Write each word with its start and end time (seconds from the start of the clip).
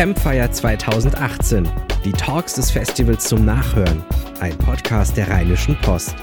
Campfire 0.00 0.50
2018. 0.50 1.68
Die 2.06 2.12
Talks 2.12 2.54
des 2.54 2.70
Festivals 2.70 3.28
zum 3.28 3.44
Nachhören. 3.44 4.02
Ein 4.40 4.56
Podcast 4.56 5.14
der 5.14 5.28
Rheinischen 5.28 5.76
Post. 5.82 6.16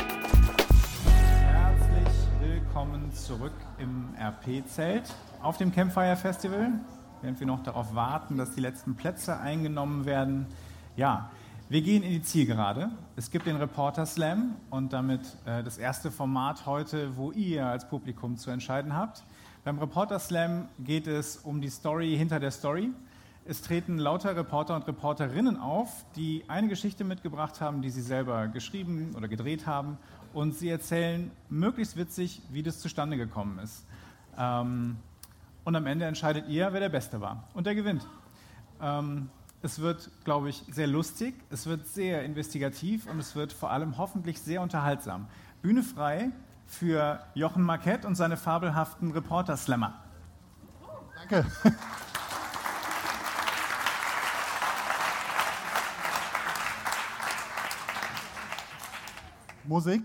Herzlich 1.45 2.07
willkommen 2.41 3.11
zurück 3.11 3.53
im 3.77 4.15
RP-Zelt 4.19 5.03
auf 5.43 5.57
dem 5.57 5.71
Campfire 5.71 6.15
Festival. 6.15 6.71
Während 7.21 7.39
wir 7.39 7.45
noch 7.45 7.61
darauf 7.61 7.93
warten, 7.93 8.35
dass 8.35 8.55
die 8.55 8.61
letzten 8.61 8.95
Plätze 8.95 9.39
eingenommen 9.39 10.07
werden. 10.07 10.47
Ja, 10.95 11.29
wir 11.69 11.83
gehen 11.83 12.01
in 12.01 12.13
die 12.13 12.23
Zielgerade. 12.23 12.89
Es 13.15 13.29
gibt 13.29 13.45
den 13.45 13.57
Reporter 13.57 14.07
Slam 14.07 14.55
und 14.71 14.91
damit 14.91 15.21
äh, 15.45 15.63
das 15.63 15.77
erste 15.77 16.09
Format 16.09 16.65
heute, 16.65 17.15
wo 17.15 17.31
ihr 17.31 17.67
als 17.67 17.87
Publikum 17.87 18.37
zu 18.37 18.49
entscheiden 18.49 18.95
habt. 18.95 19.23
Beim 19.63 19.77
Reporter 19.77 20.17
Slam 20.17 20.67
geht 20.79 21.05
es 21.05 21.37
um 21.37 21.61
die 21.61 21.69
Story 21.69 22.15
hinter 22.17 22.39
der 22.39 22.49
Story. 22.49 22.91
Es 23.49 23.61
treten 23.61 23.97
lauter 23.97 24.35
Reporter 24.35 24.75
und 24.75 24.85
Reporterinnen 24.87 25.55
auf, 25.57 26.05
die 26.17 26.43
eine 26.49 26.67
Geschichte 26.67 27.05
mitgebracht 27.05 27.61
haben, 27.61 27.81
die 27.81 27.89
sie 27.89 28.01
selber 28.01 28.49
geschrieben 28.49 29.13
oder 29.15 29.29
gedreht 29.29 29.65
haben. 29.65 29.97
Und 30.33 30.53
sie 30.53 30.67
erzählen 30.67 31.31
möglichst 31.49 31.95
witzig, 31.95 32.41
wie 32.51 32.61
das 32.61 32.79
zustande 32.79 33.15
gekommen 33.15 33.59
ist. 33.59 33.85
Ähm, 34.37 34.97
und 35.63 35.75
am 35.77 35.85
Ende 35.85 36.03
entscheidet 36.03 36.49
ihr, 36.49 36.73
wer 36.73 36.81
der 36.81 36.89
Beste 36.89 37.21
war. 37.21 37.45
Und 37.53 37.67
der 37.67 37.75
gewinnt. 37.75 38.05
Ähm, 38.81 39.29
es 39.61 39.79
wird, 39.79 40.09
glaube 40.25 40.49
ich, 40.49 40.65
sehr 40.69 40.87
lustig, 40.87 41.33
es 41.49 41.67
wird 41.67 41.87
sehr 41.87 42.23
investigativ 42.23 43.07
und 43.07 43.17
es 43.17 43.33
wird 43.33 43.53
vor 43.53 43.71
allem 43.71 43.97
hoffentlich 43.97 44.41
sehr 44.41 44.61
unterhaltsam. 44.61 45.27
Bühne 45.61 45.83
frei 45.83 46.31
für 46.65 47.21
Jochen 47.33 47.63
Marquette 47.63 48.05
und 48.07 48.15
seine 48.15 48.35
fabelhaften 48.35 49.11
Reporter-Slammer. 49.11 50.03
Danke. 51.29 51.45
Musik. 59.67 60.01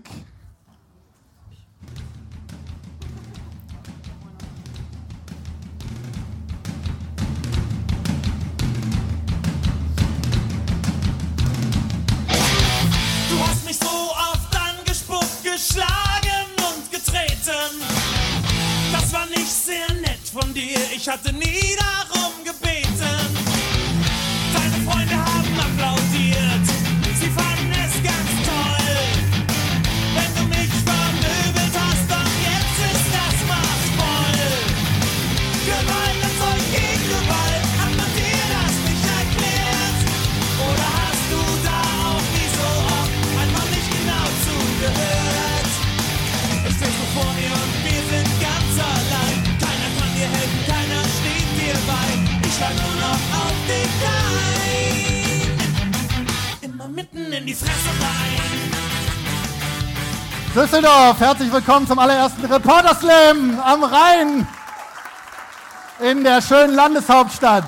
Düsseldorf, 60.83 61.19
herzlich 61.21 61.53
willkommen 61.53 61.87
zum 61.87 61.97
allerersten 61.97 62.43
Reporter 62.43 62.93
Slam 62.93 63.57
am 63.61 63.85
Rhein 63.85 64.45
in 66.01 66.25
der 66.25 66.41
schönen 66.41 66.75
Landeshauptstadt. 66.75 67.63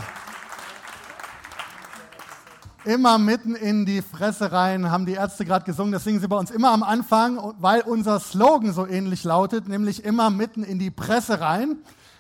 Immer 2.84 3.18
mitten 3.18 3.56
in 3.56 3.86
die 3.86 4.02
Fresse 4.02 4.52
rein, 4.52 4.92
haben 4.92 5.06
die 5.06 5.14
Ärzte 5.14 5.46
gerade 5.46 5.64
gesungen. 5.64 5.94
Das 5.94 6.04
singen 6.04 6.20
sie 6.20 6.28
bei 6.28 6.36
uns 6.36 6.52
immer 6.52 6.72
am 6.72 6.84
Anfang, 6.84 7.54
weil 7.58 7.84
unser 7.84 8.20
Slogan 8.20 8.74
so 8.74 8.86
ähnlich 8.86 9.24
lautet, 9.24 9.70
nämlich 9.70 10.04
immer 10.04 10.30
mitten 10.30 10.66
in 10.66 10.78
die 10.78 10.92
Presse 10.92 11.40
rein. 11.40 11.78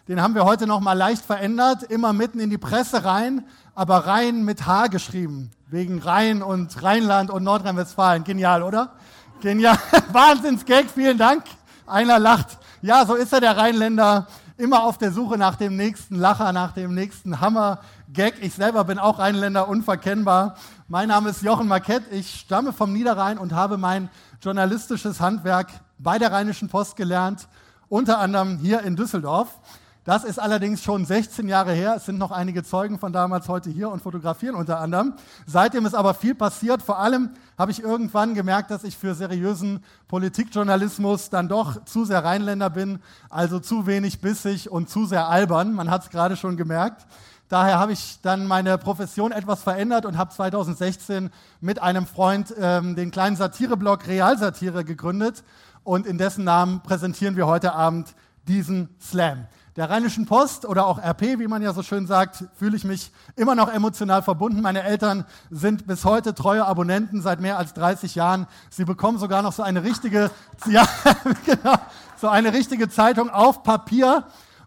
Den 0.08 0.22
haben 0.22 0.34
wir 0.34 0.46
heute 0.46 0.66
noch 0.66 0.80
mal 0.80 0.94
leicht 0.94 1.26
verändert. 1.26 1.84
Immer 1.84 2.14
mitten 2.14 2.40
in 2.40 2.50
die 2.50 2.58
Presse 2.58 3.04
rein, 3.04 3.44
aber 3.74 4.08
rein 4.08 4.46
mit 4.46 4.66
H 4.66 4.88
geschrieben. 4.88 5.52
Wegen 5.68 6.00
Rhein 6.00 6.42
und 6.42 6.82
Rheinland 6.82 7.32
und 7.32 7.44
Nordrhein-Westfalen. 7.44 8.24
Genial, 8.24 8.64
oder? 8.64 8.94
Genial. 9.42 9.78
Wahnsinns-Gag, 10.12 10.90
vielen 10.90 11.18
Dank. 11.18 11.44
Einer 11.86 12.20
lacht. 12.20 12.58
Ja, 12.82 13.06
so 13.06 13.16
ist 13.16 13.34
er, 13.34 13.42
der 13.42 13.58
Rheinländer. 13.58 14.28
Immer 14.58 14.84
auf 14.84 14.98
der 14.98 15.12
Suche 15.12 15.38
nach 15.38 15.56
dem 15.56 15.76
nächsten 15.76 16.16
Lacher, 16.16 16.54
nach 16.54 16.72
dem 16.72 16.94
nächsten 16.94 17.42
Hammer-Gag. 17.42 18.36
Ich 18.42 18.54
selber 18.54 18.86
bin 18.86 18.98
auch 18.98 19.20
Rheinländer, 19.20 19.68
unverkennbar. 19.68 20.56
Mein 20.88 21.10
Name 21.10 21.30
ist 21.30 21.42
Jochen 21.42 21.68
Marquette. 21.68 22.10
Ich 22.12 22.40
stamme 22.40 22.72
vom 22.72 22.94
Niederrhein 22.94 23.38
und 23.38 23.52
habe 23.52 23.78
mein 23.78 24.10
journalistisches 24.42 25.20
Handwerk 25.20 25.68
bei 25.98 26.18
der 26.18 26.32
Rheinischen 26.32 26.70
Post 26.70 26.96
gelernt. 26.96 27.48
Unter 27.90 28.20
anderem 28.20 28.58
hier 28.58 28.82
in 28.82 28.96
Düsseldorf. 28.96 29.60
Das 30.06 30.24
ist 30.24 30.40
allerdings 30.40 30.84
schon 30.84 31.04
16 31.04 31.48
Jahre 31.48 31.74
her. 31.74 31.96
Es 31.98 32.06
sind 32.06 32.20
noch 32.20 32.30
einige 32.30 32.64
Zeugen 32.64 33.00
von 33.00 33.12
damals 33.12 33.48
heute 33.48 33.72
hier 33.72 33.90
und 33.90 34.04
fotografieren 34.04 34.54
unter 34.54 34.80
anderem. 34.80 35.16
Seitdem 35.48 35.88
ist 35.88 35.96
aber 35.96 36.14
viel 36.14 36.36
passiert. 36.36 36.84
Vor 36.84 37.00
allem 37.00 37.32
habe 37.58 37.72
ich 37.72 37.82
irgendwann 37.82 38.36
gemerkt, 38.36 38.70
dass 38.70 38.84
ich 38.84 38.96
für 38.96 39.16
seriösen 39.16 39.84
Politikjournalismus 40.08 41.32
dann 41.32 41.48
doch 41.48 41.84
zu 41.86 42.06
sehr 42.06 42.24
Rheinländer 42.24 42.70
bin, 42.70 43.00
also 43.32 43.60
zu 43.60 43.88
wenig 43.88 44.22
bissig 44.22 44.70
und 44.70 44.92
zu 44.92 45.08
sehr 45.08 45.28
albern. 45.28 45.74
Man 45.74 45.90
hat 45.90 46.04
es 46.04 46.12
gerade 46.12 46.36
schon 46.36 46.56
gemerkt. 46.56 47.08
Daher 47.50 47.80
habe 47.80 47.94
ich 47.94 48.20
dann 48.22 48.46
meine 48.46 48.78
Profession 48.78 49.32
etwas 49.32 49.64
verändert 49.64 50.06
und 50.06 50.20
habe 50.20 50.32
2016 50.32 51.32
mit 51.62 51.82
einem 51.82 52.06
Freund 52.06 52.54
ähm, 52.60 52.96
den 52.96 53.10
kleinen 53.10 53.38
Satireblog 53.38 54.06
Realsatire 54.06 54.86
gegründet. 54.86 55.44
Und 55.84 56.06
in 56.06 56.20
dessen 56.20 56.44
Namen 56.44 56.82
präsentieren 56.82 57.36
wir 57.36 57.48
heute 57.48 57.74
Abend 57.74 58.14
diesen 58.48 58.90
Slam. 59.02 59.48
Der 59.76 59.90
Rheinischen 59.90 60.26
Post 60.26 60.66
oder 60.66 60.86
auch 60.88 61.00
RP, 61.00 61.38
wie 61.38 61.48
man 61.48 61.62
ja 61.62 61.74
so 61.74 61.84
schön 61.84 62.08
sagt, 62.08 62.46
fühle 62.58 62.78
ich 62.78 62.86
mich 62.86 63.12
immer 63.36 63.56
noch 63.56 63.68
emotional 63.68 64.24
verbunden. 64.24 64.62
Meine 64.62 64.84
Eltern 64.84 65.26
sind 65.52 65.86
bis 65.86 66.06
heute 66.06 66.34
treue 66.34 66.66
Abonnenten 66.66 67.22
seit 67.22 67.42
mehr 67.42 67.58
als 67.58 67.74
30 67.74 68.16
Jahren. 68.16 68.48
Sie 68.70 68.86
bekommen 68.86 69.18
sogar 69.18 69.42
noch 69.42 69.52
so 69.52 69.64
eine 69.64 69.84
richtige, 69.84 70.32
ja, 70.68 70.88
genau, 71.46 71.76
so 72.16 72.30
eine 72.30 72.54
richtige 72.54 72.88
Zeitung 72.88 73.30
auf 73.30 73.64
Papier. 73.64 74.24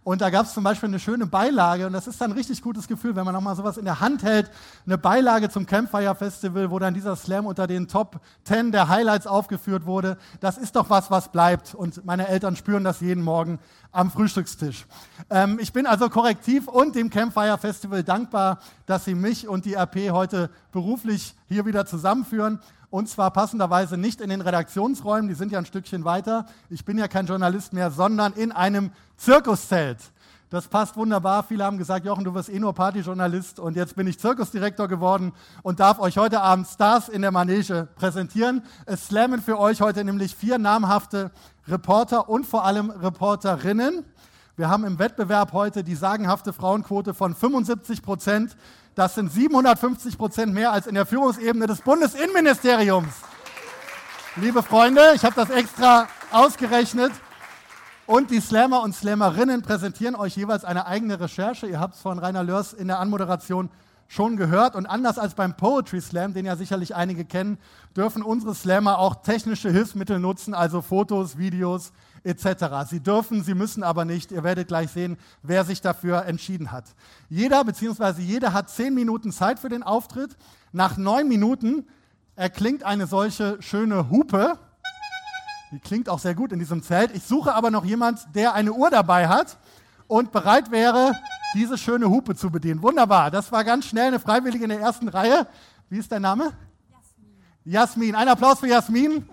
Und 0.09 0.23
da 0.23 0.31
gab 0.31 0.47
es 0.47 0.55
zum 0.55 0.65
Beispiel 0.65 0.89
eine 0.89 1.01
schöne 1.01 1.27
Beilage 1.27 1.87
und 1.87 1.93
das 1.93 2.07
ist 2.07 2.19
dann 2.19 2.31
ein 2.31 2.35
richtig 2.39 2.63
gutes 2.63 2.89
Gefühl, 2.89 3.15
wenn 3.15 3.27
man 3.27 3.35
nochmal 3.35 3.55
sowas 3.57 3.77
in 3.77 3.85
der 3.85 4.01
Hand 4.01 4.23
hält. 4.23 4.51
Eine 4.87 4.97
Beilage 4.97 5.51
zum 5.51 5.67
Campfire 5.67 6.15
Festival, 6.15 6.71
wo 6.71 6.79
dann 6.79 6.95
dieser 6.95 7.15
Slam 7.15 7.45
unter 7.45 7.67
den 7.67 7.89
Top 7.89 8.19
10 8.45 8.73
der 8.73 8.89
Highlights 8.89 9.27
aufgeführt 9.27 9.85
wurde. 9.85 10.17
Das 10.41 10.57
ist 10.57 10.77
doch 10.77 10.89
was, 10.89 11.11
was 11.11 11.31
bleibt. 11.31 11.75
Und 11.75 12.07
meine 12.07 12.27
Eltern 12.27 12.57
spüren 12.57 12.85
das 12.85 13.01
jeden 13.01 13.23
Morgen 13.23 13.59
am 13.93 14.11
Frühstückstisch. 14.11 14.87
Ähm, 15.29 15.59
ich 15.61 15.75
bin 15.75 15.85
also 15.85 16.09
korrektiv 16.09 16.69
und 16.69 16.95
dem 16.95 17.11
Campfire 17.11 17.59
Festival 17.59 18.03
dankbar, 18.03 18.61
dass 18.87 19.05
sie 19.05 19.15
mich 19.15 19.47
und 19.47 19.67
die 19.67 19.75
RP 19.75 20.11
heute 20.13 20.49
beruflich 20.73 21.37
hier 21.49 21.67
wieder 21.67 21.85
zusammenführen. 21.85 22.61
Und 22.91 23.11
zwar 23.11 23.31
passenderweise 23.31 23.99
nicht 23.99 24.23
in 24.23 24.31
den 24.31 24.41
Redaktionsräumen, 24.41 25.29
die 25.29 25.35
sind 25.35 25.53
ja 25.53 25.59
ein 25.59 25.67
Stückchen 25.67 26.07
weiter. 26.07 26.47
Ich 26.71 26.87
bin 26.87 26.97
ja 26.97 27.07
kein 27.07 27.27
Journalist 27.27 27.75
mehr, 27.75 27.91
sondern 27.91 28.33
in 28.33 28.51
einem 28.51 28.93
Zirkuszelt. 29.19 29.99
Das 30.49 30.67
passt 30.67 30.97
wunderbar. 30.97 31.43
Viele 31.43 31.65
haben 31.65 31.77
gesagt, 31.77 32.07
Jochen, 32.07 32.25
du 32.25 32.33
wirst 32.35 32.49
eh 32.49 32.59
nur 32.59 32.73
Partyjournalist 32.73 33.61
und 33.61 33.77
jetzt 33.77 33.97
bin 33.97 34.07
ich 34.07 34.19
Zirkusdirektor 34.19 34.89
geworden 34.89 35.33
und 35.63 35.81
darf 35.81 35.99
euch 35.99 36.17
heute 36.17 36.41
Abend 36.41 36.67
Stars 36.67 37.11
in 37.11 37.21
der 37.21 37.33
Manege 37.33 37.89
präsentieren. 37.97 38.63
Es 38.87 39.09
slammen 39.09 39.43
für 39.43 39.59
euch 39.59 39.83
heute 39.83 40.05
nämlich 40.05 40.35
vier 40.35 40.57
namhafte 40.57 41.33
Reporter 41.67 42.31
und 42.31 42.47
vor 42.47 42.65
allem 42.65 42.89
Reporterinnen. 42.89 44.05
Wir 44.57 44.71
haben 44.71 44.85
im 44.85 44.99
Wettbewerb 44.99 45.53
heute 45.53 45.85
die 45.85 45.97
sagenhafte 45.97 46.55
Frauenquote 46.55 47.13
von 47.13 47.35
75 47.35 48.03
Prozent. 48.03 48.57
Das 48.95 49.17
sind 49.17 49.31
750 49.31 50.17
Prozent 50.17 50.55
mehr 50.55 50.73
als 50.73 50.87
in 50.87 50.95
der 50.95 51.05
Führungsebene 51.05 51.67
des 51.67 51.83
Bundesinnenministeriums. 51.83 53.13
Liebe 54.37 54.63
Freunde, 54.63 55.03
ich 55.15 55.25
habe 55.25 55.35
das 55.35 55.51
extra 55.51 56.07
ausgerechnet. 56.33 57.13
Und 58.09 58.31
die 58.31 58.41
Slammer 58.41 58.85
und 58.85 58.95
Slammerinnen 58.95 59.61
präsentieren 59.61 60.17
euch 60.17 60.35
jeweils 60.35 60.65
eine 60.65 60.87
eigene 60.87 61.21
Recherche. 61.21 61.67
Ihr 61.67 61.79
habt 61.79 61.95
es 61.95 62.01
von 62.01 62.19
Rainer 62.19 62.43
Lörs 62.43 62.73
in 62.73 62.89
der 62.89 63.01
Anmoderation 63.01 63.69
schon 64.07 64.39
gehört. 64.39 64.77
Und 64.77 64.87
anders 64.87 65.19
als 65.19 65.35
beim 65.35 65.59
Poetry 65.59 66.01
Slam, 66.01 66.33
den 66.33 66.47
ja 66.47 66.57
sicherlich 66.57 66.97
einige 66.97 67.27
kennen, 67.27 67.59
dürfen 67.95 68.23
unsere 68.23 68.55
Slammer 68.55 68.99
auch 68.99 69.17
technische 69.17 69.71
Hilfsmittel 69.71 70.19
nutzen, 70.21 70.55
also 70.55 70.81
Fotos, 70.81 71.37
Videos, 71.37 71.93
etc. 72.25 72.89
Sie 72.89 73.01
dürfen, 73.01 73.45
sie 73.45 73.53
müssen 73.53 73.83
aber 73.83 74.07
nicht. 74.07 74.33
Ihr 74.33 74.43
werdet 74.43 74.69
gleich 74.69 74.91
sehen, 74.91 75.19
wer 75.43 75.67
sich 75.67 75.83
dafür 75.83 76.25
entschieden 76.25 76.73
hat. 76.73 76.87
Jeder 77.29 77.63
bzw. 77.63 78.23
jede 78.23 78.55
hat 78.55 78.71
zehn 78.71 78.95
Minuten 78.95 79.33
Zeit 79.33 79.59
für 79.59 79.69
den 79.69 79.83
Auftritt. 79.83 80.35
Nach 80.73 80.97
neun 80.97 81.29
Minuten 81.29 81.87
erklingt 82.37 82.85
eine 82.85 83.07
solche 83.07 83.61
schöne 83.61 84.09
Hupe. 84.09 84.59
Die 85.71 85.79
klingt 85.79 86.09
auch 86.09 86.19
sehr 86.19 86.35
gut 86.35 86.53
in 86.53 86.59
diesem 86.59 86.83
Zelt. 86.83 87.15
Ich 87.15 87.25
suche 87.25 87.55
aber 87.55 87.71
noch 87.71 87.85
jemand, 87.85 88.35
der 88.35 88.55
eine 88.55 88.73
Uhr 88.73 88.91
dabei 88.91 89.29
hat 89.29 89.59
und 90.07 90.33
bereit 90.33 90.71
wäre, 90.71 91.13
diese 91.55 91.77
schöne 91.77 92.09
Hupe 92.09 92.35
zu 92.35 92.51
bedienen. 92.51 92.83
Wunderbar, 92.83 93.31
das 93.31 93.53
war 93.53 93.65
ganz 93.65 93.87
schnell 93.87 94.09
eine 94.09 94.21
Freiwillige 94.21 94.65
in 94.65 94.71
der 94.71 94.81
ersten 94.81 95.09
Reihe. 95.09 95.47
Wie 95.91 95.99
ist 95.99 96.11
dein 96.11 96.23
Name? 96.23 96.53
Jasmin. 96.91 97.35
Jasmin, 97.65 98.15
ein 98.15 98.29
Applaus 98.29 98.61
für 98.61 98.69
Jasmin. 98.69 99.29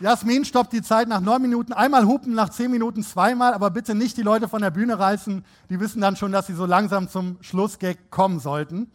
Jasmin 0.00 0.46
stoppt 0.46 0.72
die 0.72 0.80
Zeit 0.80 1.08
nach 1.08 1.20
neun 1.20 1.42
Minuten, 1.42 1.74
einmal 1.74 2.06
hupen, 2.06 2.34
nach 2.34 2.48
zehn 2.48 2.70
Minuten 2.70 3.02
zweimal, 3.02 3.52
aber 3.52 3.70
bitte 3.70 3.94
nicht 3.94 4.16
die 4.16 4.22
Leute 4.22 4.48
von 4.48 4.62
der 4.62 4.70
Bühne 4.70 4.98
reißen. 4.98 5.44
Die 5.68 5.78
wissen 5.78 6.00
dann 6.00 6.16
schon, 6.16 6.32
dass 6.32 6.46
sie 6.46 6.54
so 6.54 6.64
langsam 6.64 7.08
zum 7.08 7.36
Schlussgag 7.42 8.10
kommen 8.10 8.40
sollten. 8.40 8.90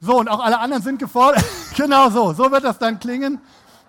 So, 0.00 0.18
und 0.18 0.28
auch 0.28 0.40
alle 0.40 0.58
anderen 0.58 0.82
sind 0.82 0.98
gefordert. 0.98 1.44
genau 1.76 2.08
so, 2.08 2.32
so 2.32 2.50
wird 2.50 2.64
das 2.64 2.78
dann 2.78 2.98
klingen. 2.98 3.38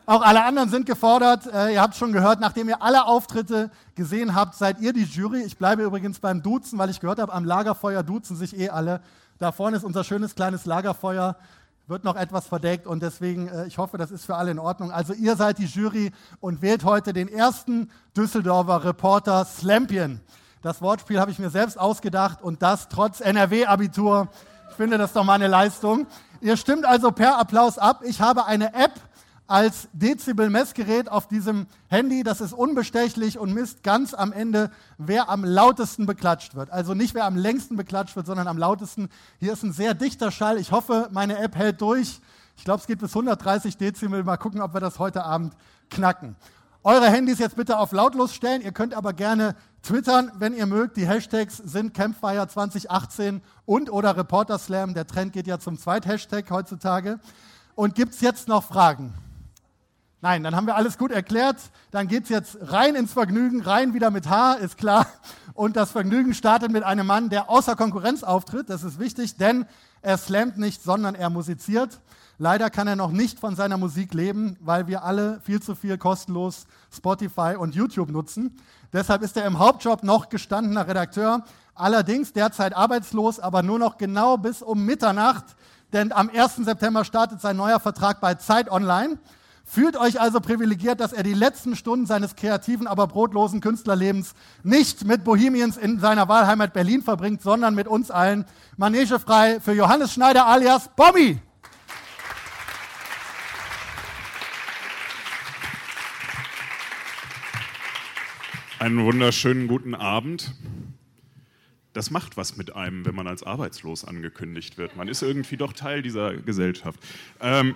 Auch 0.05 0.21
alle 0.21 0.43
anderen 0.43 0.69
sind 0.69 0.85
gefordert. 0.85 1.45
Äh, 1.47 1.73
ihr 1.73 1.81
habt 1.81 1.95
schon 1.95 2.11
gehört, 2.11 2.41
nachdem 2.41 2.67
ihr 2.67 2.81
alle 2.81 3.05
Auftritte 3.05 3.71
gesehen 3.95 4.35
habt, 4.35 4.55
seid 4.55 4.81
ihr 4.81 4.91
die 4.91 5.03
Jury. 5.03 5.41
Ich 5.43 5.57
bleibe 5.57 5.83
übrigens 5.83 6.19
beim 6.19 6.43
Duzen, 6.43 6.77
weil 6.77 6.89
ich 6.89 6.99
gehört 6.99 7.19
habe, 7.19 7.31
am 7.31 7.45
Lagerfeuer 7.45 8.03
duzen 8.03 8.35
sich 8.35 8.57
eh 8.59 8.69
alle. 8.69 9.01
Da 9.39 9.51
vorne 9.51 9.77
ist 9.77 9.85
unser 9.85 10.03
schönes 10.03 10.35
kleines 10.35 10.65
Lagerfeuer 10.65 11.37
wird 11.87 12.03
noch 12.03 12.15
etwas 12.15 12.47
verdeckt 12.47 12.87
und 12.87 13.03
deswegen, 13.03 13.47
äh, 13.47 13.67
ich 13.67 13.77
hoffe, 13.77 13.97
das 13.97 14.11
ist 14.11 14.25
für 14.25 14.35
alle 14.35 14.51
in 14.51 14.59
Ordnung. 14.59 14.91
Also 14.91 15.13
ihr 15.13 15.35
seid 15.35 15.59
die 15.59 15.65
Jury 15.65 16.11
und 16.39 16.61
wählt 16.61 16.83
heute 16.83 17.13
den 17.13 17.27
ersten 17.27 17.89
Düsseldorfer 18.17 18.83
Reporter 18.83 19.45
Slampion. 19.45 20.19
Das 20.61 20.81
Wortspiel 20.81 21.19
habe 21.19 21.31
ich 21.31 21.39
mir 21.39 21.49
selbst 21.49 21.79
ausgedacht 21.79 22.41
und 22.41 22.61
das 22.61 22.87
trotz 22.87 23.19
NRW-Abitur. 23.19 24.29
Finde 24.81 24.98
das 24.98 25.13
doch 25.13 25.24
mal 25.24 25.36
eine 25.36 25.45
Leistung. 25.45 26.07
Ihr 26.42 26.57
stimmt 26.57 26.88
also 26.88 27.12
per 27.12 27.38
Applaus 27.38 27.78
ab. 27.78 28.01
Ich 28.04 28.19
habe 28.19 28.48
eine 28.48 28.74
App 28.74 28.94
als 29.45 29.88
Dezibel-Messgerät 29.94 31.07
auf 31.07 31.28
diesem 31.28 31.68
Handy. 31.88 32.24
Das 32.24 32.42
ist 32.42 32.51
unbestechlich 32.51 33.38
und 33.38 33.54
misst 33.54 33.83
ganz 33.83 34.16
am 34.16 34.33
Ende, 34.33 34.72
wer 34.98 35.30
am 35.30 35.45
lautesten 35.45 36.07
beklatscht 36.07 36.56
wird. 36.56 36.72
Also 36.72 36.95
nicht 36.95 37.13
wer 37.13 37.25
am 37.25 37.36
längsten 37.36 37.78
beklatscht 37.78 38.16
wird, 38.16 38.25
sondern 38.25 38.48
am 38.48 38.57
lautesten. 38.57 39.10
Hier 39.39 39.54
ist 39.54 39.62
ein 39.62 39.72
sehr 39.72 39.94
dichter 39.94 40.31
Schall. 40.31 40.57
Ich 40.57 40.72
hoffe, 40.72 41.10
meine 41.12 41.38
App 41.38 41.56
hält 41.56 41.80
durch. 41.80 42.19
Ich 42.57 42.63
glaube, 42.63 42.80
es 42.80 42.88
geht 42.88 42.98
bis 42.98 43.12
130 43.12 43.78
Dezibel. 43.78 44.24
Mal 44.24 44.38
gucken, 44.38 44.63
ob 44.63 44.74
wir 44.74 44.81
das 44.81 44.98
heute 44.98 45.24
Abend 45.25 45.54
knacken. 45.92 46.36
Eure 46.83 47.12
Handys 47.12 47.38
jetzt 47.38 47.57
bitte 47.57 47.78
auf 47.78 47.92
lautlos 47.92 48.33
stellen. 48.33 48.63
Ihr 48.63 48.72
könnt 48.72 48.95
aber 48.95 49.13
gerne 49.13 49.56
twittern, 49.83 50.31
wenn 50.39 50.56
ihr 50.56 50.66
mögt. 50.66 50.98
Die 50.98 51.07
Hashtags 51.07 51.57
sind 51.57 51.94
Campfire 51.94 52.48
2018 52.48 53.44
und 53.68 53.92
oder 53.92 54.18
Reporter 54.18 54.57
Slam. 54.57 54.95
Der 54.95 55.06
Trend 55.06 55.31
geht 55.31 55.45
ja 55.45 55.60
zum 55.60 55.78
Zweit-Hashtag 55.78 56.50
heutzutage. 56.50 57.19
Und 57.75 57.94
gibt 57.94 58.16
es 58.16 58.22
jetzt 58.22 58.48
noch 58.48 58.63
Fragen? 58.63 59.13
Nein, 60.22 60.44
dann 60.44 60.56
haben 60.56 60.66
wir 60.66 60.75
alles 60.75 60.98
gut 60.98 61.12
erklärt. 61.12 61.57
Dann 61.92 62.07
geht 62.07 62.24
es 62.24 62.30
jetzt 62.30 62.57
rein 62.62 62.95
ins 62.95 63.13
Vergnügen, 63.13 63.62
rein 63.62 63.94
wieder 63.94 64.10
mit 64.10 64.28
H, 64.28 64.54
ist 64.54 64.78
klar. 64.78 65.06
Und 65.54 65.75
das 65.75 65.92
Vergnügen 65.92 66.33
startet 66.33 66.72
mit 66.72 66.81
einem 66.81 67.06
Mann, 67.06 67.30
der 67.30 67.48
außer 67.48 67.75
Konkurrenz 67.75 68.24
auftritt. 68.24 68.72
Das 68.72 68.83
ist 68.83 68.98
wichtig, 68.98 69.38
denn 69.38 69.68
er 70.01 70.18
slammt 70.18 70.57
nicht, 70.57 70.81
sondern 70.81 71.13
er 71.13 71.30
musiziert. 71.30 72.00
Leider 72.43 72.71
kann 72.71 72.88
er 72.88 72.95
noch 72.95 73.11
nicht 73.11 73.39
von 73.39 73.55
seiner 73.55 73.77
Musik 73.77 74.15
leben, 74.15 74.57
weil 74.61 74.88
wir 74.88 75.03
alle 75.03 75.39
viel 75.41 75.61
zu 75.61 75.75
viel 75.75 75.99
kostenlos 75.99 76.65
Spotify 76.91 77.53
und 77.55 77.75
YouTube 77.75 78.09
nutzen. 78.09 78.57
Deshalb 78.91 79.21
ist 79.21 79.38
er 79.38 79.45
im 79.45 79.59
Hauptjob 79.59 80.01
noch 80.01 80.27
gestandener 80.27 80.88
Redakteur, 80.88 81.43
allerdings 81.75 82.33
derzeit 82.33 82.75
arbeitslos, 82.75 83.39
aber 83.39 83.61
nur 83.61 83.77
noch 83.77 83.99
genau 83.99 84.38
bis 84.38 84.63
um 84.63 84.83
Mitternacht, 84.88 85.55
denn 85.93 86.11
am 86.11 86.31
1. 86.33 86.55
September 86.65 87.05
startet 87.05 87.41
sein 87.41 87.57
neuer 87.57 87.79
Vertrag 87.79 88.19
bei 88.21 88.33
Zeit 88.33 88.71
Online. 88.71 89.19
Fühlt 89.63 89.95
euch 89.95 90.19
also 90.19 90.39
privilegiert, 90.39 90.99
dass 90.99 91.13
er 91.13 91.21
die 91.21 91.35
letzten 91.35 91.75
Stunden 91.75 92.07
seines 92.07 92.35
kreativen, 92.35 92.87
aber 92.87 93.05
brotlosen 93.05 93.61
Künstlerlebens 93.61 94.33
nicht 94.63 95.05
mit 95.05 95.23
Bohemians 95.23 95.77
in 95.77 95.99
seiner 95.99 96.27
Wahlheimat 96.27 96.73
Berlin 96.73 97.03
verbringt, 97.03 97.44
sondern 97.44 97.75
mit 97.75 97.87
uns 97.87 98.09
allen. 98.09 98.45
Manege 98.77 99.19
frei 99.19 99.59
für 99.59 99.73
Johannes 99.73 100.11
Schneider 100.11 100.47
alias 100.47 100.89
Bobby. 100.95 101.39
Einen 108.81 109.06
wunderschönen 109.06 109.68
guten 109.68 109.94
Abend. 109.94 110.56
Das 111.94 112.10
macht 112.10 112.36
was 112.36 112.57
mit 112.57 112.75
einem, 112.75 113.06
wenn 113.06 113.13
man 113.13 113.28
als 113.28 113.44
arbeitslos 113.44 114.04
angekündigt 114.04 114.80
wird. 114.80 114.95
Man 114.95 115.07
ist 115.07 115.22
irgendwie 115.22 115.56
doch 115.56 115.74
Teil 115.74 116.01
dieser 116.01 116.33
Gesellschaft. 116.33 117.00
Ähm, 117.42 117.75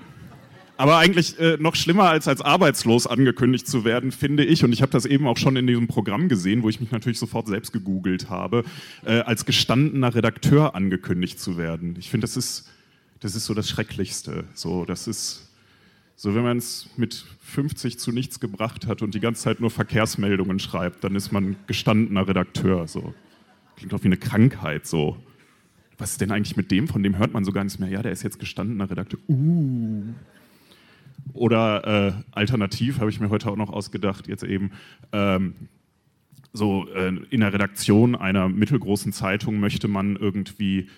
aber 0.78 0.98
eigentlich 0.98 1.40
äh, 1.40 1.58
noch 1.60 1.76
schlimmer 1.76 2.10
als 2.10 2.28
als 2.28 2.42
arbeitslos 2.42 3.06
angekündigt 3.06 3.68
zu 3.68 3.86
werden, 3.86 4.12
finde 4.12 4.44
ich, 4.44 4.64
und 4.64 4.74
ich 4.74 4.82
habe 4.82 4.92
das 4.92 5.06
eben 5.06 5.28
auch 5.28 5.38
schon 5.38 5.58
in 5.58 5.68
diesem 5.68 5.86
Programm 5.86 6.28
gesehen, 6.28 6.64
wo 6.64 6.70
ich 6.70 6.80
mich 6.80 6.90
natürlich 6.90 7.20
sofort 7.20 7.46
selbst 7.46 7.72
gegoogelt 7.72 8.32
habe, 8.32 8.64
äh, 9.06 9.20
als 9.20 9.46
gestandener 9.46 10.16
Redakteur 10.16 10.74
angekündigt 10.74 11.40
zu 11.40 11.56
werden. 11.56 11.98
Ich 12.00 12.10
finde, 12.10 12.26
das 12.26 12.36
ist, 12.36 12.68
das 13.20 13.36
ist 13.36 13.46
so 13.46 13.54
das 13.54 13.70
Schrecklichste. 13.70 14.46
So, 14.56 14.86
das 14.86 15.08
ist 15.08 15.52
so, 16.16 16.34
wenn 16.34 16.44
man 16.44 16.58
es 16.58 16.90
mit 16.96 17.14
50 17.42 18.00
zu 18.00 18.12
nichts 18.12 18.40
gebracht 18.40 18.88
hat 18.88 19.02
und 19.02 19.14
die 19.14 19.20
ganze 19.20 19.44
Zeit 19.44 19.60
nur 19.60 19.70
Verkehrsmeldungen 19.70 20.60
schreibt, 20.60 21.04
dann 21.04 21.16
ist 21.16 21.32
man 21.32 21.58
gestandener 21.68 22.28
Redakteur. 22.28 22.88
So. 22.88 23.14
Klingt 23.76 23.94
auch 23.94 24.02
wie 24.04 24.08
eine 24.08 24.18
Krankheit 24.18 24.88
so. 24.88 25.18
Was 25.98 26.12
ist 26.12 26.22
denn 26.22 26.32
eigentlich 26.32 26.56
mit 26.56 26.72
dem? 26.72 26.88
Von 26.88 27.04
dem 27.04 27.18
hört 27.18 27.34
man 27.34 27.44
so 27.44 27.52
gar 27.52 27.64
nichts 27.64 27.80
mehr. 27.80 27.90
Ja, 27.90 28.02
der 28.02 28.12
ist 28.12 28.24
jetzt 28.24 28.40
gestandener 28.40 28.90
Redakteur. 28.90 29.20
Uh. 29.28 30.14
Oder 31.34 32.08
äh, 32.08 32.14
alternativ 32.32 33.00
habe 33.00 33.10
ich 33.10 33.20
mir 33.20 33.30
heute 33.30 33.50
auch 33.50 33.56
noch 33.58 33.72
ausgedacht, 33.72 34.28
jetzt 34.28 34.44
eben 34.44 34.72
ähm, 35.12 35.56
so 36.54 36.88
äh, 36.94 37.14
in 37.30 37.42
der 37.42 37.52
Redaktion 37.52 38.16
einer 38.16 38.48
mittelgroßen 38.48 39.12
Zeitung 39.12 39.60
möchte 39.60 39.88
man 39.88 40.16
irgendwie 40.16 40.90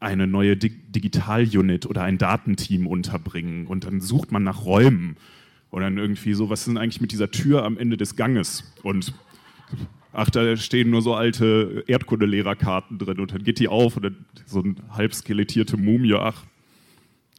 eine 0.00 0.26
neue 0.26 0.56
Dig 0.56 0.92
Digital-Unit 0.92 1.86
oder 1.86 2.02
ein 2.02 2.18
Datenteam 2.18 2.86
unterbringen 2.86 3.66
und 3.66 3.84
dann 3.84 4.00
sucht 4.00 4.32
man 4.32 4.42
nach 4.42 4.64
Räumen 4.64 5.16
und 5.70 5.82
dann 5.82 5.98
irgendwie 5.98 6.32
so, 6.32 6.50
was 6.50 6.60
ist 6.60 6.68
denn 6.68 6.78
eigentlich 6.78 7.00
mit 7.00 7.12
dieser 7.12 7.30
Tür 7.30 7.64
am 7.64 7.78
Ende 7.78 7.96
des 7.96 8.16
Ganges? 8.16 8.72
Und 8.82 9.14
ach, 10.12 10.30
da 10.30 10.56
stehen 10.56 10.90
nur 10.90 11.02
so 11.02 11.14
alte 11.14 11.84
Erdkundelehrerkarten 11.86 12.98
drin 12.98 13.20
und 13.20 13.32
dann 13.32 13.44
geht 13.44 13.58
die 13.58 13.68
auf 13.68 13.96
und 13.96 14.04
dann 14.04 14.24
so 14.46 14.62
eine 14.62 14.74
halb 14.90 15.14
skelettierte 15.14 15.76
Mumie, 15.76 16.14
ach, 16.14 16.44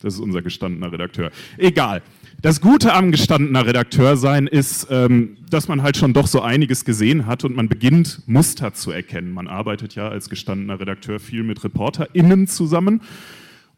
das 0.01 0.15
ist 0.15 0.19
unser 0.19 0.41
gestandener 0.41 0.91
Redakteur. 0.91 1.31
Egal. 1.57 2.01
Das 2.41 2.59
Gute 2.59 2.93
am 2.93 3.11
gestandener 3.11 3.67
Redakteur 3.67 4.17
sein 4.17 4.47
ist, 4.47 4.87
ähm, 4.89 5.37
dass 5.51 5.67
man 5.67 5.83
halt 5.83 5.95
schon 5.95 6.11
doch 6.13 6.25
so 6.25 6.41
einiges 6.41 6.85
gesehen 6.85 7.27
hat 7.27 7.43
und 7.43 7.55
man 7.55 7.69
beginnt 7.69 8.27
Muster 8.27 8.73
zu 8.73 8.89
erkennen. 8.89 9.31
Man 9.31 9.47
arbeitet 9.47 9.93
ja 9.93 10.09
als 10.09 10.27
gestandener 10.27 10.79
Redakteur 10.79 11.19
viel 11.19 11.43
mit 11.43 11.63
ReporterInnen 11.63 12.47
zusammen 12.47 13.01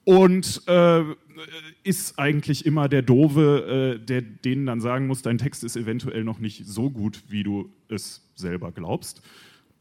und 0.05 0.62
äh, 0.67 1.01
ist 1.84 2.17
eigentlich 2.17 2.65
immer 2.65 2.88
der 2.88 3.01
Dove, 3.01 3.98
äh, 4.00 4.05
der 4.05 4.22
denen 4.22 4.65
dann 4.65 4.79
sagen 4.79 5.08
muss, 5.08 5.22
dein 5.22 5.39
Text 5.39 5.65
ist 5.65 5.75
eventuell 5.75 6.24
noch 6.24 6.39
nicht 6.39 6.65
so 6.65 6.89
gut, 6.89 7.22
wie 7.27 7.43
du 7.43 7.70
es 7.89 8.22
selber 8.36 8.72
glaubst. 8.72 9.22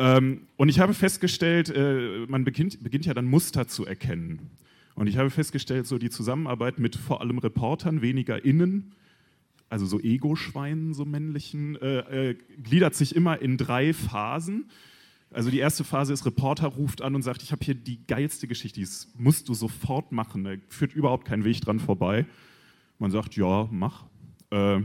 Ähm, 0.00 0.48
und 0.56 0.68
ich 0.68 0.80
habe 0.80 0.92
festgestellt, 0.92 1.70
äh, 1.70 2.26
man 2.26 2.42
beginnt, 2.42 2.82
beginnt 2.82 3.06
ja 3.06 3.14
dann 3.14 3.26
Muster 3.26 3.68
zu 3.68 3.86
erkennen. 3.86 4.50
Und 4.94 5.06
ich 5.06 5.16
habe 5.16 5.30
festgestellt, 5.30 5.86
so 5.86 5.98
die 5.98 6.10
Zusammenarbeit 6.10 6.78
mit 6.78 6.96
vor 6.96 7.20
allem 7.20 7.38
Reportern, 7.38 8.02
weniger 8.02 8.44
innen, 8.44 8.92
also 9.68 9.86
so 9.86 9.98
Ego-Schweinen, 9.98 10.92
so 10.92 11.06
männlichen, 11.06 11.76
äh, 11.76 12.30
äh, 12.30 12.34
gliedert 12.62 12.94
sich 12.94 13.16
immer 13.16 13.40
in 13.40 13.56
drei 13.56 13.94
Phasen. 13.94 14.66
Also 15.30 15.50
die 15.50 15.60
erste 15.60 15.82
Phase 15.82 16.12
ist, 16.12 16.26
Reporter 16.26 16.66
ruft 16.66 17.00
an 17.00 17.14
und 17.14 17.22
sagt, 17.22 17.42
ich 17.42 17.52
habe 17.52 17.64
hier 17.64 17.74
die 17.74 18.06
geilste 18.06 18.46
Geschichte, 18.46 18.82
das 18.82 19.08
musst 19.16 19.48
du 19.48 19.54
sofort 19.54 20.12
machen, 20.12 20.44
da 20.44 20.52
führt 20.68 20.92
überhaupt 20.92 21.26
kein 21.26 21.44
Weg 21.44 21.62
dran 21.62 21.80
vorbei. 21.80 22.26
Man 22.98 23.10
sagt, 23.10 23.34
ja, 23.36 23.66
mach. 23.70 24.04
Äh, 24.50 24.80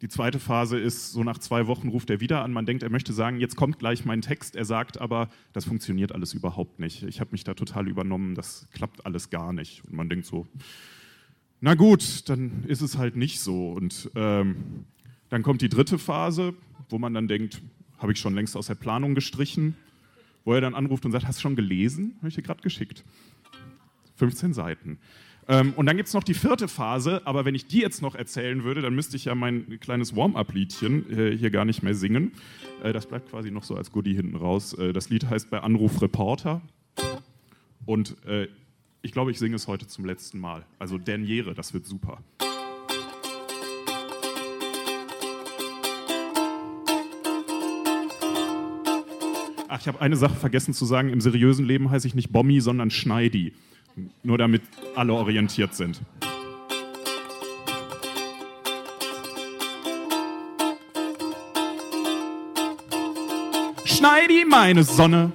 die 0.00 0.08
zweite 0.08 0.38
Phase 0.38 0.78
ist, 0.78 1.12
so 1.12 1.24
nach 1.24 1.38
zwei 1.38 1.66
Wochen 1.66 1.88
ruft 1.88 2.08
er 2.10 2.20
wieder 2.20 2.44
an. 2.44 2.52
Man 2.52 2.66
denkt, 2.66 2.84
er 2.84 2.90
möchte 2.90 3.12
sagen, 3.12 3.40
jetzt 3.40 3.56
kommt 3.56 3.80
gleich 3.80 4.04
mein 4.04 4.22
Text. 4.22 4.54
Er 4.54 4.64
sagt 4.64 5.00
aber, 5.00 5.28
das 5.52 5.64
funktioniert 5.64 6.12
alles 6.12 6.34
überhaupt 6.34 6.78
nicht. 6.78 7.02
Ich 7.02 7.20
habe 7.20 7.32
mich 7.32 7.42
da 7.42 7.54
total 7.54 7.88
übernommen, 7.88 8.36
das 8.36 8.68
klappt 8.72 9.04
alles 9.06 9.30
gar 9.30 9.52
nicht. 9.52 9.84
Und 9.86 9.94
man 9.94 10.08
denkt 10.08 10.26
so, 10.26 10.46
na 11.60 11.74
gut, 11.74 12.28
dann 12.28 12.64
ist 12.68 12.80
es 12.80 12.96
halt 12.96 13.16
nicht 13.16 13.40
so. 13.40 13.72
Und 13.72 14.10
ähm, 14.14 14.84
dann 15.30 15.42
kommt 15.42 15.62
die 15.62 15.68
dritte 15.68 15.98
Phase, 15.98 16.54
wo 16.88 16.98
man 16.98 17.12
dann 17.12 17.26
denkt, 17.26 17.60
habe 17.98 18.12
ich 18.12 18.20
schon 18.20 18.34
längst 18.34 18.56
aus 18.56 18.68
der 18.68 18.76
Planung 18.76 19.16
gestrichen, 19.16 19.74
wo 20.44 20.54
er 20.54 20.60
dann 20.60 20.76
anruft 20.76 21.04
und 21.04 21.10
sagt, 21.10 21.26
hast 21.26 21.38
du 21.38 21.42
schon 21.42 21.56
gelesen? 21.56 22.14
Habe 22.18 22.28
ich 22.28 22.36
dir 22.36 22.42
gerade 22.42 22.62
geschickt. 22.62 23.04
15 24.14 24.52
Seiten. 24.52 24.98
Ähm, 25.50 25.72
und 25.76 25.86
dann 25.86 25.96
gibt 25.96 26.08
es 26.08 26.14
noch 26.14 26.24
die 26.24 26.34
vierte 26.34 26.68
Phase, 26.68 27.22
aber 27.24 27.46
wenn 27.46 27.54
ich 27.54 27.66
die 27.66 27.80
jetzt 27.80 28.02
noch 28.02 28.14
erzählen 28.14 28.64
würde, 28.64 28.82
dann 28.82 28.94
müsste 28.94 29.16
ich 29.16 29.24
ja 29.24 29.34
mein 29.34 29.80
kleines 29.80 30.14
Warm-up-Liedchen 30.14 31.10
äh, 31.10 31.36
hier 31.36 31.50
gar 31.50 31.64
nicht 31.64 31.82
mehr 31.82 31.94
singen. 31.94 32.32
Äh, 32.82 32.92
das 32.92 33.06
bleibt 33.06 33.30
quasi 33.30 33.50
noch 33.50 33.64
so 33.64 33.74
als 33.74 33.90
Goodie 33.90 34.14
hinten 34.14 34.36
raus. 34.36 34.74
Äh, 34.74 34.92
das 34.92 35.08
Lied 35.08 35.28
heißt 35.28 35.48
bei 35.48 35.60
Anruf 35.60 36.02
Reporter. 36.02 36.60
Und 37.86 38.22
äh, 38.26 38.48
ich 39.00 39.12
glaube, 39.12 39.30
ich 39.30 39.38
singe 39.38 39.56
es 39.56 39.66
heute 39.68 39.86
zum 39.86 40.04
letzten 40.04 40.38
Mal. 40.38 40.66
Also 40.78 40.98
Derniere, 40.98 41.54
das 41.54 41.72
wird 41.72 41.86
super. 41.86 42.18
Ach, 49.70 49.80
ich 49.80 49.88
habe 49.88 50.00
eine 50.02 50.16
Sache 50.16 50.34
vergessen 50.34 50.74
zu 50.74 50.84
sagen. 50.84 51.08
Im 51.08 51.22
seriösen 51.22 51.64
Leben 51.64 51.90
heiße 51.90 52.06
ich 52.06 52.14
nicht 52.14 52.32
Bommi, 52.32 52.60
sondern 52.60 52.90
Schneidi. 52.90 53.54
Nur 54.22 54.38
damit 54.38 54.62
alle 54.94 55.12
orientiert 55.12 55.74
sind. 55.74 56.00
Schneidi, 63.84 64.44
meine 64.44 64.84
Sonne, 64.84 65.32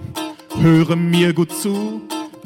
höre 0.57 0.95
mir 0.95 1.33
gut 1.33 1.51
zu. 1.51 2.01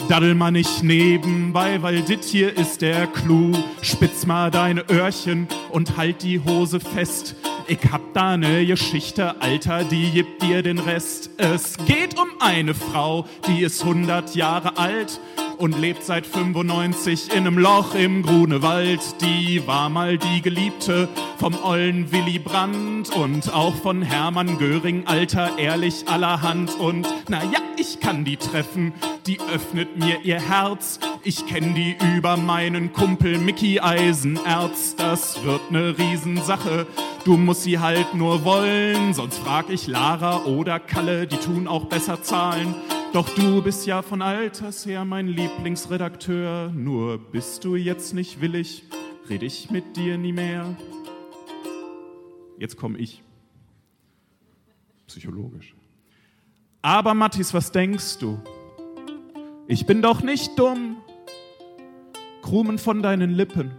Daddel 0.09 0.35
mal 0.35 0.51
nicht 0.51 0.83
nebenbei, 0.83 1.81
weil 1.81 2.01
dit 2.01 2.23
hier 2.23 2.57
ist 2.57 2.81
der 2.81 3.07
Clou. 3.07 3.51
Spitz 3.81 4.25
mal 4.25 4.49
deine 4.49 4.85
Öhrchen 4.89 5.47
und 5.69 5.97
halt 5.97 6.23
die 6.23 6.39
Hose 6.39 6.79
fest. 6.79 7.35
Ich 7.67 7.79
hab 7.91 8.13
da 8.13 8.37
ne 8.37 8.65
Geschichte, 8.65 9.39
Alter, 9.41 9.83
die 9.83 10.11
gibt 10.11 10.41
dir 10.41 10.63
den 10.63 10.79
Rest. 10.79 11.29
Es 11.37 11.77
geht 11.85 12.17
um 12.17 12.29
eine 12.39 12.73
Frau, 12.73 13.27
die 13.47 13.63
ist 13.63 13.83
100 13.83 14.33
Jahre 14.33 14.77
alt 14.77 15.19
und 15.57 15.79
lebt 15.79 16.03
seit 16.03 16.25
95 16.25 17.31
in 17.31 17.47
einem 17.47 17.57
Loch 17.57 17.95
im 17.95 18.23
Grunewald. 18.23 19.01
Die 19.21 19.65
war 19.67 19.89
mal 19.89 20.17
die 20.17 20.41
Geliebte 20.41 21.09
vom 21.37 21.55
ollen 21.63 22.11
Willy 22.11 22.39
Brandt 22.39 23.15
und 23.15 23.53
auch 23.53 23.75
von 23.75 24.01
Hermann 24.01 24.57
Göring, 24.57 25.05
alter, 25.05 25.57
ehrlich 25.57 26.07
allerhand. 26.07 26.77
Und 26.79 27.07
naja, 27.27 27.59
ich 27.77 27.99
kann 27.99 28.25
die 28.25 28.37
treffen, 28.37 28.93
die 29.25 29.39
öffnet 29.53 29.97
mir 29.97 30.21
ihr 30.23 30.39
Herz. 30.39 30.99
Ich 31.23 31.45
kenn 31.47 31.75
die 31.75 31.95
über 32.15 32.37
meinen 32.37 32.93
Kumpel 32.93 33.37
Mickey 33.37 33.79
Eisenerz. 33.79 34.95
Das 34.95 35.43
wird 35.43 35.71
ne 35.71 35.95
Riesensache. 35.97 36.87
Du 37.25 37.35
musst 37.35 37.63
sie 37.63 37.79
halt 37.79 38.13
nur 38.13 38.45
wollen, 38.45 39.13
sonst 39.13 39.39
frag 39.39 39.69
ich 39.69 39.87
Lara 39.87 40.45
oder 40.45 40.79
Kalle, 40.79 41.27
die 41.27 41.37
tun 41.37 41.67
auch 41.67 41.85
besser 41.85 42.21
zahlen. 42.23 42.73
Doch 43.13 43.29
du 43.29 43.61
bist 43.61 43.87
ja 43.87 44.01
von 44.01 44.21
Alters 44.21 44.85
her 44.85 45.05
mein 45.05 45.27
Lieblingsredakteur. 45.27 46.71
Nur 46.75 47.17
bist 47.17 47.63
du 47.63 47.75
jetzt 47.75 48.13
nicht 48.13 48.41
willig, 48.41 48.83
red 49.29 49.43
ich 49.43 49.71
mit 49.71 49.95
dir 49.95 50.17
nie 50.17 50.33
mehr. 50.33 50.75
Jetzt 52.59 52.75
komm 52.75 52.95
ich. 52.97 53.23
Psychologisch. 55.07 55.73
Aber 56.81 57.13
Mathis, 57.13 57.53
was 57.53 57.71
denkst 57.71 58.17
du? 58.19 58.39
Ich 59.67 59.85
bin 59.85 60.01
doch 60.01 60.21
nicht 60.21 60.59
dumm. 60.59 60.97
Krumen 62.41 62.77
von 62.77 63.01
deinen 63.01 63.31
Lippen. 63.31 63.71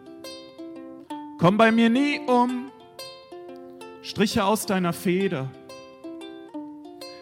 Komm 1.38 1.58
bei 1.58 1.70
mir 1.70 1.90
nie 1.90 2.18
um. 2.26 2.70
Striche 4.02 4.44
aus 4.44 4.64
deiner 4.64 4.94
Feder 4.94 5.50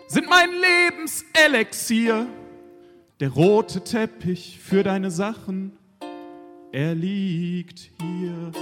sind 0.06 0.28
mein 0.28 0.50
Lebenselixier. 0.50 2.26
Der 3.20 3.30
rote 3.30 3.82
Teppich 3.82 4.58
für 4.62 4.82
deine 4.82 5.10
Sachen, 5.10 5.72
er 6.70 6.94
liegt 6.94 7.90
hier. 8.00 8.52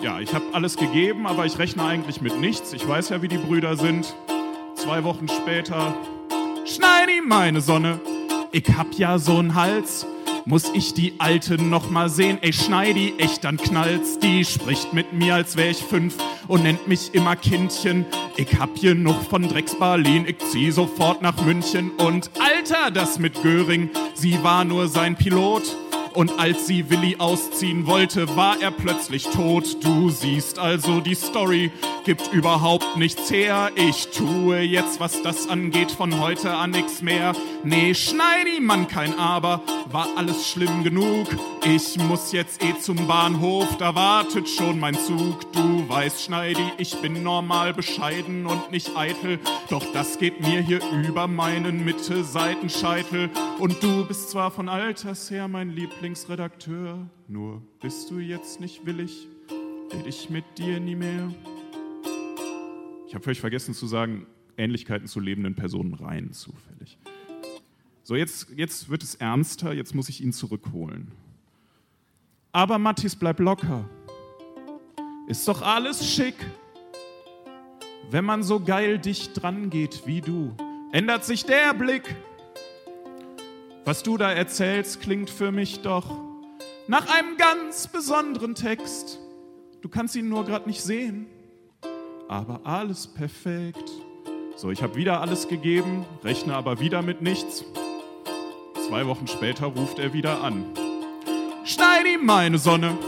Ja, 0.00 0.20
ich 0.20 0.34
habe 0.34 0.44
alles 0.52 0.76
gegeben, 0.76 1.26
aber 1.26 1.44
ich 1.44 1.58
rechne 1.58 1.84
eigentlich 1.84 2.20
mit 2.20 2.38
nichts. 2.40 2.72
Ich 2.72 2.86
weiß 2.86 3.10
ja, 3.10 3.22
wie 3.22 3.28
die 3.28 3.38
Brüder 3.38 3.76
sind. 3.76 4.14
Zwei 4.76 5.04
Wochen 5.04 5.28
später, 5.28 5.94
schneid 6.64 7.10
ihm 7.10 7.28
meine 7.28 7.60
Sonne. 7.60 8.00
Ich 8.52 8.68
hab 8.76 8.94
ja 8.94 9.16
so'n 9.16 9.54
Hals 9.54 10.06
muss 10.46 10.70
ich 10.74 10.92
die 10.92 11.14
Alte 11.18 11.62
noch 11.62 11.90
mal 11.90 12.08
sehen. 12.08 12.38
Ey, 12.42 12.52
Schneidi, 12.52 13.14
echt, 13.18 13.44
dann 13.44 13.56
knallt's. 13.56 14.18
Die 14.18 14.44
spricht 14.44 14.92
mit 14.92 15.12
mir, 15.12 15.34
als 15.34 15.56
wär 15.56 15.70
ich 15.70 15.78
fünf 15.78 16.16
und 16.48 16.62
nennt 16.62 16.86
mich 16.86 17.14
immer 17.14 17.36
Kindchen. 17.36 18.04
Ich 18.36 18.58
hab 18.58 18.76
hier 18.76 18.96
noch 18.96 19.22
von 19.22 19.48
Drecks 19.48 19.78
Berlin, 19.78 20.26
ich 20.26 20.38
zieh 20.50 20.72
sofort 20.72 21.22
nach 21.22 21.40
München. 21.44 21.92
Und 21.92 22.30
Alter, 22.40 22.90
das 22.90 23.20
mit 23.20 23.40
Göring, 23.42 23.90
sie 24.14 24.42
war 24.42 24.64
nur 24.64 24.88
sein 24.88 25.14
Pilot. 25.14 25.62
Und 26.14 26.38
als 26.38 26.66
sie 26.66 26.90
Willi 26.90 27.16
ausziehen 27.18 27.86
wollte, 27.86 28.36
war 28.36 28.60
er 28.60 28.72
plötzlich 28.72 29.24
tot. 29.24 29.84
Du 29.84 30.10
siehst 30.10 30.58
also, 30.58 31.00
die 31.00 31.14
Story 31.14 31.70
gibt 32.04 32.32
überhaupt 32.32 32.96
nichts 32.96 33.30
her. 33.30 33.70
Ich 33.74 34.08
tue 34.08 34.60
jetzt, 34.60 35.00
was 35.00 35.22
das 35.22 35.48
angeht, 35.48 35.90
von 35.90 36.20
heute 36.20 36.52
an 36.52 36.70
nichts 36.70 37.02
mehr. 37.02 37.32
Nee, 37.64 37.94
Schneidi, 37.94 38.60
Mann, 38.60 38.86
kein 38.88 39.18
Aber, 39.18 39.62
war 39.90 40.08
alles 40.16 40.48
schlimm 40.48 40.84
genug. 40.84 41.26
Ich 41.64 41.98
muss 41.98 42.32
jetzt 42.32 42.62
eh 42.62 42.78
zum 42.78 43.06
Bahnhof, 43.06 43.76
da 43.78 43.94
wartet 43.94 44.48
schon 44.48 44.78
mein 44.78 44.94
Zug. 44.94 45.50
Du 45.52 45.88
weißt, 45.88 46.22
Schneidi, 46.22 46.64
ich 46.78 46.94
bin 47.00 47.22
normal 47.22 47.72
bescheiden 47.72 48.46
und 48.46 48.70
nicht 48.70 48.96
eitel. 48.96 49.38
Doch 49.70 49.84
das 49.92 50.18
geht 50.18 50.40
mir 50.40 50.60
hier 50.60 50.80
über 51.06 51.26
meinen 51.26 51.84
Mitte-Seitenscheitel. 51.84 53.30
Und 53.58 53.82
du 53.82 54.04
bist 54.06 54.30
zwar 54.30 54.50
von 54.50 54.68
Alters 54.68 55.30
her 55.30 55.48
mein 55.48 55.70
Lieblingsredakteur, 55.70 57.08
nur 57.28 57.62
bist 57.80 58.10
du 58.10 58.18
jetzt 58.18 58.60
nicht 58.60 58.84
willig, 58.84 59.28
red 59.92 60.06
ich 60.06 60.28
mit 60.28 60.44
dir 60.58 60.80
nie 60.80 60.96
mehr. 60.96 61.30
Ich 63.14 63.16
habe 63.16 63.22
völlig 63.22 63.40
vergessen 63.40 63.74
zu 63.74 63.86
sagen, 63.86 64.26
Ähnlichkeiten 64.56 65.06
zu 65.06 65.20
lebenden 65.20 65.54
Personen 65.54 65.94
rein 65.94 66.32
zufällig. 66.32 66.98
So, 68.02 68.16
jetzt, 68.16 68.48
jetzt 68.56 68.88
wird 68.88 69.04
es 69.04 69.14
ernster, 69.14 69.72
jetzt 69.72 69.94
muss 69.94 70.08
ich 70.08 70.20
ihn 70.20 70.32
zurückholen. 70.32 71.12
Aber 72.50 72.76
Mathis, 72.80 73.14
bleib 73.14 73.38
locker. 73.38 73.88
Ist 75.28 75.46
doch 75.46 75.62
alles 75.62 76.12
schick. 76.12 76.34
Wenn 78.10 78.24
man 78.24 78.42
so 78.42 78.58
geil 78.58 78.98
dicht 78.98 79.40
dran 79.40 79.70
geht 79.70 80.08
wie 80.08 80.20
du, 80.20 80.52
ändert 80.90 81.24
sich 81.24 81.44
der 81.44 81.72
Blick. 81.72 82.16
Was 83.84 84.02
du 84.02 84.16
da 84.16 84.32
erzählst, 84.32 85.00
klingt 85.00 85.30
für 85.30 85.52
mich 85.52 85.82
doch 85.82 86.18
nach 86.88 87.06
einem 87.16 87.36
ganz 87.36 87.86
besonderen 87.86 88.56
Text. 88.56 89.20
Du 89.82 89.88
kannst 89.88 90.16
ihn 90.16 90.28
nur 90.28 90.44
gerade 90.44 90.68
nicht 90.68 90.82
sehen, 90.82 91.28
aber 92.34 92.60
alles 92.64 93.06
perfekt. 93.06 93.92
So, 94.56 94.70
ich 94.72 94.82
habe 94.82 94.96
wieder 94.96 95.20
alles 95.20 95.46
gegeben, 95.46 96.04
rechne 96.24 96.54
aber 96.54 96.80
wieder 96.80 97.00
mit 97.00 97.22
nichts. 97.22 97.64
Zwei 98.88 99.06
Wochen 99.06 99.28
später 99.28 99.66
ruft 99.66 100.00
er 100.00 100.12
wieder 100.12 100.42
an. 100.42 100.64
Ihm 102.12 102.26
meine 102.26 102.58
Sonne, 102.58 102.98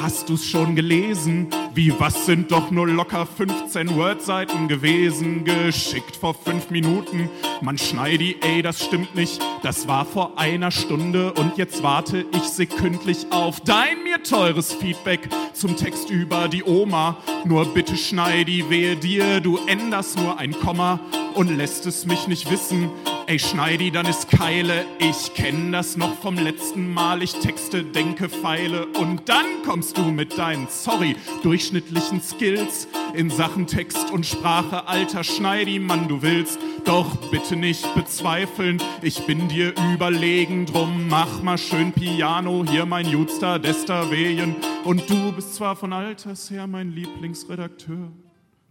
hast 0.00 0.28
du's 0.28 0.46
schon 0.46 0.74
gelesen? 0.76 1.48
Wie, 1.74 1.98
was 1.98 2.26
sind 2.26 2.52
doch 2.52 2.70
nur 2.70 2.86
locker 2.86 3.24
15 3.24 3.96
Word-Seiten 3.96 4.68
gewesen? 4.68 5.44
Geschickt 5.44 6.16
vor 6.16 6.34
fünf 6.34 6.68
Minuten. 6.68 7.30
Man 7.62 7.78
schneidi, 7.78 8.36
ey, 8.42 8.60
das 8.60 8.84
stimmt 8.84 9.14
nicht. 9.14 9.40
Das 9.62 9.88
war 9.88 10.04
vor 10.04 10.38
einer 10.38 10.70
Stunde 10.70 11.32
und 11.32 11.56
jetzt 11.56 11.82
warte 11.82 12.26
ich 12.34 12.42
sekündlich 12.42 13.26
auf 13.30 13.60
dein 13.60 14.02
mir 14.04 14.22
teures 14.22 14.74
Feedback 14.74 15.30
zum 15.54 15.74
Text 15.76 16.10
über 16.10 16.48
die 16.48 16.62
Oma. 16.62 17.16
Nur 17.46 17.64
bitte 17.64 17.96
schneidi, 17.96 18.66
wehe 18.68 18.96
dir, 18.96 19.40
du 19.40 19.58
änderst 19.66 20.18
nur 20.18 20.38
ein 20.38 20.52
Komma 20.52 21.00
und 21.34 21.56
lässt 21.56 21.86
es 21.86 22.04
mich 22.04 22.28
nicht 22.28 22.50
wissen. 22.50 22.90
Ey, 23.26 23.38
Schneidi, 23.38 23.92
dann 23.92 24.06
ist 24.06 24.30
Keile. 24.30 24.84
Ich 24.98 25.32
kenn 25.34 25.70
das 25.70 25.96
noch 25.96 26.14
vom 26.16 26.34
letzten 26.34 26.92
Mal. 26.92 27.22
Ich 27.22 27.34
texte, 27.34 27.84
denke, 27.84 28.28
feile. 28.28 28.86
Und 28.86 29.28
dann 29.28 29.46
kommst 29.64 29.96
du 29.96 30.02
mit 30.10 30.36
deinen, 30.36 30.66
sorry, 30.68 31.14
durchschnittlichen 31.42 32.20
Skills 32.20 32.88
in 33.14 33.30
Sachen 33.30 33.68
Text 33.68 34.10
und 34.10 34.26
Sprache. 34.26 34.88
Alter 34.88 35.22
Schneidi, 35.22 35.78
Mann, 35.78 36.08
du 36.08 36.20
willst 36.20 36.58
doch 36.84 37.16
bitte 37.30 37.54
nicht 37.54 37.94
bezweifeln. 37.94 38.82
Ich 39.02 39.24
bin 39.24 39.48
dir 39.48 39.72
überlegen, 39.94 40.66
drum 40.66 41.06
mach 41.08 41.42
mal 41.42 41.58
schön 41.58 41.92
Piano. 41.92 42.64
Hier 42.68 42.86
mein 42.86 43.08
Jutster 43.08 43.60
Desterwehen. 43.60 44.56
Und 44.84 45.08
du 45.08 45.32
bist 45.32 45.54
zwar 45.54 45.76
von 45.76 45.92
Alters 45.92 46.50
her 46.50 46.66
mein 46.66 46.90
Lieblingsredakteur. 46.90 48.10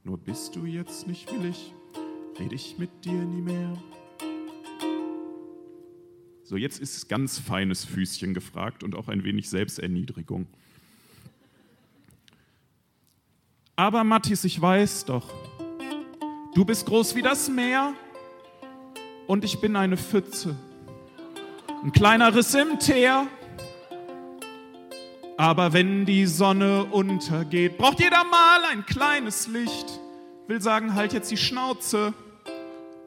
Nur 0.04 0.18
bist 0.18 0.58
du 0.58 0.66
jetzt 0.66 1.08
nicht 1.08 1.32
willig, 1.32 1.74
red 2.38 2.52
ich 2.52 2.76
mit 2.78 3.06
dir 3.06 3.14
nie 3.14 3.42
mehr. 3.42 3.78
So, 6.52 6.58
jetzt 6.58 6.82
ist 6.82 7.08
ganz 7.08 7.40
feines 7.40 7.86
Füßchen 7.86 8.34
gefragt 8.34 8.84
und 8.84 8.94
auch 8.94 9.08
ein 9.08 9.24
wenig 9.24 9.50
Selbsterniedrigung. 9.50 10.48
Aber 13.78 14.04
Mathis, 14.04 14.44
ich 14.44 14.62
weiß 14.62 15.06
doch, 15.06 15.34
du 16.54 16.66
bist 16.66 16.86
groß 16.88 17.16
wie 17.16 17.22
das 17.22 17.50
Meer 17.50 17.94
und 19.28 19.46
ich 19.46 19.62
bin 19.62 19.78
eine 19.78 19.96
Pfütze. 19.96 20.58
ein 21.86 21.94
kleiner 21.94 22.36
Riss 22.36 22.54
im 22.54 22.80
Teer. 22.80 23.28
Aber 25.38 25.72
wenn 25.72 26.06
die 26.06 26.26
Sonne 26.26 26.84
untergeht, 26.84 27.78
braucht 27.78 28.02
jeder 28.02 28.26
mal 28.26 28.66
ein 28.74 28.86
kleines 28.86 29.48
Licht. 29.48 30.02
Will 30.48 30.62
sagen, 30.62 30.96
halt 30.96 31.14
jetzt 31.14 31.32
die 31.32 31.38
Schnauze, 31.38 32.14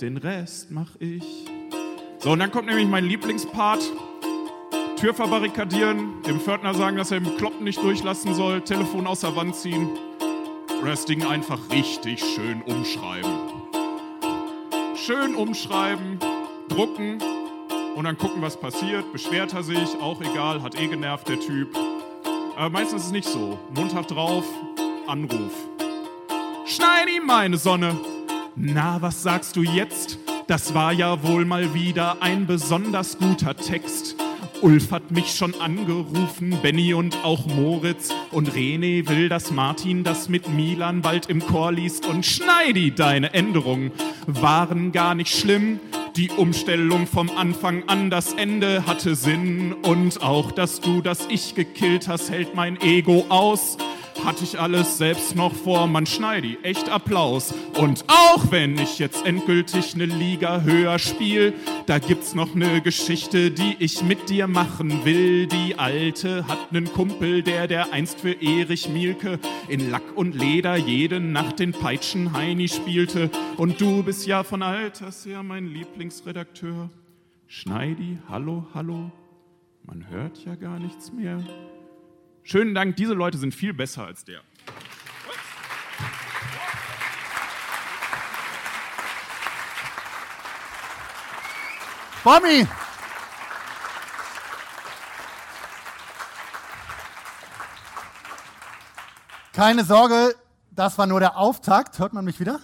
den 0.01 0.17
Rest 0.17 0.71
mach 0.71 0.97
ich. 0.99 1.54
So, 2.25 2.31
und 2.31 2.39
dann 2.39 2.51
kommt 2.51 2.69
nämlich 2.69 2.89
mein 2.89 3.05
Lieblingspart. 3.05 3.83
Tür 4.99 5.13
verbarrikadieren, 5.13 6.23
dem 6.23 6.41
Pförtner 6.41 6.73
sagen, 6.73 6.97
dass 6.97 7.11
er 7.11 7.21
den 7.21 7.37
Kloppen 7.37 7.65
nicht 7.65 7.83
durchlassen 7.83 8.35
soll, 8.35 8.63
Telefon 8.63 9.07
aus 9.07 9.21
der 9.21 9.37
Wand 9.37 9.55
ziehen 9.55 9.91
und 10.81 10.87
das 10.87 11.05
Ding 11.05 11.23
einfach 11.27 11.59
richtig 11.71 12.25
schön 12.25 12.63
umschreiben. 12.63 13.31
Schön 14.97 15.35
umschreiben, 15.35 16.19
drucken 16.71 17.19
und 17.95 18.05
dann 18.05 18.17
gucken, 18.17 18.41
was 18.41 18.59
passiert. 18.59 19.13
Beschwert 19.13 19.53
er 19.53 19.63
sich, 19.63 20.01
auch 20.01 20.23
egal, 20.23 20.63
hat 20.63 20.81
eh 20.81 20.87
genervt 20.87 21.29
der 21.29 21.41
Typ. 21.41 21.77
Aber 22.57 22.71
meistens 22.71 23.03
ist 23.03 23.07
es 23.09 23.13
nicht 23.13 23.29
so. 23.29 23.59
Mundhaft 23.75 24.13
drauf, 24.13 24.47
Anruf. 25.07 25.53
Schneid 26.65 27.11
ihm 27.15 27.27
meine 27.27 27.59
Sonne. 27.59 27.95
Na, 28.57 28.97
was 29.03 29.23
sagst 29.23 29.57
du 29.57 29.63
jetzt? 29.63 30.24
Das 30.47 30.75
war 30.75 30.93
ja 30.93 31.23
wohl 31.23 31.47
mal 31.47 31.73
wieder 31.73 32.21
ein 32.21 32.47
besonders 32.47 33.17
guter 33.17 33.57
Text. 33.57 34.15
Ulf 34.61 34.91
hat 34.91 35.11
mich 35.11 35.35
schon 35.35 35.59
angerufen, 35.59 36.59
Benny 36.63 36.93
und 36.93 37.25
auch 37.25 37.47
Moritz. 37.47 38.11
Und 38.31 38.51
René 38.51 39.09
will, 39.09 39.31
dass 39.31 39.51
Martin 39.51 40.05
das 40.05 40.29
mit 40.29 40.49
Milan 40.49 41.01
bald 41.01 41.31
im 41.31 41.41
Chor 41.41 41.73
liest. 41.73 42.07
Und 42.07 42.27
Schneidi, 42.27 42.95
deine 42.95 43.33
Änderungen 43.33 43.91
waren 44.27 44.93
gar 44.93 45.15
nicht 45.15 45.35
schlimm. 45.35 45.81
Die 46.15 46.31
Umstellung 46.31 47.07
vom 47.07 47.31
Anfang 47.37 47.89
an, 47.89 48.11
das 48.11 48.35
Ende 48.35 48.87
hatte 48.87 49.15
Sinn. 49.15 49.73
Und 49.73 50.23
auch, 50.23 50.53
dass 50.53 50.81
du 50.81 51.01
das 51.01 51.27
Ich 51.31 51.55
gekillt 51.55 52.07
hast, 52.07 52.31
hält 52.31 52.55
mein 52.55 52.79
Ego 52.83 53.25
aus. 53.31 53.79
Hatte 54.25 54.43
ich 54.43 54.59
alles 54.59 54.97
selbst 54.97 55.37
noch 55.37 55.55
vor, 55.55 55.87
man 55.87 56.07
schneidi, 56.07 56.57
echt 56.63 56.89
Applaus. 56.89 57.53
Und 57.77 58.05
auch 58.09 58.51
wenn 58.51 58.79
ich 58.79 58.99
jetzt 58.99 59.27
endgültig 59.27 59.95
eine 59.95 60.07
Liga 60.07 60.63
höher 60.63 60.99
spiel, 60.99 61.53
da 61.85 61.99
gibt's 61.99 62.35
noch 62.35 62.55
eine 62.55 62.81
Geschichte, 62.81 63.51
die 63.51 63.77
ich 63.81 64.03
mit 64.03 64.31
dir 64.31 64.47
machen 64.47 65.05
will. 65.05 65.47
Die 65.47 65.79
alte 65.79 66.49
hat 66.49 66.73
nen 66.73 66.91
Kumpel, 66.91 67.43
der 67.43 67.69
der 67.69 67.93
einst 67.93 68.19
für 68.19 68.33
Erich 68.33 68.89
Mielke 68.89 69.39
in 69.69 69.91
Lack 69.91 70.17
und 70.17 70.35
Leder 70.35 70.77
jede 70.77 71.21
Nacht 71.21 71.59
den 71.59 71.73
Peitschenheini 71.73 72.69
spielte. 72.69 73.31
Und 73.59 73.79
du 73.79 74.03
bist 74.03 74.27
ja 74.27 74.43
von 74.43 74.63
Alters 74.63 75.27
her 75.27 75.43
mein 75.43 75.67
Lieblingsredakteur. 75.67 76.89
Schneidi, 77.47 78.19
hallo, 78.27 78.67
hallo, 78.73 79.11
man 79.85 80.09
hört 80.09 80.43
ja 80.47 80.55
gar 80.55 80.79
nichts 80.79 81.13
mehr. 81.13 81.45
Schönen 82.47 82.75
Dank, 82.75 82.97
diese 82.97 83.15
Leute 83.15 83.39
sind 83.39 83.55
viel 83.55 83.73
besser 83.73 84.05
als 84.05 84.23
der. 84.23 84.43
Bommi! 92.23 92.69
Keine 99.55 99.85
Sorge, 99.85 100.35
das 100.71 100.99
war 100.99 101.07
nur 101.07 101.21
der 101.21 101.39
Auftakt. 101.39 101.99
Hört 101.99 102.13
man 102.13 102.27
mich 102.27 102.41
wieder? 102.41 102.61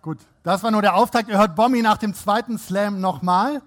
Gut, 0.00 0.18
das 0.44 0.62
war 0.62 0.70
nur 0.70 0.82
der 0.82 0.94
Auftakt. 0.94 1.28
Ihr 1.28 1.38
hört 1.38 1.56
Bommi 1.56 1.82
nach 1.82 1.98
dem 1.98 2.14
zweiten 2.14 2.56
Slam 2.56 3.00
nochmal. 3.00 3.62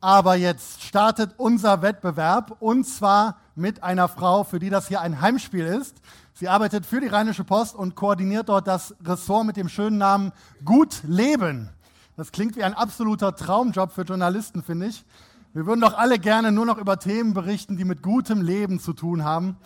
Aber 0.00 0.36
jetzt 0.36 0.82
startet 0.82 1.34
unser 1.38 1.82
Wettbewerb 1.82 2.56
und 2.60 2.84
zwar 2.84 3.38
mit 3.56 3.82
einer 3.82 4.06
Frau, 4.06 4.44
für 4.44 4.60
die 4.60 4.70
das 4.70 4.86
hier 4.86 5.00
ein 5.00 5.20
Heimspiel 5.20 5.66
ist. 5.66 5.96
Sie 6.34 6.48
arbeitet 6.48 6.86
für 6.86 7.00
die 7.00 7.08
Rheinische 7.08 7.42
Post 7.42 7.74
und 7.74 7.96
koordiniert 7.96 8.48
dort 8.48 8.68
das 8.68 8.94
Ressort 9.04 9.44
mit 9.44 9.56
dem 9.56 9.68
schönen 9.68 9.98
Namen 9.98 10.30
Gut 10.64 11.02
Leben. 11.02 11.70
Das 12.16 12.30
klingt 12.30 12.54
wie 12.54 12.62
ein 12.62 12.74
absoluter 12.74 13.34
Traumjob 13.34 13.90
für 13.90 14.02
Journalisten, 14.02 14.62
finde 14.62 14.86
ich. 14.86 15.04
Wir 15.52 15.66
würden 15.66 15.80
doch 15.80 15.98
alle 15.98 16.20
gerne 16.20 16.52
nur 16.52 16.66
noch 16.66 16.78
über 16.78 17.00
Themen 17.00 17.34
berichten, 17.34 17.76
die 17.76 17.84
mit 17.84 18.00
gutem 18.00 18.40
Leben 18.40 18.78
zu 18.78 18.92
tun 18.92 19.24
haben. 19.24 19.56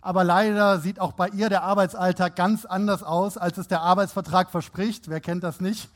Aber 0.00 0.24
leider 0.24 0.80
sieht 0.80 1.00
auch 1.00 1.12
bei 1.12 1.28
ihr 1.28 1.48
der 1.50 1.62
Arbeitsalltag 1.64 2.34
ganz 2.34 2.64
anders 2.64 3.02
aus, 3.02 3.36
als 3.36 3.58
es 3.58 3.68
der 3.68 3.82
Arbeitsvertrag 3.82 4.50
verspricht. 4.50 5.08
Wer 5.08 5.20
kennt 5.20 5.44
das 5.44 5.60
nicht? 5.60 5.90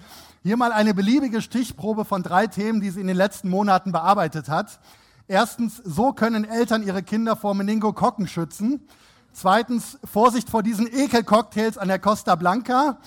Hier 0.47 0.57
mal 0.57 0.71
eine 0.71 0.95
beliebige 0.95 1.43
Stichprobe 1.43 2.05
von 2.05 2.23
drei 2.23 2.47
Themen, 2.47 2.81
die 2.81 2.91
sie 2.91 3.01
in 3.01 3.09
den 3.09 3.17
letzten 3.17 3.49
Monaten 3.49 3.91
bearbeitet 3.91 4.49
hat. 4.49 4.79
Erstens, 5.27 5.79
so 5.79 6.13
können 6.13 6.45
Eltern 6.45 6.85
ihre 6.85 7.03
Kinder 7.03 7.35
vor 7.35 7.57
Meningokokken 7.57 8.29
schützen. 8.29 8.87
Zweitens, 9.33 9.99
Vorsicht 10.05 10.49
vor 10.49 10.63
diesen 10.63 10.87
Ekelcocktails 10.87 11.79
an 11.79 11.89
der 11.89 11.99
Costa 11.99 12.37
Blanca. 12.37 12.99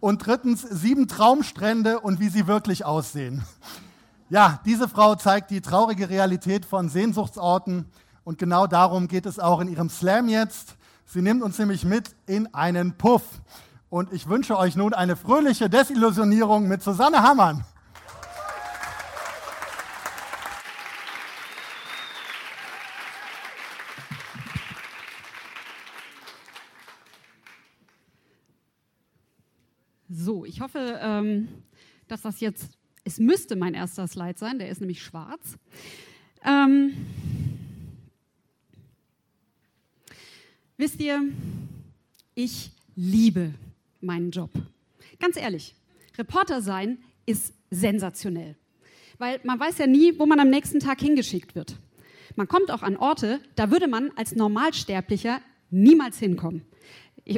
Und 0.00 0.26
drittens, 0.26 0.62
sieben 0.62 1.06
Traumstrände 1.06 2.00
und 2.00 2.18
wie 2.18 2.28
sie 2.28 2.48
wirklich 2.48 2.84
aussehen. 2.84 3.44
Ja, 4.28 4.58
diese 4.64 4.88
Frau 4.88 5.14
zeigt 5.14 5.52
die 5.52 5.60
traurige 5.60 6.08
Realität 6.08 6.64
von 6.64 6.88
Sehnsuchtsorten 6.88 7.84
und 8.24 8.36
genau 8.36 8.66
darum 8.66 9.06
geht 9.06 9.26
es 9.26 9.38
auch 9.38 9.60
in 9.60 9.68
ihrem 9.68 9.90
Slam 9.90 10.28
jetzt. 10.28 10.74
Sie 11.06 11.22
nimmt 11.22 11.44
uns 11.44 11.56
nämlich 11.56 11.84
mit 11.84 12.16
in 12.26 12.52
einen 12.52 12.98
Puff. 12.98 13.22
Und 13.90 14.12
ich 14.12 14.28
wünsche 14.28 14.56
euch 14.56 14.76
nun 14.76 14.94
eine 14.94 15.16
fröhliche 15.16 15.68
Desillusionierung 15.68 16.68
mit 16.68 16.80
Susanne 16.80 17.24
Hammann. 17.24 17.64
So, 30.08 30.44
ich 30.44 30.60
hoffe, 30.60 31.00
ähm, 31.02 31.48
dass 32.06 32.22
das 32.22 32.38
jetzt, 32.38 32.70
es 33.02 33.18
müsste 33.18 33.56
mein 33.56 33.74
erster 33.74 34.06
Slide 34.06 34.38
sein, 34.38 34.60
der 34.60 34.68
ist 34.68 34.80
nämlich 34.80 35.02
schwarz. 35.02 35.58
Ähm, 36.44 36.92
wisst 40.76 41.00
ihr, 41.00 41.22
ich 42.36 42.70
liebe 42.94 43.52
meinen 44.00 44.30
Job. 44.30 44.50
Ganz 45.18 45.36
ehrlich, 45.36 45.74
Reporter 46.18 46.62
sein 46.62 46.98
ist 47.26 47.54
sensationell, 47.70 48.56
weil 49.18 49.40
man 49.44 49.58
weiß 49.58 49.78
ja 49.78 49.86
nie, 49.86 50.18
wo 50.18 50.26
man 50.26 50.40
am 50.40 50.50
nächsten 50.50 50.80
Tag 50.80 51.00
hingeschickt 51.00 51.54
wird. 51.54 51.76
Man 52.36 52.48
kommt 52.48 52.70
auch 52.70 52.82
an 52.82 52.96
Orte, 52.96 53.40
da 53.56 53.70
würde 53.70 53.88
man 53.88 54.10
als 54.16 54.34
Normalsterblicher 54.34 55.40
niemals 55.70 56.18
hinkommen. 56.18 56.62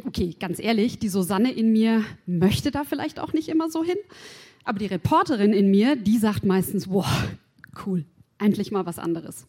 Okay, 0.06 0.34
ganz 0.38 0.58
ehrlich, 0.58 0.98
die 0.98 1.08
Susanne 1.08 1.52
in 1.52 1.72
mir 1.72 2.04
möchte 2.26 2.70
da 2.70 2.84
vielleicht 2.84 3.18
auch 3.18 3.32
nicht 3.32 3.48
immer 3.48 3.70
so 3.70 3.82
hin, 3.84 3.98
aber 4.64 4.78
die 4.78 4.86
Reporterin 4.86 5.52
in 5.52 5.70
mir, 5.70 5.96
die 5.96 6.18
sagt 6.18 6.44
meistens, 6.44 6.88
wow, 6.88 7.06
cool, 7.84 8.04
endlich 8.38 8.70
mal 8.70 8.86
was 8.86 8.98
anderes. 8.98 9.46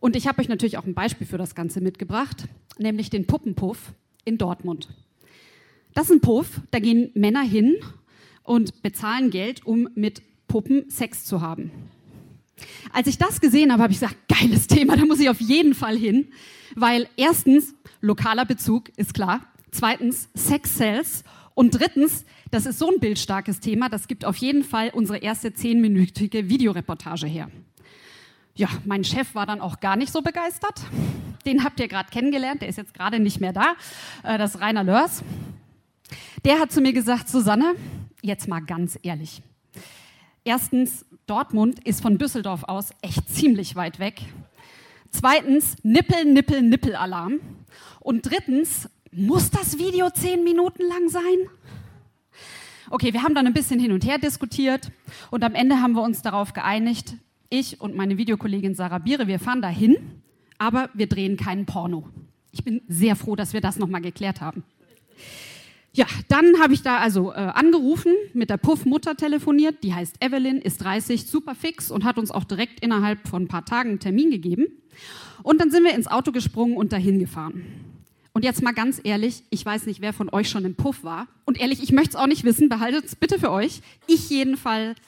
Und 0.00 0.16
ich 0.16 0.26
habe 0.26 0.40
euch 0.40 0.48
natürlich 0.48 0.78
auch 0.78 0.84
ein 0.84 0.94
Beispiel 0.94 1.26
für 1.26 1.38
das 1.38 1.54
Ganze 1.54 1.80
mitgebracht, 1.80 2.48
nämlich 2.78 3.08
den 3.08 3.26
Puppenpuff 3.26 3.94
in 4.24 4.36
Dortmund. 4.36 4.88
Das 5.94 6.06
ist 6.06 6.12
ein 6.12 6.20
Puff, 6.20 6.60
da 6.70 6.78
gehen 6.78 7.10
Männer 7.14 7.42
hin 7.42 7.76
und 8.42 8.82
bezahlen 8.82 9.30
Geld, 9.30 9.66
um 9.66 9.88
mit 9.94 10.22
Puppen 10.48 10.88
Sex 10.90 11.24
zu 11.24 11.40
haben. 11.40 11.70
Als 12.92 13.06
ich 13.06 13.18
das 13.18 13.40
gesehen 13.40 13.72
habe, 13.72 13.82
habe 13.82 13.92
ich 13.92 14.00
gesagt, 14.00 14.16
geiles 14.28 14.66
Thema, 14.66 14.96
da 14.96 15.04
muss 15.04 15.20
ich 15.20 15.28
auf 15.28 15.40
jeden 15.40 15.74
Fall 15.74 15.96
hin, 15.96 16.28
weil 16.74 17.08
erstens 17.16 17.74
lokaler 18.00 18.44
Bezug 18.44 18.90
ist 18.96 19.14
klar, 19.14 19.40
zweitens 19.70 20.28
Sex 20.34 20.76
Sales 20.76 21.24
und 21.54 21.78
drittens, 21.78 22.24
das 22.50 22.66
ist 22.66 22.78
so 22.78 22.90
ein 22.90 23.00
bildstarkes 23.00 23.60
Thema, 23.60 23.88
das 23.88 24.08
gibt 24.08 24.24
auf 24.24 24.36
jeden 24.36 24.64
Fall 24.64 24.90
unsere 24.92 25.18
erste 25.18 25.52
zehnminütige 25.52 26.48
Videoreportage 26.48 27.26
her. 27.26 27.50
Ja, 28.54 28.68
mein 28.84 29.04
Chef 29.04 29.34
war 29.34 29.46
dann 29.46 29.60
auch 29.60 29.80
gar 29.80 29.96
nicht 29.96 30.12
so 30.12 30.20
begeistert. 30.20 30.82
Den 31.46 31.64
habt 31.64 31.80
ihr 31.80 31.88
gerade 31.88 32.10
kennengelernt, 32.10 32.60
der 32.60 32.68
ist 32.68 32.76
jetzt 32.76 32.92
gerade 32.92 33.18
nicht 33.18 33.40
mehr 33.40 33.52
da. 33.54 33.74
Äh, 34.22 34.36
das 34.36 34.54
ist 34.54 34.60
Rainer 34.60 34.84
Lörs. 34.84 35.22
Der 36.44 36.58
hat 36.58 36.72
zu 36.72 36.80
mir 36.80 36.92
gesagt, 36.92 37.28
Susanne, 37.28 37.74
jetzt 38.20 38.48
mal 38.48 38.60
ganz 38.60 38.98
ehrlich. 39.02 39.42
Erstens, 40.44 41.04
Dortmund 41.26 41.78
ist 41.86 42.02
von 42.02 42.18
Düsseldorf 42.18 42.64
aus 42.64 42.90
echt 43.00 43.28
ziemlich 43.28 43.76
weit 43.76 44.00
weg. 44.00 44.22
Zweitens, 45.10 45.76
Nippel, 45.84 46.24
Nippel, 46.24 46.62
Nippel-Alarm. 46.62 47.38
Und 48.00 48.22
drittens, 48.22 48.90
muss 49.12 49.50
das 49.50 49.78
Video 49.78 50.10
zehn 50.10 50.42
Minuten 50.42 50.82
lang 50.82 51.08
sein? 51.08 51.48
Okay, 52.90 53.12
wir 53.12 53.22
haben 53.22 53.34
dann 53.34 53.46
ein 53.46 53.54
bisschen 53.54 53.78
hin 53.78 53.92
und 53.92 54.04
her 54.04 54.18
diskutiert 54.18 54.90
und 55.30 55.44
am 55.44 55.54
Ende 55.54 55.80
haben 55.80 55.92
wir 55.92 56.02
uns 56.02 56.22
darauf 56.22 56.52
geeinigt, 56.52 57.14
ich 57.48 57.80
und 57.80 57.94
meine 57.94 58.18
Videokollegin 58.18 58.74
Sarah 58.74 58.98
Biere, 58.98 59.26
wir 59.28 59.38
fahren 59.38 59.62
dahin, 59.62 60.22
aber 60.58 60.90
wir 60.92 61.06
drehen 61.06 61.36
keinen 61.36 61.66
Porno. 61.66 62.08
Ich 62.50 62.64
bin 62.64 62.82
sehr 62.88 63.14
froh, 63.16 63.36
dass 63.36 63.52
wir 63.52 63.60
das 63.60 63.78
nochmal 63.78 64.00
geklärt 64.00 64.40
haben. 64.40 64.64
Ja, 65.94 66.06
dann 66.28 66.58
habe 66.58 66.72
ich 66.72 66.82
da 66.82 66.98
also 66.98 67.32
äh, 67.32 67.36
angerufen, 67.36 68.14
mit 68.32 68.48
der 68.48 68.56
Puff-Mutter 68.56 69.14
telefoniert, 69.14 69.82
die 69.82 69.92
heißt 69.92 70.24
Evelyn, 70.24 70.58
ist 70.58 70.78
30, 70.82 71.26
super 71.26 71.54
fix 71.54 71.90
und 71.90 72.04
hat 72.04 72.18
uns 72.18 72.30
auch 72.30 72.44
direkt 72.44 72.80
innerhalb 72.80 73.28
von 73.28 73.42
ein 73.42 73.48
paar 73.48 73.66
Tagen 73.66 73.90
einen 73.90 74.00
Termin 74.00 74.30
gegeben. 74.30 74.68
Und 75.42 75.60
dann 75.60 75.70
sind 75.70 75.84
wir 75.84 75.94
ins 75.94 76.06
Auto 76.06 76.32
gesprungen 76.32 76.78
und 76.78 76.92
dahin 76.92 77.18
gefahren. 77.18 77.64
Und 78.32 78.44
jetzt 78.44 78.62
mal 78.62 78.72
ganz 78.72 79.00
ehrlich, 79.04 79.42
ich 79.50 79.64
weiß 79.66 79.84
nicht, 79.84 80.00
wer 80.00 80.14
von 80.14 80.30
euch 80.30 80.48
schon 80.48 80.64
im 80.64 80.74
Puff 80.74 81.04
war. 81.04 81.28
Und 81.44 81.60
ehrlich, 81.60 81.82
ich 81.82 81.92
möchte 81.92 82.10
es 82.10 82.16
auch 82.16 82.26
nicht 82.26 82.44
wissen, 82.44 82.70
behaltet 82.70 83.04
es 83.04 83.14
bitte 83.14 83.38
für 83.38 83.50
euch. 83.50 83.82
Ich 84.06 84.30
jedenfalls, 84.30 84.98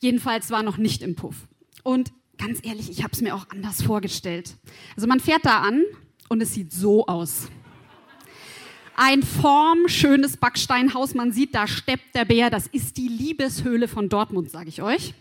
jedenfalls 0.00 0.50
war 0.50 0.64
noch 0.64 0.76
nicht 0.76 1.02
im 1.02 1.14
Puff. 1.14 1.36
Und 1.84 2.12
ganz 2.36 2.58
ehrlich, 2.64 2.90
ich 2.90 3.04
habe 3.04 3.12
es 3.12 3.20
mir 3.20 3.36
auch 3.36 3.48
anders 3.50 3.82
vorgestellt. 3.82 4.56
Also 4.96 5.06
man 5.06 5.20
fährt 5.20 5.44
da 5.44 5.60
an 5.60 5.82
und 6.28 6.40
es 6.40 6.54
sieht 6.54 6.72
so 6.72 7.06
aus. 7.06 7.48
Ein 8.98 9.22
formschönes 9.22 10.38
Backsteinhaus, 10.38 11.12
man 11.12 11.30
sieht, 11.30 11.54
da 11.54 11.66
steppt 11.66 12.14
der 12.14 12.24
Bär. 12.24 12.48
Das 12.48 12.66
ist 12.66 12.96
die 12.96 13.08
Liebeshöhle 13.08 13.88
von 13.88 14.08
Dortmund, 14.08 14.50
sage 14.50 14.70
ich 14.70 14.80
euch. 14.80 15.12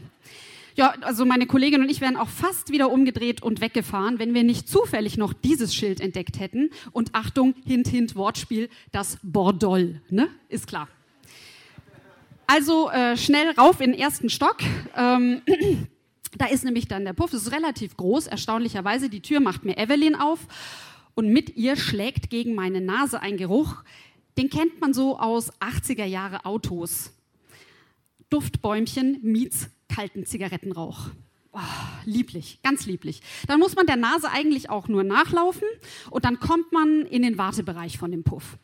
Ja, 0.78 0.94
also 1.02 1.26
meine 1.26 1.46
Kollegin 1.46 1.82
und 1.82 1.90
ich 1.90 2.00
wären 2.00 2.16
auch 2.16 2.30
fast 2.30 2.72
wieder 2.72 2.90
umgedreht 2.90 3.44
und 3.44 3.60
weggefahren, 3.60 4.18
wenn 4.18 4.34
wir 4.34 4.44
nicht 4.46 4.70
zufällig 4.70 5.18
noch 5.18 5.34
dieses 5.34 5.76
Schild 5.76 6.00
entdeckt 6.00 6.40
hätten. 6.40 6.70
Und 6.94 7.10
Achtung, 7.16 7.54
hint, 7.66 7.90
hint, 7.90 8.16
Wortspiel, 8.16 8.70
das 8.94 9.18
Bordoll, 9.24 10.00
ne? 10.10 10.30
Ist 10.48 10.68
klar. 10.68 10.88
Also 12.48 12.90
äh, 12.92 13.18
schnell 13.18 13.52
rauf 13.58 13.82
in 13.82 13.92
den 13.92 14.00
ersten 14.00 14.30
Stock. 14.30 14.58
Ähm, 14.96 15.42
da 16.38 16.46
ist 16.46 16.64
nämlich 16.64 16.88
dann 16.88 17.04
der 17.04 17.14
Puff, 17.14 17.32
das 17.32 17.42
ist 17.42 17.52
relativ 17.52 17.98
groß, 17.98 18.28
erstaunlicherweise. 18.28 19.10
Die 19.10 19.22
Tür 19.22 19.42
macht 19.42 19.66
mir 19.66 19.78
Evelyn 19.78 20.16
auf 20.16 20.40
und 21.16 21.30
mit 21.30 21.56
ihr 21.56 21.76
schlägt 21.76 22.30
gegen 22.30 22.54
meine 22.54 22.82
Nase 22.82 23.22
ein 23.22 23.38
Geruch, 23.38 23.84
den 24.38 24.50
kennt 24.50 24.82
man 24.82 24.94
so 24.94 25.18
aus 25.18 25.52
80er 25.62 26.06
Jahre 26.06 26.46
Autos. 26.46 27.14
Duftbäumchen 28.30 29.20
meets 29.22 29.70
kalten 29.88 30.26
Zigarettenrauch. 30.26 31.10
Oh, 31.54 31.60
lieblich, 32.04 32.60
ganz 32.64 32.86
lieblich. 32.86 33.22
Dann 33.48 33.62
muss 33.62 33.76
man 33.76 33.86
der 33.86 33.96
Nase 33.96 34.30
eigentlich 34.30 34.70
auch 34.70 34.90
nur 34.90 35.06
nachlaufen 35.06 35.68
und 36.10 36.26
dann 36.26 36.40
kommt 36.40 36.74
man 36.74 37.04
in 37.04 37.22
den 37.22 37.38
Wartebereich 37.38 37.98
von 37.98 38.12
dem 38.12 38.24
Puff. 38.24 38.58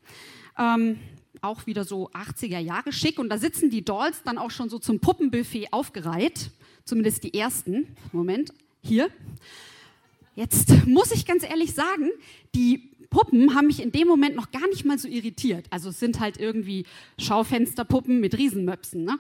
Ähm, 0.57 0.99
auch 1.41 1.65
wieder 1.67 1.85
so 1.85 2.09
80er 2.11 2.59
Jahre 2.59 2.91
schick 2.91 3.17
und 3.17 3.29
da 3.29 3.37
sitzen 3.37 3.69
die 3.69 3.85
Dolls 3.85 4.23
dann 4.23 4.37
auch 4.37 4.51
schon 4.51 4.69
so 4.69 4.77
zum 4.77 4.99
Puppenbuffet 4.99 5.69
aufgereiht, 5.71 6.51
zumindest 6.83 7.23
die 7.23 7.33
ersten. 7.33 7.95
Moment, 8.11 8.53
hier. 8.81 9.09
Jetzt 10.35 10.85
muss 10.85 11.11
ich 11.11 11.25
ganz 11.25 11.43
ehrlich 11.43 11.73
sagen, 11.73 12.09
die 12.55 12.91
Puppen 13.09 13.53
haben 13.53 13.67
mich 13.67 13.81
in 13.83 13.91
dem 13.91 14.07
Moment 14.07 14.35
noch 14.35 14.51
gar 14.51 14.67
nicht 14.69 14.85
mal 14.85 14.97
so 14.97 15.07
irritiert. 15.07 15.65
Also 15.69 15.89
es 15.89 15.99
sind 15.99 16.19
halt 16.19 16.37
irgendwie 16.37 16.85
Schaufensterpuppen 17.19 18.19
mit 18.19 18.37
Riesenmöpsen. 18.37 19.03
Ne? 19.03 19.19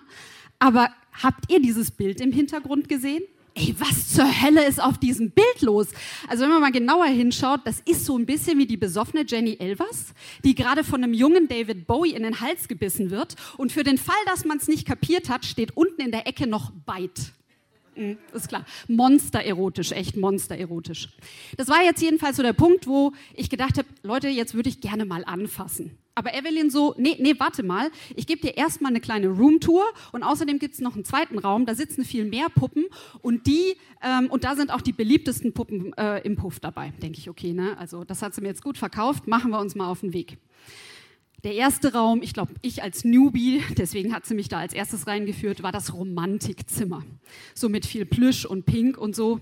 Aber 0.59 0.89
habt 1.21 1.51
ihr 1.51 1.61
dieses 1.61 1.91
Bild 1.91 2.21
im 2.21 2.31
Hintergrund 2.31 2.87
gesehen? 2.87 3.23
Ey, 3.53 3.75
was 3.77 4.13
zur 4.13 4.41
Hölle 4.41 4.65
ist 4.65 4.81
auf 4.81 4.97
diesem 4.97 5.31
Bild 5.31 5.61
los? 5.61 5.89
Also 6.29 6.43
wenn 6.43 6.51
man 6.51 6.61
mal 6.61 6.71
genauer 6.71 7.07
hinschaut, 7.07 7.59
das 7.65 7.81
ist 7.81 8.05
so 8.05 8.17
ein 8.17 8.25
bisschen 8.25 8.57
wie 8.57 8.65
die 8.65 8.77
besoffene 8.77 9.25
Jenny 9.27 9.57
Elvers, 9.59 10.13
die 10.45 10.55
gerade 10.55 10.85
von 10.85 11.03
einem 11.03 11.13
jungen 11.13 11.49
David 11.49 11.85
Bowie 11.85 12.13
in 12.13 12.23
den 12.23 12.39
Hals 12.39 12.69
gebissen 12.69 13.09
wird. 13.09 13.35
Und 13.57 13.73
für 13.73 13.83
den 13.83 13.97
Fall, 13.97 14.15
dass 14.25 14.45
man 14.45 14.57
es 14.57 14.69
nicht 14.69 14.87
kapiert 14.87 15.27
hat, 15.27 15.43
steht 15.43 15.75
unten 15.75 15.99
in 15.99 16.11
der 16.11 16.27
Ecke 16.27 16.47
noch 16.47 16.71
Bite. 16.71 17.33
Mhm, 17.95 18.17
ist 18.33 18.47
klar. 18.47 18.65
Monstererotisch, 18.87 19.91
echt 19.91 20.15
monstererotisch. 20.15 21.09
Das 21.57 21.67
war 21.67 21.83
jetzt 21.83 22.01
jedenfalls 22.01 22.37
so 22.37 22.43
der 22.43 22.53
Punkt, 22.53 22.87
wo 22.87 23.11
ich 23.33 23.49
gedacht 23.49 23.77
habe, 23.77 23.87
Leute, 24.03 24.29
jetzt 24.29 24.53
würde 24.53 24.69
ich 24.69 24.79
gerne 24.79 25.05
mal 25.05 25.23
anfassen. 25.25 25.97
Aber 26.13 26.33
Evelyn 26.33 26.69
so, 26.69 26.93
nee, 26.97 27.15
nee, 27.19 27.35
warte 27.37 27.63
mal, 27.63 27.89
ich 28.15 28.27
gebe 28.27 28.41
dir 28.41 28.57
erstmal 28.57 28.91
eine 28.91 28.99
kleine 28.99 29.29
Roomtour 29.29 29.83
und 30.11 30.23
außerdem 30.23 30.59
gibt 30.59 30.73
es 30.73 30.81
noch 30.81 30.95
einen 30.95 31.05
zweiten 31.05 31.39
Raum, 31.39 31.65
da 31.65 31.73
sitzen 31.73 32.03
viel 32.03 32.25
mehr 32.25 32.47
Puppen 32.49 32.85
und 33.21 33.47
die, 33.47 33.75
ähm, 34.03 34.27
und 34.29 34.43
da 34.43 34.55
sind 34.55 34.71
auch 34.71 34.81
die 34.81 34.91
beliebtesten 34.91 35.53
Puppen 35.53 35.93
äh, 35.93 36.19
im 36.19 36.35
Puff 36.35 36.59
dabei. 36.59 36.91
Denke 37.01 37.19
ich, 37.19 37.29
okay, 37.29 37.53
ne? 37.53 37.77
Also 37.77 38.03
das 38.03 38.21
hat 38.21 38.35
sie 38.35 38.41
mir 38.41 38.49
jetzt 38.49 38.63
gut 38.63 38.77
verkauft, 38.77 39.27
machen 39.27 39.51
wir 39.51 39.59
uns 39.59 39.75
mal 39.75 39.87
auf 39.87 40.01
den 40.01 40.13
Weg. 40.13 40.37
Der 41.43 41.55
erste 41.55 41.93
Raum, 41.93 42.21
ich 42.21 42.33
glaube, 42.33 42.53
ich 42.61 42.83
als 42.83 43.03
Newbie, 43.03 43.63
deswegen 43.75 44.13
hat 44.13 44.27
sie 44.27 44.35
mich 44.35 44.47
da 44.47 44.59
als 44.59 44.73
erstes 44.73 45.07
reingeführt, 45.07 45.63
war 45.63 45.71
das 45.71 45.93
Romantikzimmer. 45.93 47.03
So 47.55 47.67
mit 47.67 47.87
viel 47.87 48.05
Plüsch 48.05 48.45
und 48.45 48.67
Pink 48.67 48.95
und 48.97 49.15
so. 49.15 49.39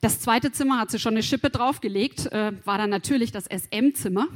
Das 0.00 0.18
zweite 0.18 0.50
Zimmer 0.50 0.80
hat 0.80 0.90
sie 0.90 0.98
schon 0.98 1.14
eine 1.14 1.22
Schippe 1.22 1.50
draufgelegt, 1.50 2.32
äh, 2.32 2.52
war 2.64 2.78
dann 2.78 2.90
natürlich 2.90 3.30
das 3.30 3.46
SM-Zimmer. 3.46 4.26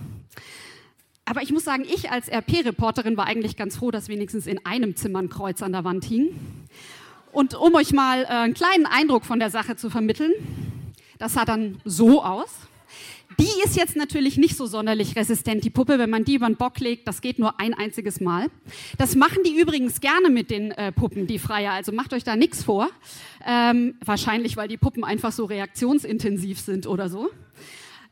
Aber 1.25 1.43
ich 1.43 1.51
muss 1.51 1.65
sagen, 1.65 1.85
ich 1.85 2.11
als 2.11 2.29
RP-Reporterin 2.29 3.17
war 3.17 3.27
eigentlich 3.27 3.57
ganz 3.57 3.77
froh, 3.77 3.91
dass 3.91 4.09
wenigstens 4.09 4.47
in 4.47 4.65
einem 4.65 4.95
Zimmer 4.95 5.19
ein 5.19 5.29
Kreuz 5.29 5.63
an 5.63 5.73
der 5.73 5.85
Wand 5.85 6.05
hing. 6.05 6.29
Und 7.33 7.55
um 7.55 7.75
euch 7.75 7.93
mal 7.93 8.23
äh, 8.23 8.29
einen 8.29 8.55
kleinen 8.55 8.87
Eindruck 8.87 9.25
von 9.25 9.41
der 9.41 9.51
Sache 9.51 9.75
zu 9.75 9.91
vermitteln, 9.91 10.33
das 11.19 11.35
sah 11.35 11.45
dann 11.45 11.81
so 11.85 12.23
aus. 12.23 12.49
Die 13.41 13.63
ist 13.65 13.77
jetzt 13.77 13.95
natürlich 13.95 14.37
nicht 14.37 14.57
so 14.57 14.67
sonderlich 14.67 15.15
resistent, 15.15 15.63
die 15.63 15.71
Puppe. 15.71 15.99
Wenn 15.99 16.11
man 16.11 16.25
die 16.25 16.35
über 16.35 16.47
den 16.47 16.57
Bock 16.57 16.81
legt, 16.81 17.07
das 17.07 17.21
geht 17.21 17.39
nur 17.39 17.61
ein 17.61 17.73
einziges 17.73 18.21
Mal. 18.21 18.47
Das 18.99 19.15
machen 19.15 19.39
die 19.47 19.59
übrigens 19.59 20.01
gerne 20.01 20.29
mit 20.29 20.51
den 20.51 20.73
äh, 20.73 20.91
Puppen, 20.91 21.29
die 21.29 21.39
Freier. 21.39 21.73
Also 21.73 21.93
macht 21.93 22.13
euch 22.13 22.25
da 22.25 22.35
nichts 22.35 22.65
vor. 22.65 22.89
Ähm, 23.47 23.95
wahrscheinlich, 24.05 24.57
weil 24.57 24.67
die 24.67 24.77
Puppen 24.77 25.05
einfach 25.05 25.31
so 25.31 25.45
reaktionsintensiv 25.45 26.59
sind 26.59 26.89
oder 26.89 27.09
so. 27.09 27.31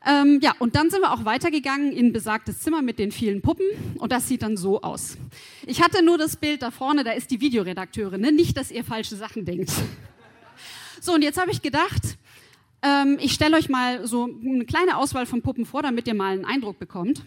Ähm, 0.05 0.39
ja, 0.41 0.53
und 0.59 0.75
dann 0.75 0.89
sind 0.89 1.01
wir 1.01 1.11
auch 1.11 1.25
weitergegangen 1.25 1.91
in 1.91 2.13
besagtes 2.13 2.59
Zimmer 2.59 2.81
mit 2.81 2.97
den 2.97 3.11
vielen 3.11 3.41
Puppen 3.41 3.65
und 3.97 4.11
das 4.13 4.27
sieht 4.29 4.43
dann 4.43 4.55
so 4.55 4.81
aus. 4.81 5.17
Ich 5.65 5.81
hatte 5.81 6.05
nur 6.05 6.17
das 6.17 6.37
Bild 6.37 6.61
da 6.61 6.71
vorne, 6.71 7.03
da 7.03 7.11
ist 7.11 7.31
die 7.31 7.41
Videoredakteurin, 7.41 8.21
ne? 8.21 8.31
nicht, 8.31 8.55
dass 8.55 8.71
ihr 8.71 8.85
falsche 8.85 9.17
Sachen 9.17 9.43
denkt. 9.43 9.71
So, 11.01 11.13
und 11.13 11.23
jetzt 11.23 11.39
habe 11.39 11.51
ich 11.51 11.61
gedacht, 11.61 12.17
ähm, 12.81 13.17
ich 13.21 13.33
stelle 13.33 13.57
euch 13.57 13.69
mal 13.69 14.05
so 14.07 14.25
eine 14.25 14.65
kleine 14.65 14.97
Auswahl 14.97 15.25
von 15.25 15.41
Puppen 15.41 15.65
vor, 15.65 15.81
damit 15.81 16.07
ihr 16.07 16.13
mal 16.13 16.33
einen 16.33 16.45
Eindruck 16.45 16.79
bekommt. 16.79 17.23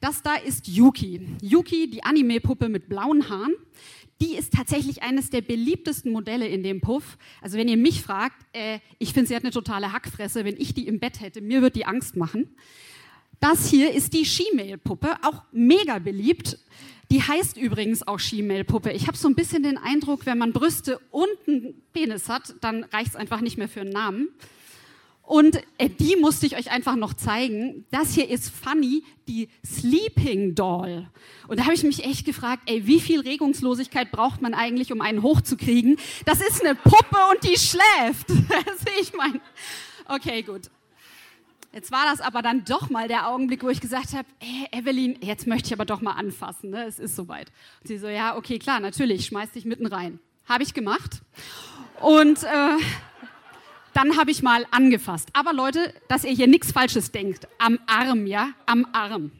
Das 0.00 0.22
da 0.22 0.34
ist 0.34 0.68
Yuki. 0.68 1.20
Yuki, 1.42 1.90
die 1.90 2.04
Anime-Puppe 2.04 2.68
mit 2.68 2.88
blauen 2.88 3.28
Haaren. 3.28 3.54
Die 4.20 4.34
ist 4.34 4.52
tatsächlich 4.52 5.02
eines 5.02 5.30
der 5.30 5.42
beliebtesten 5.42 6.10
Modelle 6.10 6.48
in 6.48 6.62
dem 6.62 6.80
Puff. 6.80 7.18
Also 7.40 7.56
wenn 7.56 7.68
ihr 7.68 7.76
mich 7.76 8.02
fragt, 8.02 8.36
äh, 8.52 8.80
ich 8.98 9.12
finde, 9.12 9.28
sie 9.28 9.36
hat 9.36 9.44
eine 9.44 9.52
totale 9.52 9.92
Hackfresse. 9.92 10.44
Wenn 10.44 10.56
ich 10.56 10.74
die 10.74 10.88
im 10.88 10.98
Bett 10.98 11.20
hätte, 11.20 11.40
mir 11.40 11.62
wird 11.62 11.76
die 11.76 11.86
Angst 11.86 12.16
machen. 12.16 12.56
Das 13.40 13.68
hier 13.68 13.92
ist 13.92 14.14
die 14.14 14.24
She-Mail-Puppe, 14.24 15.16
auch 15.22 15.44
mega 15.52 16.00
beliebt. 16.00 16.58
Die 17.10 17.22
heißt 17.22 17.56
übrigens 17.56 18.06
auch 18.06 18.18
She-Mail-Puppe. 18.18 18.90
Ich 18.90 19.06
habe 19.06 19.16
so 19.16 19.28
ein 19.28 19.36
bisschen 19.36 19.62
den 19.62 19.78
Eindruck, 19.78 20.26
wenn 20.26 20.38
man 20.38 20.52
Brüste 20.52 20.98
und 21.10 21.28
einen 21.46 21.74
Penis 21.92 22.28
hat, 22.28 22.54
dann 22.60 22.82
reicht 22.84 23.10
es 23.10 23.16
einfach 23.16 23.40
nicht 23.40 23.56
mehr 23.56 23.68
für 23.68 23.82
einen 23.82 23.90
Namen. 23.90 24.28
Und 25.28 25.60
äh, 25.76 25.90
die 25.90 26.16
musste 26.16 26.46
ich 26.46 26.56
euch 26.56 26.70
einfach 26.70 26.96
noch 26.96 27.12
zeigen. 27.12 27.84
Das 27.90 28.14
hier 28.14 28.30
ist 28.30 28.48
Funny, 28.48 29.04
die 29.28 29.50
Sleeping 29.62 30.54
Doll. 30.54 31.06
Und 31.48 31.60
da 31.60 31.64
habe 31.64 31.74
ich 31.74 31.82
mich 31.82 32.02
echt 32.02 32.24
gefragt, 32.24 32.62
ey, 32.64 32.86
wie 32.86 32.98
viel 32.98 33.20
Regungslosigkeit 33.20 34.10
braucht 34.10 34.40
man 34.40 34.54
eigentlich, 34.54 34.90
um 34.90 35.02
einen 35.02 35.22
hochzukriegen? 35.22 35.98
Das 36.24 36.40
ist 36.40 36.64
eine 36.64 36.74
Puppe 36.74 37.18
und 37.30 37.44
die 37.44 37.58
schläft. 37.58 38.30
ich 39.02 39.12
meine, 39.12 39.38
okay, 40.08 40.40
gut. 40.40 40.62
Jetzt 41.74 41.92
war 41.92 42.06
das 42.06 42.22
aber 42.22 42.40
dann 42.40 42.64
doch 42.64 42.88
mal 42.88 43.06
der 43.06 43.28
Augenblick, 43.28 43.62
wo 43.62 43.68
ich 43.68 43.82
gesagt 43.82 44.14
habe, 44.14 44.26
ey, 44.40 44.80
Evelyn, 44.80 45.18
jetzt 45.20 45.46
möchte 45.46 45.66
ich 45.66 45.74
aber 45.74 45.84
doch 45.84 46.00
mal 46.00 46.12
anfassen, 46.12 46.70
ne? 46.70 46.86
es 46.86 46.98
ist 46.98 47.14
soweit. 47.14 47.52
Und 47.82 47.88
sie 47.88 47.98
so, 47.98 48.08
ja, 48.08 48.34
okay, 48.34 48.58
klar, 48.58 48.80
natürlich, 48.80 49.26
schmeiß 49.26 49.50
dich 49.50 49.66
mitten 49.66 49.84
rein. 49.84 50.20
Habe 50.46 50.62
ich 50.62 50.72
gemacht. 50.72 51.20
Und 52.00 52.44
äh, 52.44 52.78
dann 53.98 54.16
habe 54.16 54.30
ich 54.30 54.44
mal 54.44 54.64
angefasst. 54.70 55.28
Aber 55.32 55.52
Leute, 55.52 55.92
dass 56.06 56.22
ihr 56.22 56.30
hier 56.30 56.46
nichts 56.46 56.70
Falsches 56.70 57.10
denkt. 57.10 57.48
Am 57.58 57.80
Arm, 57.88 58.28
ja? 58.28 58.50
Am 58.64 58.86
Arm. 58.92 59.32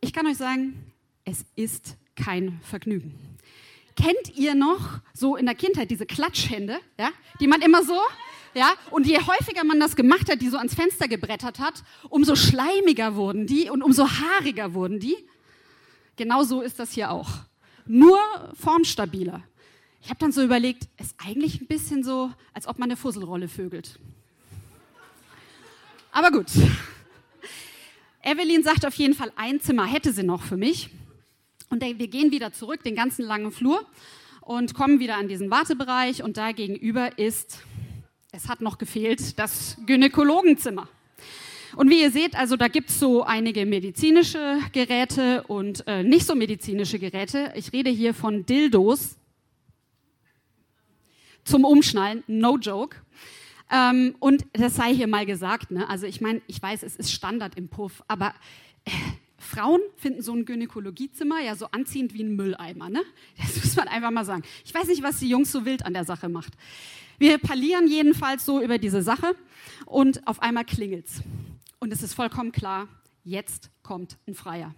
Ich 0.00 0.12
kann 0.12 0.24
euch 0.28 0.36
sagen, 0.36 0.92
es 1.24 1.44
ist 1.56 1.96
kein 2.14 2.60
Vergnügen. 2.62 3.12
Kennt 3.96 4.36
ihr 4.36 4.54
noch 4.54 5.00
so 5.14 5.34
in 5.34 5.46
der 5.46 5.56
Kindheit 5.56 5.90
diese 5.90 6.06
Klatschhände, 6.06 6.78
ja? 6.96 7.10
Die 7.40 7.48
man 7.48 7.60
immer 7.60 7.82
so, 7.82 8.00
ja? 8.54 8.70
Und 8.92 9.08
je 9.08 9.18
häufiger 9.18 9.64
man 9.64 9.80
das 9.80 9.96
gemacht 9.96 10.30
hat, 10.30 10.40
die 10.40 10.48
so 10.48 10.56
ans 10.56 10.76
Fenster 10.76 11.08
gebrettert 11.08 11.58
hat, 11.58 11.82
umso 12.08 12.36
schleimiger 12.36 13.16
wurden 13.16 13.48
die 13.48 13.68
und 13.68 13.82
umso 13.82 14.08
haariger 14.08 14.74
wurden 14.74 15.00
die. 15.00 15.16
Genauso 16.14 16.60
ist 16.60 16.78
das 16.78 16.92
hier 16.92 17.10
auch. 17.10 17.30
Nur 17.84 18.20
formstabiler. 18.54 19.42
Ich 20.02 20.08
habe 20.08 20.18
dann 20.18 20.32
so 20.32 20.42
überlegt, 20.42 20.88
ist 20.98 21.14
eigentlich 21.18 21.60
ein 21.60 21.66
bisschen 21.66 22.02
so, 22.02 22.30
als 22.52 22.66
ob 22.66 22.78
man 22.78 22.88
eine 22.88 22.96
Fusselrolle 22.96 23.48
vögelt. 23.48 23.98
Aber 26.12 26.30
gut. 26.30 26.46
Evelyn 28.22 28.62
sagt 28.62 28.86
auf 28.86 28.94
jeden 28.94 29.14
Fall, 29.14 29.32
ein 29.36 29.60
Zimmer 29.60 29.86
hätte 29.86 30.12
sie 30.12 30.22
noch 30.22 30.42
für 30.42 30.56
mich. 30.56 30.90
Und 31.68 31.82
wir 31.82 32.08
gehen 32.08 32.32
wieder 32.32 32.52
zurück, 32.52 32.82
den 32.82 32.96
ganzen 32.96 33.24
langen 33.24 33.52
Flur, 33.52 33.86
und 34.40 34.74
kommen 34.74 34.98
wieder 34.98 35.16
an 35.16 35.28
diesen 35.28 35.50
Wartebereich. 35.50 36.22
Und 36.22 36.36
da 36.36 36.52
gegenüber 36.52 37.16
ist, 37.18 37.60
es 38.32 38.48
hat 38.48 38.60
noch 38.60 38.78
gefehlt, 38.78 39.38
das 39.38 39.76
Gynäkologenzimmer. 39.86 40.88
Und 41.76 41.88
wie 41.88 42.00
ihr 42.00 42.10
seht, 42.10 42.34
also 42.34 42.56
da 42.56 42.66
gibt's 42.66 42.98
so 42.98 43.22
einige 43.22 43.64
medizinische 43.64 44.58
Geräte 44.72 45.44
und 45.44 45.86
äh, 45.86 46.02
nicht 46.02 46.26
so 46.26 46.34
medizinische 46.34 46.98
Geräte. 46.98 47.52
Ich 47.54 47.72
rede 47.72 47.90
hier 47.90 48.12
von 48.12 48.44
Dildos 48.44 49.19
zum 51.50 51.64
Umschnallen, 51.64 52.22
no 52.28 52.56
joke. 52.56 52.96
Ähm, 53.70 54.14
und 54.20 54.46
das 54.52 54.76
sei 54.76 54.94
hier 54.94 55.06
mal 55.06 55.26
gesagt, 55.26 55.70
ne? 55.70 55.88
also 55.88 56.06
ich 56.06 56.20
meine, 56.20 56.40
ich 56.46 56.62
weiß, 56.62 56.82
es 56.82 56.96
ist 56.96 57.12
Standard 57.12 57.56
im 57.56 57.68
Puff, 57.68 58.02
aber 58.08 58.34
äh, 58.84 58.90
Frauen 59.38 59.80
finden 59.96 60.22
so 60.22 60.32
ein 60.32 60.44
Gynäkologiezimmer 60.44 61.40
ja 61.40 61.56
so 61.56 61.66
anziehend 61.66 62.14
wie 62.14 62.22
ein 62.22 62.36
Mülleimer. 62.36 62.88
Ne? 62.88 63.02
Das 63.36 63.56
muss 63.56 63.76
man 63.76 63.88
einfach 63.88 64.10
mal 64.10 64.24
sagen. 64.24 64.42
Ich 64.64 64.74
weiß 64.74 64.86
nicht, 64.88 65.02
was 65.02 65.18
die 65.18 65.28
Jungs 65.28 65.50
so 65.50 65.64
wild 65.64 65.84
an 65.84 65.94
der 65.94 66.04
Sache 66.04 66.28
macht. 66.28 66.52
Wir 67.18 67.38
parlieren 67.38 67.88
jedenfalls 67.88 68.44
so 68.44 68.62
über 68.62 68.78
diese 68.78 69.02
Sache 69.02 69.34
und 69.86 70.26
auf 70.26 70.40
einmal 70.42 70.64
klingelt's. 70.64 71.22
Und 71.78 71.92
es 71.92 72.02
ist 72.02 72.14
vollkommen 72.14 72.52
klar, 72.52 72.88
jetzt 73.24 73.70
kommt 73.82 74.18
ein 74.26 74.34
Freier. 74.34 74.74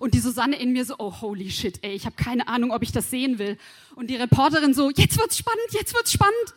Und 0.00 0.14
die 0.14 0.20
Susanne 0.20 0.56
in 0.56 0.72
mir 0.72 0.84
so, 0.84 0.94
oh 0.98 1.20
holy 1.20 1.50
shit, 1.50 1.78
ey, 1.82 1.94
ich 1.94 2.06
habe 2.06 2.16
keine 2.16 2.48
Ahnung, 2.48 2.70
ob 2.70 2.82
ich 2.82 2.92
das 2.92 3.10
sehen 3.10 3.38
will. 3.38 3.58
Und 3.94 4.08
die 4.08 4.16
Reporterin 4.16 4.74
so, 4.74 4.90
jetzt 4.90 5.18
wird's 5.18 5.38
spannend, 5.38 5.66
jetzt 5.70 5.94
wird's 5.94 6.12
spannend. 6.12 6.54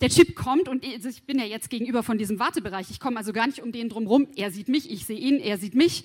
Der 0.00 0.10
Chip 0.10 0.36
kommt 0.36 0.68
und 0.68 0.84
ich 0.84 1.24
bin 1.24 1.38
ja 1.38 1.44
jetzt 1.44 1.70
gegenüber 1.70 2.02
von 2.02 2.18
diesem 2.18 2.38
Wartebereich. 2.38 2.90
Ich 2.90 3.00
komme 3.00 3.16
also 3.16 3.32
gar 3.32 3.46
nicht 3.46 3.62
um 3.62 3.72
den 3.72 3.88
drumherum. 3.88 4.28
Er 4.36 4.52
sieht 4.52 4.68
mich, 4.68 4.90
ich 4.90 5.06
sehe 5.06 5.18
ihn, 5.18 5.40
er 5.40 5.58
sieht 5.58 5.74
mich. 5.74 6.04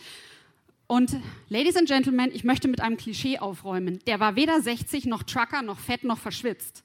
Und 0.87 1.15
Ladies 1.49 1.75
and 1.75 1.87
Gentlemen, 1.87 2.31
ich 2.33 2.43
möchte 2.43 2.67
mit 2.67 2.81
einem 2.81 2.97
Klischee 2.97 3.37
aufräumen. 3.37 3.99
Der 4.07 4.19
war 4.19 4.35
weder 4.35 4.61
60 4.61 5.05
noch 5.05 5.23
Trucker 5.23 5.61
noch 5.61 5.79
fett 5.79 6.03
noch 6.03 6.17
verschwitzt. 6.17 6.83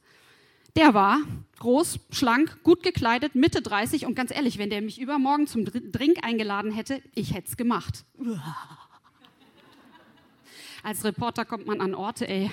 Der 0.77 0.95
war 0.95 1.19
groß, 1.59 1.99
schlank, 2.11 2.63
gut 2.63 2.83
gekleidet, 2.83 3.35
Mitte 3.35 3.63
30 3.63 4.07
und 4.07 4.15
ganz 4.15 4.31
ehrlich, 4.31 4.59
wenn 4.59 4.71
der 4.71 4.81
mich 4.81 5.01
übermorgen 5.01 5.47
zum 5.47 5.65
Drink 5.65 6.19
eingeladen 6.23 6.71
hätte, 6.71 7.03
ich 7.15 7.35
hätte 7.35 7.49
es 7.49 7.57
gemacht. 7.57 8.05
Als 10.83 11.05
Reporter 11.05 11.45
kommt 11.45 11.67
man 11.67 11.81
an 11.81 11.95
Orte, 11.95 12.29
ey. 12.29 12.51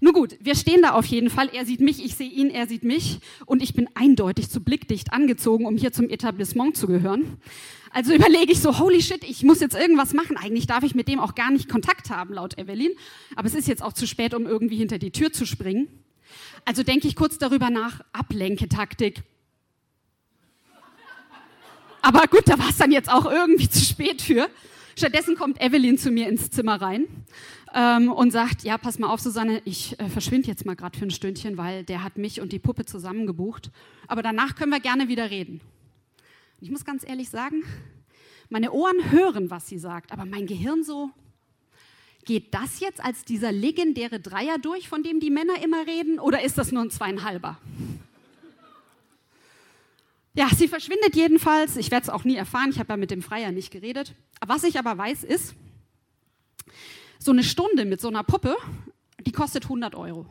Nun 0.00 0.12
gut, 0.12 0.36
wir 0.40 0.54
stehen 0.54 0.82
da 0.82 0.92
auf 0.92 1.06
jeden 1.06 1.30
Fall. 1.30 1.50
Er 1.52 1.64
sieht 1.64 1.80
mich, 1.80 2.04
ich 2.04 2.14
sehe 2.14 2.30
ihn, 2.30 2.50
er 2.50 2.66
sieht 2.66 2.84
mich. 2.84 3.18
Und 3.46 3.62
ich 3.62 3.74
bin 3.74 3.88
eindeutig 3.94 4.48
zu 4.48 4.60
blickdicht 4.60 5.12
angezogen, 5.12 5.66
um 5.66 5.76
hier 5.76 5.92
zum 5.92 6.08
Etablissement 6.08 6.76
zu 6.76 6.86
gehören. 6.86 7.38
Also 7.90 8.12
überlege 8.12 8.52
ich 8.52 8.60
so, 8.60 8.78
holy 8.78 9.02
shit, 9.02 9.24
ich 9.24 9.42
muss 9.42 9.60
jetzt 9.60 9.74
irgendwas 9.74 10.12
machen. 10.12 10.36
Eigentlich 10.36 10.66
darf 10.66 10.84
ich 10.84 10.94
mit 10.94 11.08
dem 11.08 11.18
auch 11.18 11.34
gar 11.34 11.50
nicht 11.50 11.68
Kontakt 11.68 12.10
haben, 12.10 12.34
laut 12.34 12.58
Evelyn. 12.58 12.92
Aber 13.34 13.48
es 13.48 13.54
ist 13.54 13.66
jetzt 13.66 13.82
auch 13.82 13.92
zu 13.92 14.06
spät, 14.06 14.34
um 14.34 14.46
irgendwie 14.46 14.76
hinter 14.76 14.98
die 14.98 15.10
Tür 15.10 15.32
zu 15.32 15.46
springen. 15.46 15.88
Also 16.64 16.82
denke 16.82 17.08
ich 17.08 17.16
kurz 17.16 17.38
darüber 17.38 17.70
nach, 17.70 18.00
Ablenketaktik. 18.12 19.22
Aber 22.02 22.26
gut, 22.28 22.42
da 22.46 22.58
war 22.58 22.68
es 22.68 22.76
dann 22.76 22.92
jetzt 22.92 23.10
auch 23.10 23.30
irgendwie 23.30 23.68
zu 23.68 23.80
spät 23.80 24.22
für. 24.22 24.48
Stattdessen 24.98 25.36
kommt 25.36 25.62
Evelyn 25.62 25.96
zu 25.96 26.10
mir 26.10 26.28
ins 26.28 26.50
Zimmer 26.50 26.82
rein 26.82 27.06
ähm, 27.72 28.10
und 28.10 28.32
sagt, 28.32 28.64
ja, 28.64 28.78
pass 28.78 28.98
mal 28.98 29.08
auf, 29.08 29.20
Susanne, 29.20 29.62
ich 29.64 29.98
äh, 30.00 30.08
verschwinde 30.08 30.48
jetzt 30.48 30.66
mal 30.66 30.74
gerade 30.74 30.98
für 30.98 31.04
ein 31.04 31.12
Stündchen, 31.12 31.56
weil 31.56 31.84
der 31.84 32.02
hat 32.02 32.18
mich 32.18 32.40
und 32.40 32.52
die 32.52 32.58
Puppe 32.58 32.84
zusammengebucht. 32.84 33.70
Aber 34.08 34.22
danach 34.22 34.56
können 34.56 34.72
wir 34.72 34.80
gerne 34.80 35.06
wieder 35.06 35.30
reden. 35.30 35.60
Ich 36.60 36.72
muss 36.72 36.84
ganz 36.84 37.08
ehrlich 37.08 37.30
sagen, 37.30 37.62
meine 38.48 38.72
Ohren 38.72 39.12
hören, 39.12 39.50
was 39.50 39.68
sie 39.68 39.78
sagt, 39.78 40.10
aber 40.10 40.24
mein 40.24 40.46
Gehirn 40.46 40.82
so, 40.82 41.10
geht 42.24 42.52
das 42.52 42.80
jetzt 42.80 43.02
als 43.02 43.24
dieser 43.24 43.52
legendäre 43.52 44.18
Dreier 44.18 44.58
durch, 44.58 44.88
von 44.88 45.04
dem 45.04 45.20
die 45.20 45.30
Männer 45.30 45.62
immer 45.62 45.86
reden, 45.86 46.18
oder 46.18 46.42
ist 46.42 46.58
das 46.58 46.72
nur 46.72 46.82
ein 46.82 46.90
Zweieinhalber? 46.90 47.56
Ja, 50.38 50.48
sie 50.56 50.68
verschwindet 50.68 51.16
jedenfalls. 51.16 51.76
Ich 51.76 51.90
werde 51.90 52.04
es 52.04 52.08
auch 52.10 52.22
nie 52.22 52.36
erfahren. 52.36 52.70
Ich 52.70 52.78
habe 52.78 52.92
ja 52.92 52.96
mit 52.96 53.10
dem 53.10 53.22
Freier 53.22 53.50
nicht 53.50 53.72
geredet. 53.72 54.14
Was 54.46 54.62
ich 54.62 54.78
aber 54.78 54.96
weiß, 54.96 55.24
ist, 55.24 55.56
so 57.18 57.32
eine 57.32 57.42
Stunde 57.42 57.84
mit 57.84 58.00
so 58.00 58.06
einer 58.06 58.22
Puppe, 58.22 58.54
die 59.26 59.32
kostet 59.32 59.64
100 59.64 59.96
Euro. 59.96 60.26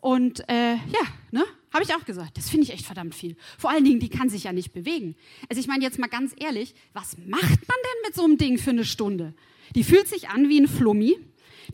Und 0.00 0.48
äh, 0.48 0.74
ja, 0.74 1.00
ne, 1.32 1.42
habe 1.72 1.82
ich 1.82 1.92
auch 1.92 2.04
gesagt, 2.04 2.38
das 2.38 2.48
finde 2.48 2.66
ich 2.66 2.72
echt 2.72 2.86
verdammt 2.86 3.16
viel. 3.16 3.34
Vor 3.58 3.70
allen 3.70 3.82
Dingen, 3.82 3.98
die 3.98 4.10
kann 4.10 4.28
sich 4.28 4.44
ja 4.44 4.52
nicht 4.52 4.72
bewegen. 4.72 5.16
Also 5.48 5.58
ich 5.58 5.66
meine 5.66 5.82
jetzt 5.82 5.98
mal 5.98 6.06
ganz 6.06 6.32
ehrlich, 6.36 6.76
was 6.92 7.18
macht 7.18 7.42
man 7.42 7.50
denn 7.50 8.00
mit 8.06 8.14
so 8.14 8.22
einem 8.22 8.38
Ding 8.38 8.58
für 8.58 8.70
eine 8.70 8.84
Stunde? 8.84 9.34
Die 9.74 9.82
fühlt 9.82 10.06
sich 10.06 10.28
an 10.28 10.48
wie 10.48 10.60
ein 10.60 10.68
Flummi. 10.68 11.18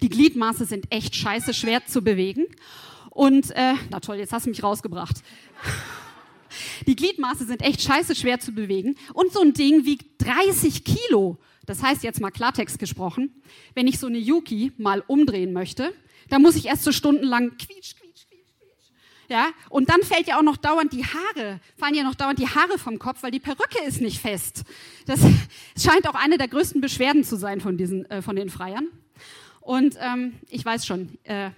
Die 0.01 0.09
Gliedmaße 0.09 0.65
sind 0.65 0.91
echt 0.91 1.15
scheiße 1.15 1.53
schwer 1.53 1.85
zu 1.85 2.01
bewegen. 2.01 2.47
Und, 3.11 3.51
äh, 3.51 3.75
na 3.91 4.01
toll, 4.01 4.17
jetzt 4.17 4.33
hast 4.33 4.47
du 4.47 4.51
mich 4.51 4.63
rausgebracht. 4.63 5.17
Die 6.87 6.97
Gliedmaße 6.97 7.45
sind 7.47 7.63
echt 7.63 7.83
scheiße 7.83 8.15
schwer 8.15 8.41
zu 8.41 8.53
bewegen. 8.53 8.97
Und 9.15 9.33
so 9.33 9.41
ein 9.41 9.53
Ding 9.53 9.85
wiegt 9.85 10.23
30 10.23 10.85
Kilo. 10.85 11.39
Das 11.67 11.83
heißt 11.83 12.03
jetzt 12.03 12.21
mal 12.21 12.31
Klartext 12.31 12.79
gesprochen, 12.79 13.43
wenn 13.75 13.87
ich 13.87 13.99
so 13.99 14.07
eine 14.07 14.19
Yuki 14.19 14.73
mal 14.77 15.05
umdrehen 15.07 15.53
möchte, 15.53 15.93
dann 16.29 16.43
muss 16.43 16.57
ich 16.57 16.67
erst 16.67 16.85
so 16.85 16.93
stundenlang 16.93 17.51
quietsch, 17.59 17.95
quietsch, 17.97 18.27
quietsch, 18.29 18.55
quietsch. 18.59 18.91
Ja, 19.29 19.49
und 19.69 19.89
dann 19.89 20.03
fällt 20.03 20.27
ja 20.27 20.39
auch 20.39 20.43
noch 20.43 20.57
dauernd 20.57 20.93
die 20.93 21.05
Haare, 21.05 21.61
fallen 21.77 21.95
ja 21.95 22.03
noch 22.03 22.15
dauernd 22.15 22.39
die 22.39 22.49
Haare 22.49 22.79
vom 22.79 22.99
Kopf, 22.99 23.23
weil 23.23 23.31
die 23.31 23.41
Perücke 23.41 23.83
ist 23.87 24.01
nicht 24.01 24.21
fest. 24.21 24.65
Das 25.07 25.21
scheint 25.79 26.09
auch 26.09 26.15
eine 26.15 26.39
der 26.39 26.49
größten 26.49 26.81
Beschwerden 26.81 27.23
zu 27.23 27.37
sein 27.37 27.61
von 27.61 27.77
diesen, 27.77 28.11
äh, 28.11 28.23
von 28.23 28.37
den 28.37 28.51
Freiern. 28.51 28.89
Und 29.61 29.97
ähm, 30.01 30.33
ich 30.49 30.65
weiß 30.65 30.87
schon, 30.87 31.19
äh, 31.25 31.51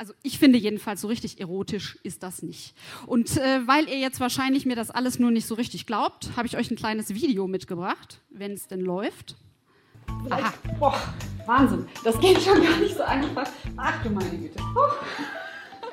also 0.00 0.14
ich 0.22 0.38
finde 0.38 0.56
jedenfalls 0.56 1.02
so 1.02 1.08
richtig 1.08 1.40
erotisch 1.40 1.98
ist 2.02 2.22
das 2.22 2.42
nicht. 2.42 2.74
Und 3.06 3.36
äh, 3.36 3.66
weil 3.66 3.86
ihr 3.86 3.98
jetzt 3.98 4.18
wahrscheinlich 4.18 4.64
mir 4.64 4.74
das 4.74 4.90
alles 4.90 5.18
nur 5.18 5.30
nicht 5.30 5.46
so 5.46 5.54
richtig 5.54 5.84
glaubt, 5.84 6.30
habe 6.36 6.46
ich 6.46 6.56
euch 6.56 6.70
ein 6.70 6.76
kleines 6.76 7.10
Video 7.10 7.46
mitgebracht, 7.46 8.22
wenn 8.30 8.52
es 8.52 8.66
denn 8.66 8.80
läuft. 8.80 9.36
Boah, 10.78 10.98
Wahnsinn. 11.44 11.86
Das 12.02 12.18
geht 12.18 12.40
schon 12.40 12.62
gar 12.62 12.78
nicht 12.78 12.96
so 12.96 13.02
einfach. 13.02 13.46
Ach 13.76 14.02
du 14.02 14.08
meine 14.08 14.38
Güte. 14.38 14.58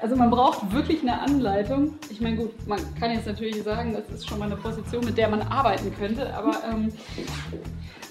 Also 0.02 0.16
man 0.16 0.30
braucht 0.30 0.72
wirklich 0.72 1.02
eine 1.02 1.20
Anleitung. 1.20 1.96
Ich 2.10 2.22
meine, 2.22 2.38
gut, 2.38 2.68
man 2.68 2.80
kann 3.00 3.12
jetzt 3.12 3.26
natürlich 3.26 3.64
sagen, 3.64 3.94
das 3.94 4.08
ist 4.14 4.28
schon 4.28 4.40
mal 4.40 4.46
eine 4.46 4.56
Position, 4.56 5.04
mit 5.04 5.18
der 5.18 5.28
man 5.28 5.42
arbeiten 5.42 5.94
könnte, 5.98 6.34
aber 6.36 6.56
ähm, 6.72 6.94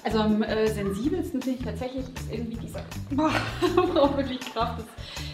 also 0.02 0.20
am 0.20 0.42
äh, 0.42 0.66
sensibelsten 0.68 1.40
finde 1.40 1.58
ich 1.58 1.64
tatsächlich 1.64 2.04
ist 2.04 2.32
irgendwie 2.32 2.56
dieser, 2.56 2.84
boah, 3.10 3.30
braucht 3.74 4.16
wirklich 4.16 4.40
Kraft, 4.40 4.84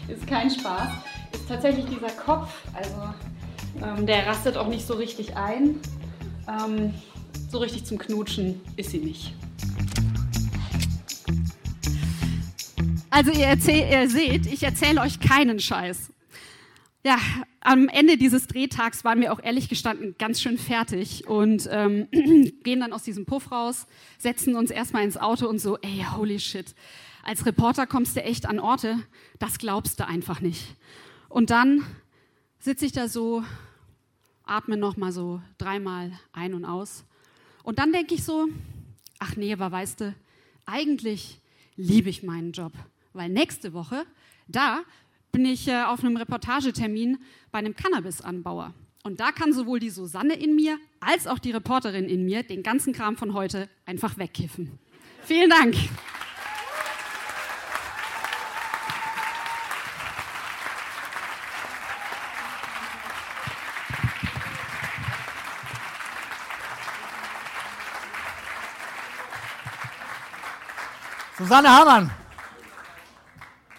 das 0.07 0.17
ist 0.17 0.27
kein 0.27 0.49
Spaß, 0.49 0.89
ist 1.33 1.47
tatsächlich 1.47 1.85
dieser 1.85 2.09
Kopf, 2.09 2.49
also 2.73 2.93
ähm, 3.83 4.05
der 4.05 4.27
rastet 4.27 4.55
auch 4.57 4.67
nicht 4.67 4.85
so 4.85 4.93
richtig 4.93 5.35
ein. 5.35 5.79
Ähm, 6.47 6.93
so 7.49 7.59
richtig 7.59 7.85
zum 7.85 7.97
Knutschen 7.97 8.61
ist 8.75 8.91
sie 8.91 8.97
nicht. 8.97 9.33
Also 13.09 13.31
ihr, 13.31 13.55
ihr 13.67 14.09
seht, 14.09 14.47
ich 14.47 14.63
erzähle 14.63 15.01
euch 15.01 15.19
keinen 15.19 15.59
Scheiß. 15.59 16.12
Ja, 17.05 17.19
am 17.59 17.89
Ende 17.89 18.15
dieses 18.15 18.47
Drehtags 18.47 19.03
waren 19.03 19.19
wir 19.19 19.33
auch 19.33 19.43
ehrlich 19.43 19.67
gestanden 19.67 20.15
ganz 20.17 20.41
schön 20.41 20.57
fertig 20.57 21.27
und 21.27 21.67
ähm, 21.69 22.07
gehen 22.63 22.79
dann 22.79 22.93
aus 22.93 23.03
diesem 23.03 23.25
Puff 23.25 23.51
raus, 23.51 23.87
setzen 24.17 24.55
uns 24.55 24.71
erstmal 24.71 25.03
ins 25.03 25.17
Auto 25.17 25.47
und 25.47 25.59
so, 25.59 25.77
ey, 25.79 26.05
holy 26.15 26.39
shit. 26.39 26.73
Als 27.21 27.45
Reporter 27.45 27.87
kommst 27.87 28.15
du 28.15 28.23
echt 28.23 28.45
an 28.45 28.57
Orte, 28.57 28.99
das 29.37 29.57
glaubst 29.57 29.99
du 29.99 30.07
einfach 30.07 30.39
nicht. 30.39 30.75
Und 31.27 31.49
dann 31.49 31.85
sitze 32.59 32.85
ich 32.85 32.93
da 32.93 33.09
so, 33.09 33.43
atme 34.45 34.77
nochmal 34.77 35.11
so 35.11 35.41
dreimal 35.57 36.11
ein 36.31 36.53
und 36.53 36.63
aus. 36.63 37.03
Und 37.63 37.79
dann 37.79 37.91
denke 37.91 38.15
ich 38.15 38.23
so, 38.23 38.47
ach 39.19 39.35
nee, 39.35 39.51
aber 39.51 39.71
weißt 39.71 40.01
du, 40.01 40.15
eigentlich 40.65 41.41
liebe 41.75 42.09
ich 42.09 42.23
meinen 42.23 42.53
Job 42.53 42.71
weil 43.13 43.29
nächste 43.29 43.73
Woche, 43.73 44.05
da 44.47 44.81
bin 45.33 45.45
ich 45.45 45.67
äh, 45.67 45.81
auf 45.83 46.01
einem 46.01 46.15
Reportagetermin 46.15 47.17
bei 47.51 47.57
einem 47.57 47.75
Cannabis-Anbauer. 47.75 48.73
Und 49.03 49.19
da 49.19 49.31
kann 49.31 49.51
sowohl 49.51 49.79
die 49.79 49.89
Susanne 49.89 50.35
in 50.35 50.55
mir 50.55 50.77
als 51.01 51.27
auch 51.27 51.39
die 51.39 51.51
Reporterin 51.51 52.05
in 52.05 52.23
mir 52.23 52.43
den 52.43 52.63
ganzen 52.63 52.93
Kram 52.93 53.17
von 53.17 53.33
heute 53.33 53.67
einfach 53.85 54.17
wegkiffen. 54.17 54.79
Vielen 55.23 55.49
Dank. 55.49 55.75
Susanne 71.37 71.69
Hamann. 71.69 72.22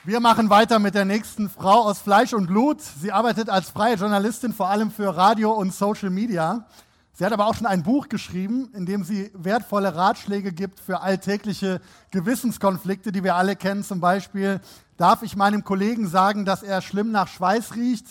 Wir 0.06 0.20
machen 0.20 0.50
weiter 0.50 0.80
mit 0.80 0.94
der 0.94 1.06
nächsten 1.06 1.48
Frau 1.48 1.84
aus 1.84 1.98
Fleisch 1.98 2.34
und 2.34 2.48
Blut. 2.48 2.82
Sie 2.82 3.10
arbeitet 3.10 3.48
als 3.48 3.70
freie 3.70 3.94
Journalistin 3.94 4.52
vor 4.52 4.68
allem 4.68 4.90
für 4.90 5.16
Radio 5.16 5.52
und 5.52 5.72
Social 5.72 6.10
Media. 6.10 6.66
Sie 7.14 7.24
hat 7.24 7.32
aber 7.32 7.46
auch 7.46 7.54
schon 7.54 7.66
ein 7.66 7.82
Buch 7.82 8.10
geschrieben, 8.10 8.68
in 8.74 8.84
dem 8.84 9.02
sie 9.02 9.30
wertvolle 9.32 9.94
Ratschläge 9.94 10.52
gibt 10.52 10.78
für 10.78 11.00
alltägliche 11.00 11.80
Gewissenskonflikte, 12.10 13.12
die 13.12 13.24
wir 13.24 13.34
alle 13.34 13.56
kennen. 13.56 13.82
Zum 13.82 14.00
Beispiel, 14.00 14.60
darf 14.98 15.22
ich 15.22 15.36
meinem 15.36 15.64
Kollegen 15.64 16.06
sagen, 16.06 16.44
dass 16.44 16.62
er 16.62 16.82
schlimm 16.82 17.10
nach 17.10 17.28
Schweiß 17.28 17.74
riecht? 17.74 18.04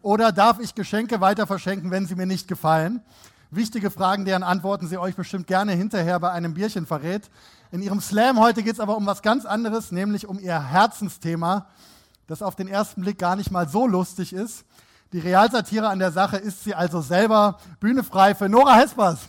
Oder 0.00 0.30
darf 0.30 0.60
ich 0.60 0.76
Geschenke 0.76 1.20
weiter 1.20 1.48
verschenken, 1.48 1.90
wenn 1.90 2.06
sie 2.06 2.14
mir 2.14 2.26
nicht 2.26 2.46
gefallen? 2.46 3.02
wichtige 3.52 3.90
Fragen, 3.90 4.24
deren 4.24 4.42
Antworten 4.42 4.88
sie 4.88 4.98
euch 4.98 5.14
bestimmt 5.14 5.46
gerne 5.46 5.72
hinterher 5.72 6.18
bei 6.18 6.30
einem 6.30 6.54
Bierchen 6.54 6.86
verrät. 6.86 7.30
In 7.72 7.80
ihrem 7.80 8.02
Slam 8.02 8.38
heute 8.38 8.62
geht 8.62 8.74
es 8.74 8.80
aber 8.80 8.98
um 8.98 9.06
was 9.06 9.22
ganz 9.22 9.46
anderes, 9.46 9.92
nämlich 9.92 10.28
um 10.28 10.38
ihr 10.38 10.62
Herzensthema, 10.62 11.68
das 12.26 12.42
auf 12.42 12.54
den 12.54 12.68
ersten 12.68 13.00
Blick 13.00 13.18
gar 13.18 13.34
nicht 13.34 13.50
mal 13.50 13.66
so 13.66 13.86
lustig 13.86 14.34
ist. 14.34 14.66
Die 15.14 15.18
Realsatire 15.18 15.88
an 15.88 15.98
der 15.98 16.12
Sache 16.12 16.36
ist 16.36 16.64
sie 16.64 16.74
also 16.74 17.00
selber. 17.00 17.56
Bühne 17.80 18.04
frei 18.04 18.34
für 18.34 18.50
Nora 18.50 18.74
Hespers. 18.74 19.20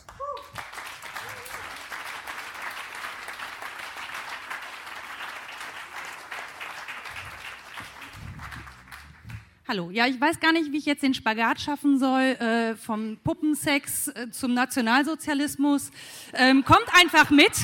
Hallo, 9.73 9.89
ja, 9.89 10.05
ich 10.05 10.21
weiß 10.21 10.39
gar 10.39 10.51
nicht, 10.51 10.71
wie 10.71 10.77
ich 10.77 10.85
jetzt 10.85 11.01
den 11.01 11.15
Spagat 11.15 11.59
schaffen 11.59 11.97
soll 11.97 12.21
äh, 12.21 12.75
vom 12.75 13.17
Puppensex 13.23 14.07
äh, 14.09 14.29
zum 14.29 14.53
Nationalsozialismus. 14.53 15.89
Ähm, 16.33 16.63
kommt 16.63 16.85
einfach 16.93 17.31
mit. 17.31 17.49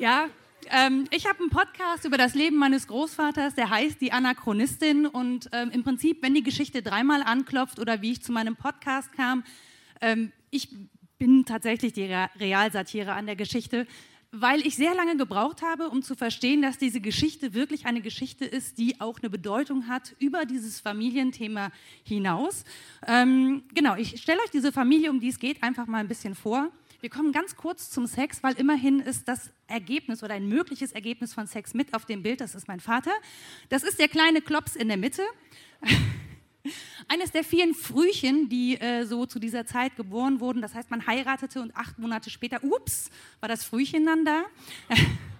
ja, 0.00 0.26
ähm, 0.72 1.04
ich 1.12 1.28
habe 1.28 1.38
einen 1.38 1.50
Podcast 1.50 2.04
über 2.04 2.18
das 2.18 2.34
Leben 2.34 2.56
meines 2.56 2.88
Großvaters, 2.88 3.54
der 3.54 3.70
heißt 3.70 4.00
Die 4.00 4.10
Anachronistin. 4.10 5.06
Und 5.06 5.48
ähm, 5.52 5.70
im 5.70 5.84
Prinzip, 5.84 6.20
wenn 6.20 6.34
die 6.34 6.42
Geschichte 6.42 6.82
dreimal 6.82 7.22
anklopft 7.22 7.78
oder 7.78 8.02
wie 8.02 8.10
ich 8.10 8.24
zu 8.24 8.32
meinem 8.32 8.56
Podcast 8.56 9.12
kam, 9.12 9.44
ähm, 10.00 10.32
ich 10.50 10.68
bin 11.16 11.44
tatsächlich 11.44 11.92
die 11.92 12.12
Realsatire 12.40 13.12
an 13.12 13.26
der 13.26 13.36
Geschichte 13.36 13.86
weil 14.32 14.66
ich 14.66 14.76
sehr 14.76 14.94
lange 14.94 15.16
gebraucht 15.16 15.62
habe, 15.62 15.88
um 15.88 16.02
zu 16.02 16.14
verstehen, 16.14 16.62
dass 16.62 16.78
diese 16.78 17.00
Geschichte 17.00 17.54
wirklich 17.54 17.86
eine 17.86 18.00
Geschichte 18.00 18.44
ist, 18.44 18.78
die 18.78 19.00
auch 19.00 19.18
eine 19.20 19.30
Bedeutung 19.30 19.88
hat 19.88 20.14
über 20.18 20.44
dieses 20.44 20.80
Familienthema 20.80 21.70
hinaus. 22.02 22.64
Ähm, 23.06 23.64
genau, 23.74 23.96
ich 23.96 24.20
stelle 24.20 24.40
euch 24.40 24.50
diese 24.50 24.72
Familie, 24.72 25.10
um 25.10 25.20
die 25.20 25.28
es 25.28 25.38
geht, 25.38 25.62
einfach 25.62 25.86
mal 25.86 25.98
ein 25.98 26.08
bisschen 26.08 26.34
vor. 26.34 26.70
Wir 27.00 27.10
kommen 27.10 27.32
ganz 27.32 27.56
kurz 27.56 27.90
zum 27.90 28.06
Sex, 28.06 28.42
weil 28.42 28.54
immerhin 28.54 29.00
ist 29.00 29.28
das 29.28 29.50
Ergebnis 29.66 30.22
oder 30.22 30.34
ein 30.34 30.48
mögliches 30.48 30.92
Ergebnis 30.92 31.34
von 31.34 31.46
Sex 31.46 31.74
mit 31.74 31.94
auf 31.94 32.06
dem 32.06 32.22
Bild. 32.22 32.40
Das 32.40 32.54
ist 32.54 32.68
mein 32.68 32.80
Vater. 32.80 33.12
Das 33.68 33.82
ist 33.82 33.98
der 33.98 34.08
kleine 34.08 34.40
Klops 34.40 34.76
in 34.76 34.88
der 34.88 34.96
Mitte. 34.96 35.22
Eines 37.08 37.32
der 37.32 37.44
vielen 37.44 37.74
Frühchen, 37.74 38.48
die 38.48 38.80
äh, 38.80 39.04
so 39.04 39.26
zu 39.26 39.38
dieser 39.38 39.66
Zeit 39.66 39.96
geboren 39.96 40.40
wurden. 40.40 40.62
Das 40.62 40.74
heißt, 40.74 40.90
man 40.90 41.06
heiratete 41.06 41.60
und 41.60 41.76
acht 41.76 41.98
Monate 41.98 42.30
später, 42.30 42.62
ups, 42.62 43.10
war 43.40 43.48
das 43.48 43.64
Frühchen 43.64 44.06
dann 44.06 44.24
da. 44.24 44.44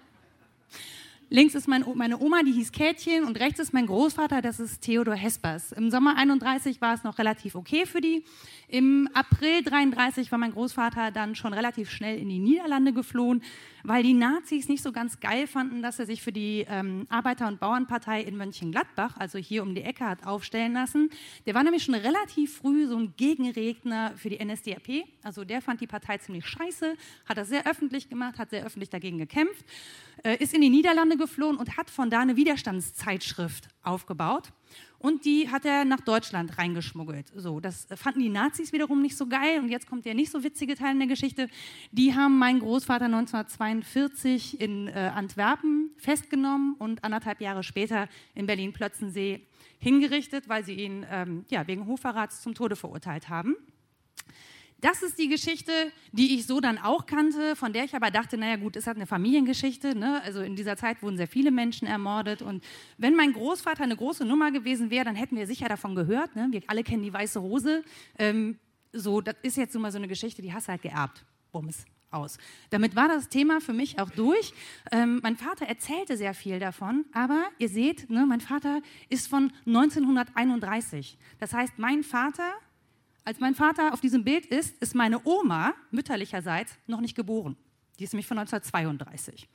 Links 1.36 1.54
ist 1.54 1.68
mein, 1.68 1.84
meine 1.96 2.18
Oma, 2.18 2.42
die 2.44 2.52
hieß 2.52 2.72
Kätchen, 2.72 3.24
und 3.24 3.38
rechts 3.38 3.60
ist 3.60 3.74
mein 3.74 3.84
Großvater, 3.84 4.40
das 4.40 4.58
ist 4.58 4.80
Theodor 4.80 5.16
Hespers. 5.16 5.70
Im 5.70 5.90
Sommer 5.90 6.16
31 6.16 6.80
war 6.80 6.94
es 6.94 7.04
noch 7.04 7.18
relativ 7.18 7.56
okay 7.56 7.84
für 7.84 8.00
die. 8.00 8.24
Im 8.68 9.06
April 9.12 9.62
33 9.62 10.32
war 10.32 10.38
mein 10.38 10.52
Großvater 10.52 11.10
dann 11.10 11.34
schon 11.34 11.52
relativ 11.52 11.90
schnell 11.90 12.18
in 12.18 12.30
die 12.30 12.38
Niederlande 12.38 12.94
geflohen 12.94 13.42
weil 13.86 14.02
die 14.02 14.14
Nazis 14.14 14.68
nicht 14.68 14.82
so 14.82 14.90
ganz 14.90 15.20
geil 15.20 15.46
fanden, 15.46 15.80
dass 15.80 15.98
er 15.98 16.06
sich 16.06 16.20
für 16.20 16.32
die 16.32 16.66
ähm, 16.68 17.06
Arbeiter- 17.08 17.46
und 17.46 17.60
Bauernpartei 17.60 18.20
in 18.20 18.36
Mönchengladbach, 18.36 19.16
also 19.16 19.38
hier 19.38 19.62
um 19.62 19.74
die 19.74 19.82
Ecke, 19.82 20.04
hat 20.04 20.26
aufstellen 20.26 20.72
lassen. 20.72 21.10
Der 21.46 21.54
war 21.54 21.62
nämlich 21.62 21.84
schon 21.84 21.94
relativ 21.94 22.56
früh 22.56 22.86
so 22.86 22.96
ein 22.96 23.14
Gegenredner 23.16 24.12
für 24.16 24.28
die 24.28 24.44
NSDAP. 24.44 25.04
Also 25.22 25.44
der 25.44 25.62
fand 25.62 25.80
die 25.80 25.86
Partei 25.86 26.18
ziemlich 26.18 26.46
scheiße, 26.46 26.96
hat 27.26 27.36
das 27.36 27.48
sehr 27.48 27.66
öffentlich 27.66 28.08
gemacht, 28.08 28.38
hat 28.38 28.50
sehr 28.50 28.64
öffentlich 28.64 28.90
dagegen 28.90 29.18
gekämpft, 29.18 29.64
äh, 30.24 30.36
ist 30.42 30.52
in 30.52 30.62
die 30.62 30.70
Niederlande 30.70 31.16
geflohen 31.16 31.25
und 31.38 31.76
hat 31.76 31.90
von 31.90 32.10
da 32.10 32.20
eine 32.20 32.36
Widerstandszeitschrift 32.36 33.68
aufgebaut 33.82 34.52
und 34.98 35.24
die 35.24 35.50
hat 35.50 35.64
er 35.64 35.84
nach 35.84 36.00
Deutschland 36.00 36.58
reingeschmuggelt. 36.58 37.30
So, 37.34 37.60
das 37.60 37.86
fanden 37.94 38.20
die 38.20 38.28
Nazis 38.28 38.72
wiederum 38.72 39.02
nicht 39.02 39.16
so 39.16 39.26
geil 39.26 39.60
und 39.60 39.68
jetzt 39.68 39.86
kommt 39.86 40.04
der 40.04 40.14
nicht 40.14 40.32
so 40.32 40.42
witzige 40.42 40.74
Teil 40.74 40.92
in 40.92 40.98
der 40.98 41.08
Geschichte. 41.08 41.48
Die 41.92 42.14
haben 42.14 42.38
meinen 42.38 42.60
Großvater 42.60 43.04
1942 43.04 44.60
in 44.60 44.88
äh, 44.88 45.12
Antwerpen 45.14 45.90
festgenommen 45.98 46.74
und 46.78 47.04
anderthalb 47.04 47.40
Jahre 47.40 47.62
später 47.62 48.08
in 48.34 48.46
Berlin-Plötzensee 48.46 49.46
hingerichtet, 49.78 50.48
weil 50.48 50.64
sie 50.64 50.74
ihn 50.74 51.06
ähm, 51.10 51.44
ja, 51.50 51.66
wegen 51.66 51.86
Hochverrats 51.86 52.42
zum 52.42 52.54
Tode 52.54 52.76
verurteilt 52.76 53.28
haben. 53.28 53.54
Das 54.80 55.02
ist 55.02 55.18
die 55.18 55.28
Geschichte, 55.28 55.72
die 56.12 56.34
ich 56.34 56.46
so 56.46 56.60
dann 56.60 56.76
auch 56.76 57.06
kannte, 57.06 57.56
von 57.56 57.72
der 57.72 57.84
ich 57.84 57.94
aber 57.94 58.10
dachte, 58.10 58.36
naja 58.36 58.56
gut, 58.56 58.76
ist 58.76 58.86
halt 58.86 58.98
eine 58.98 59.06
Familiengeschichte. 59.06 59.96
Ne? 59.96 60.22
Also 60.22 60.42
in 60.42 60.54
dieser 60.54 60.76
Zeit 60.76 61.02
wurden 61.02 61.16
sehr 61.16 61.28
viele 61.28 61.50
Menschen 61.50 61.88
ermordet. 61.88 62.42
Und 62.42 62.62
wenn 62.98 63.14
mein 63.14 63.32
Großvater 63.32 63.84
eine 63.84 63.96
große 63.96 64.26
Nummer 64.26 64.50
gewesen 64.50 64.90
wäre, 64.90 65.06
dann 65.06 65.16
hätten 65.16 65.36
wir 65.36 65.46
sicher 65.46 65.68
davon 65.68 65.94
gehört. 65.94 66.36
Ne? 66.36 66.48
Wir 66.50 66.62
alle 66.66 66.84
kennen 66.84 67.02
die 67.02 67.12
Weiße 67.12 67.38
Rose. 67.38 67.84
Ähm, 68.18 68.58
so, 68.92 69.22
das 69.22 69.36
ist 69.42 69.56
jetzt 69.56 69.72
nun 69.72 69.82
mal 69.82 69.92
so 69.92 69.98
eine 69.98 70.08
Geschichte, 70.08 70.42
die 70.42 70.52
hast 70.52 70.68
du 70.68 70.72
halt 70.72 70.82
geerbt. 70.82 71.24
Bums. 71.52 71.84
Aus. 72.12 72.38
Damit 72.70 72.94
war 72.94 73.08
das 73.08 73.28
Thema 73.28 73.60
für 73.60 73.72
mich 73.72 73.98
auch 73.98 74.10
durch. 74.10 74.54
Ähm, 74.92 75.18
mein 75.24 75.36
Vater 75.36 75.66
erzählte 75.66 76.16
sehr 76.16 76.34
viel 76.34 76.60
davon, 76.60 77.04
aber 77.12 77.48
ihr 77.58 77.68
seht, 77.68 78.08
ne, 78.08 78.24
mein 78.26 78.40
Vater 78.40 78.80
ist 79.08 79.26
von 79.26 79.52
1931. 79.66 81.18
Das 81.40 81.52
heißt, 81.52 81.78
mein 81.78 82.04
Vater 82.04 82.54
als 83.26 83.40
mein 83.40 83.56
Vater 83.56 83.92
auf 83.92 84.00
diesem 84.00 84.22
Bild 84.22 84.46
ist, 84.46 84.80
ist 84.80 84.94
meine 84.94 85.20
Oma 85.26 85.74
mütterlicherseits 85.90 86.72
noch 86.86 87.00
nicht 87.00 87.16
geboren. 87.16 87.56
Die 87.98 88.04
ist 88.04 88.12
nämlich 88.12 88.26
von 88.26 88.38
1932 88.38 89.48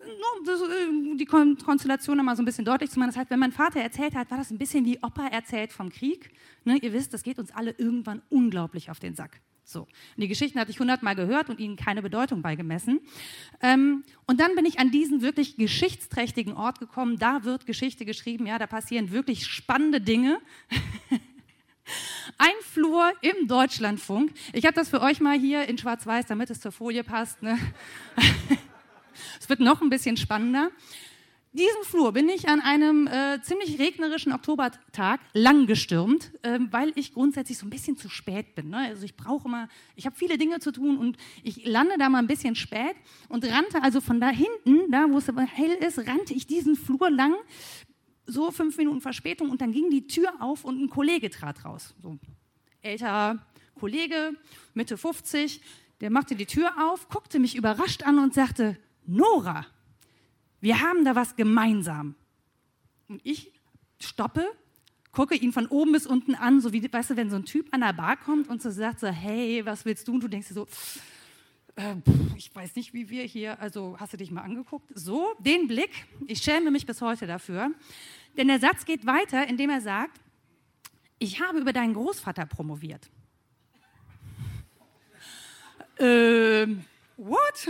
äh, 0.00 1.16
die 1.16 1.24
Konstellation 1.24 2.24
mal 2.24 2.36
so 2.36 2.42
ein 2.42 2.44
bisschen 2.44 2.64
deutlich 2.64 2.90
zu 2.90 2.98
machen. 2.98 3.10
Das 3.10 3.16
heißt, 3.16 3.30
wenn 3.30 3.38
mein 3.38 3.52
Vater 3.52 3.80
erzählt 3.80 4.14
hat, 4.14 4.30
war 4.30 4.38
das 4.38 4.50
ein 4.50 4.58
bisschen 4.58 4.84
wie 4.84 4.98
Opa 5.02 5.28
erzählt 5.28 5.72
vom 5.72 5.90
Krieg. 5.90 6.30
Ne, 6.64 6.76
ihr 6.76 6.92
wisst, 6.92 7.14
das 7.14 7.22
geht 7.22 7.38
uns 7.38 7.50
alle 7.52 7.70
irgendwann 7.70 8.22
unglaublich 8.28 8.90
auf 8.90 9.00
den 9.00 9.14
Sack. 9.14 9.40
So. 9.64 9.82
Und 9.82 9.88
die 10.16 10.28
Geschichten 10.28 10.58
hatte 10.58 10.70
ich 10.70 10.80
hundertmal 10.80 11.14
gehört 11.14 11.50
und 11.50 11.60
ihnen 11.60 11.76
keine 11.76 12.02
Bedeutung 12.02 12.42
beigemessen. 12.42 13.00
Ähm, 13.62 14.04
und 14.26 14.40
dann 14.40 14.54
bin 14.56 14.64
ich 14.64 14.78
an 14.78 14.90
diesen 14.90 15.20
wirklich 15.20 15.56
geschichtsträchtigen 15.56 16.54
Ort 16.54 16.80
gekommen. 16.80 17.18
Da 17.18 17.44
wird 17.44 17.66
Geschichte 17.66 18.04
geschrieben. 18.04 18.46
Ja, 18.46 18.58
da 18.58 18.66
passieren 18.66 19.10
wirklich 19.10 19.46
spannende 19.46 20.00
Dinge. 20.00 20.38
Ein 22.36 22.54
Flur 22.62 23.12
im 23.20 23.48
Deutschlandfunk. 23.48 24.32
Ich 24.52 24.64
habe 24.64 24.74
das 24.74 24.88
für 24.88 25.00
euch 25.00 25.20
mal 25.20 25.38
hier 25.38 25.68
in 25.68 25.78
Schwarz-Weiß, 25.78 26.26
damit 26.26 26.50
es 26.50 26.60
zur 26.60 26.72
Folie 26.72 27.04
passt. 27.04 27.42
Ne? 27.42 27.58
es 29.40 29.48
wird 29.48 29.60
noch 29.60 29.82
ein 29.82 29.90
bisschen 29.90 30.16
spannender. 30.16 30.70
Diesen 31.54 31.82
Flur 31.84 32.12
bin 32.12 32.28
ich 32.28 32.46
an 32.46 32.60
einem 32.60 33.06
äh, 33.06 33.40
ziemlich 33.40 33.78
regnerischen 33.78 34.32
Oktobertag 34.32 35.18
lang 35.32 35.66
gestürmt, 35.66 36.30
äh, 36.42 36.58
weil 36.70 36.92
ich 36.94 37.14
grundsätzlich 37.14 37.56
so 37.56 37.66
ein 37.66 37.70
bisschen 37.70 37.96
zu 37.96 38.10
spät 38.10 38.54
bin. 38.54 38.68
Ne? 38.68 38.76
Also 38.76 39.04
ich 39.04 39.16
brauche 39.16 39.48
immer, 39.48 39.68
ich 39.96 40.04
habe 40.04 40.14
viele 40.14 40.36
Dinge 40.36 40.60
zu 40.60 40.72
tun 40.72 40.98
und 40.98 41.16
ich 41.42 41.64
lande 41.64 41.96
da 41.98 42.10
mal 42.10 42.18
ein 42.18 42.26
bisschen 42.26 42.54
spät 42.54 42.94
und 43.30 43.44
rannte 43.46 43.82
also 43.82 44.02
von 44.02 44.20
da 44.20 44.28
hinten, 44.28 44.90
da 44.92 45.06
wo 45.08 45.18
es 45.18 45.28
aber 45.28 45.42
hell 45.42 45.72
ist, 45.72 45.98
rannte 45.98 46.34
ich 46.34 46.46
diesen 46.46 46.76
Flur 46.76 47.10
lang 47.10 47.34
so 48.28 48.50
fünf 48.50 48.76
Minuten 48.76 49.00
Verspätung 49.00 49.50
und 49.50 49.60
dann 49.60 49.72
ging 49.72 49.90
die 49.90 50.06
Tür 50.06 50.32
auf 50.40 50.64
und 50.64 50.80
ein 50.80 50.90
Kollege 50.90 51.30
trat 51.30 51.64
raus. 51.64 51.94
So 52.00 52.18
älterer 52.82 53.38
Kollege, 53.74 54.32
Mitte 54.74 54.96
50, 54.96 55.60
der 56.00 56.10
machte 56.10 56.36
die 56.36 56.46
Tür 56.46 56.72
auf, 56.90 57.08
guckte 57.08 57.38
mich 57.38 57.56
überrascht 57.56 58.02
an 58.02 58.18
und 58.18 58.34
sagte, 58.34 58.78
Nora, 59.06 59.66
wir 60.60 60.80
haben 60.80 61.04
da 61.04 61.14
was 61.14 61.36
gemeinsam. 61.36 62.14
Und 63.08 63.20
ich 63.24 63.52
stoppe, 64.00 64.46
gucke 65.12 65.34
ihn 65.34 65.52
von 65.52 65.66
oben 65.66 65.92
bis 65.92 66.06
unten 66.06 66.34
an, 66.34 66.60
so 66.60 66.72
wie, 66.72 66.92
weißt 66.92 67.10
du, 67.10 67.16
wenn 67.16 67.30
so 67.30 67.36
ein 67.36 67.44
Typ 67.44 67.68
an 67.72 67.80
der 67.80 67.92
Bar 67.92 68.16
kommt 68.16 68.48
und 68.48 68.62
so 68.62 68.70
sagt 68.70 69.00
so, 69.00 69.08
hey, 69.08 69.64
was 69.64 69.84
willst 69.84 70.06
du? 70.06 70.14
Und 70.14 70.22
du 70.22 70.28
denkst 70.28 70.48
dir 70.48 70.54
so, 70.54 70.66
äh, 71.76 71.94
ich 72.36 72.54
weiß 72.54 72.76
nicht, 72.76 72.92
wie 72.92 73.08
wir 73.08 73.24
hier, 73.24 73.60
also 73.60 73.96
hast 73.98 74.12
du 74.12 74.16
dich 74.16 74.30
mal 74.30 74.42
angeguckt? 74.42 74.90
So, 74.94 75.34
den 75.38 75.68
Blick, 75.68 75.90
ich 76.26 76.38
schäme 76.42 76.70
mich 76.70 76.86
bis 76.86 77.00
heute 77.00 77.26
dafür. 77.26 77.70
Denn 78.36 78.48
der 78.48 78.60
Satz 78.60 78.84
geht 78.84 79.06
weiter, 79.06 79.46
indem 79.48 79.70
er 79.70 79.80
sagt, 79.80 80.20
ich 81.18 81.40
habe 81.40 81.58
über 81.58 81.72
deinen 81.72 81.94
Großvater 81.94 82.46
promoviert. 82.46 83.10
Ähm, 85.98 86.84
what? 87.16 87.68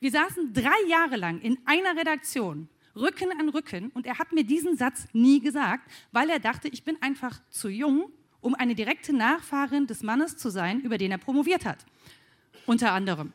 Wir 0.00 0.10
saßen 0.10 0.52
drei 0.52 0.88
Jahre 0.88 1.16
lang 1.16 1.40
in 1.40 1.58
einer 1.64 1.98
Redaktion, 1.98 2.68
Rücken 2.94 3.30
an 3.40 3.48
Rücken, 3.48 3.90
und 3.94 4.06
er 4.06 4.18
hat 4.18 4.32
mir 4.32 4.44
diesen 4.44 4.76
Satz 4.76 5.06
nie 5.12 5.40
gesagt, 5.40 5.90
weil 6.12 6.28
er 6.28 6.38
dachte, 6.38 6.68
ich 6.68 6.84
bin 6.84 7.00
einfach 7.00 7.40
zu 7.48 7.68
jung, 7.68 8.10
um 8.42 8.54
eine 8.54 8.74
direkte 8.74 9.14
Nachfahrin 9.14 9.86
des 9.86 10.02
Mannes 10.02 10.36
zu 10.36 10.50
sein, 10.50 10.80
über 10.80 10.98
den 10.98 11.12
er 11.12 11.18
promoviert 11.18 11.64
hat. 11.64 11.86
Unter 12.66 12.92
anderem. 12.92 13.32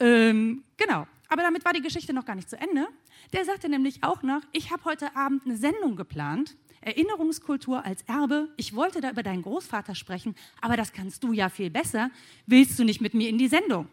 Ähm, 0.00 0.64
genau. 0.76 1.06
Aber 1.28 1.42
damit 1.42 1.64
war 1.64 1.72
die 1.72 1.82
Geschichte 1.82 2.14
noch 2.14 2.24
gar 2.24 2.36
nicht 2.36 2.48
zu 2.48 2.56
Ende. 2.56 2.88
Der 3.32 3.44
sagte 3.44 3.68
nämlich 3.68 4.02
auch 4.02 4.22
noch, 4.22 4.40
ich 4.52 4.70
habe 4.70 4.84
heute 4.84 5.14
Abend 5.16 5.44
eine 5.44 5.56
Sendung 5.56 5.96
geplant, 5.96 6.56
Erinnerungskultur 6.80 7.84
als 7.84 8.02
Erbe. 8.02 8.48
Ich 8.56 8.74
wollte 8.74 9.00
da 9.00 9.10
über 9.10 9.22
deinen 9.22 9.42
Großvater 9.42 9.94
sprechen, 9.94 10.34
aber 10.60 10.76
das 10.76 10.92
kannst 10.92 11.24
du 11.24 11.32
ja 11.32 11.48
viel 11.48 11.70
besser. 11.70 12.10
Willst 12.46 12.78
du 12.78 12.84
nicht 12.84 13.00
mit 13.00 13.14
mir 13.14 13.28
in 13.28 13.38
die 13.38 13.48
Sendung? 13.48 13.88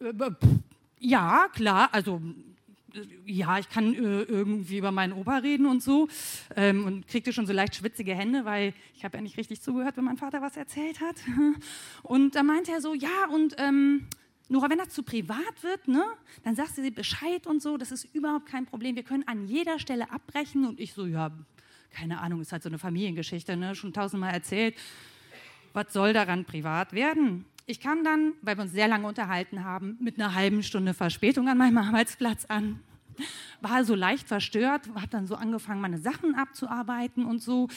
Äh, 0.00 0.12
ja, 0.98 1.48
klar, 1.52 1.90
also 1.92 2.20
ja, 3.24 3.58
ich 3.58 3.68
kann 3.68 3.94
äh, 3.94 4.22
irgendwie 4.22 4.78
über 4.78 4.92
meinen 4.92 5.12
Opa 5.12 5.38
reden 5.38 5.66
und 5.66 5.82
so. 5.82 6.08
Ähm, 6.54 6.84
und 6.84 7.06
kriegte 7.08 7.32
schon 7.32 7.46
so 7.46 7.52
leicht 7.52 7.74
schwitzige 7.74 8.14
Hände, 8.14 8.44
weil 8.44 8.72
ich 8.94 9.04
habe 9.04 9.18
ja 9.18 9.22
nicht 9.22 9.36
richtig 9.36 9.60
zugehört, 9.60 9.96
wenn 9.96 10.04
mein 10.04 10.16
Vater 10.16 10.40
was 10.40 10.56
erzählt 10.56 11.00
hat. 11.00 11.16
Und 12.02 12.34
da 12.34 12.42
meinte 12.42 12.72
er 12.72 12.80
so, 12.80 12.94
ja, 12.94 13.26
und 13.30 13.56
ähm, 13.58 14.06
Nora, 14.48 14.70
wenn 14.70 14.78
das 14.78 14.90
zu 14.90 15.02
privat 15.02 15.62
wird, 15.62 15.88
ne, 15.88 16.04
dann 16.44 16.54
sagst 16.54 16.78
du 16.78 16.82
sie 16.82 16.92
Bescheid 16.92 17.46
und 17.46 17.60
so, 17.60 17.76
das 17.76 17.90
ist 17.90 18.04
überhaupt 18.14 18.46
kein 18.46 18.64
Problem. 18.64 18.94
Wir 18.94 19.02
können 19.02 19.26
an 19.26 19.46
jeder 19.48 19.80
Stelle 19.80 20.10
abbrechen. 20.12 20.64
Und 20.64 20.78
ich 20.78 20.92
so, 20.92 21.04
ja, 21.04 21.32
keine 21.90 22.20
Ahnung, 22.20 22.40
ist 22.40 22.52
halt 22.52 22.62
so 22.62 22.68
eine 22.68 22.78
Familiengeschichte, 22.78 23.56
ne, 23.56 23.74
schon 23.74 23.92
tausendmal 23.92 24.32
erzählt. 24.32 24.76
Was 25.72 25.92
soll 25.92 26.12
daran 26.12 26.44
privat 26.44 26.92
werden? 26.92 27.44
Ich 27.66 27.80
kam 27.80 28.04
dann, 28.04 28.34
weil 28.42 28.56
wir 28.56 28.62
uns 28.62 28.72
sehr 28.72 28.86
lange 28.86 29.08
unterhalten 29.08 29.64
haben, 29.64 29.98
mit 30.00 30.20
einer 30.20 30.34
halben 30.34 30.62
Stunde 30.62 30.94
Verspätung 30.94 31.48
an 31.48 31.58
meinem 31.58 31.78
Arbeitsplatz 31.78 32.44
an. 32.44 32.80
War 33.60 33.84
so 33.84 33.96
leicht 33.96 34.28
verstört, 34.28 34.82
habe 34.94 35.08
dann 35.08 35.26
so 35.26 35.34
angefangen, 35.34 35.80
meine 35.80 35.98
Sachen 35.98 36.36
abzuarbeiten 36.36 37.24
und 37.24 37.42
so. 37.42 37.68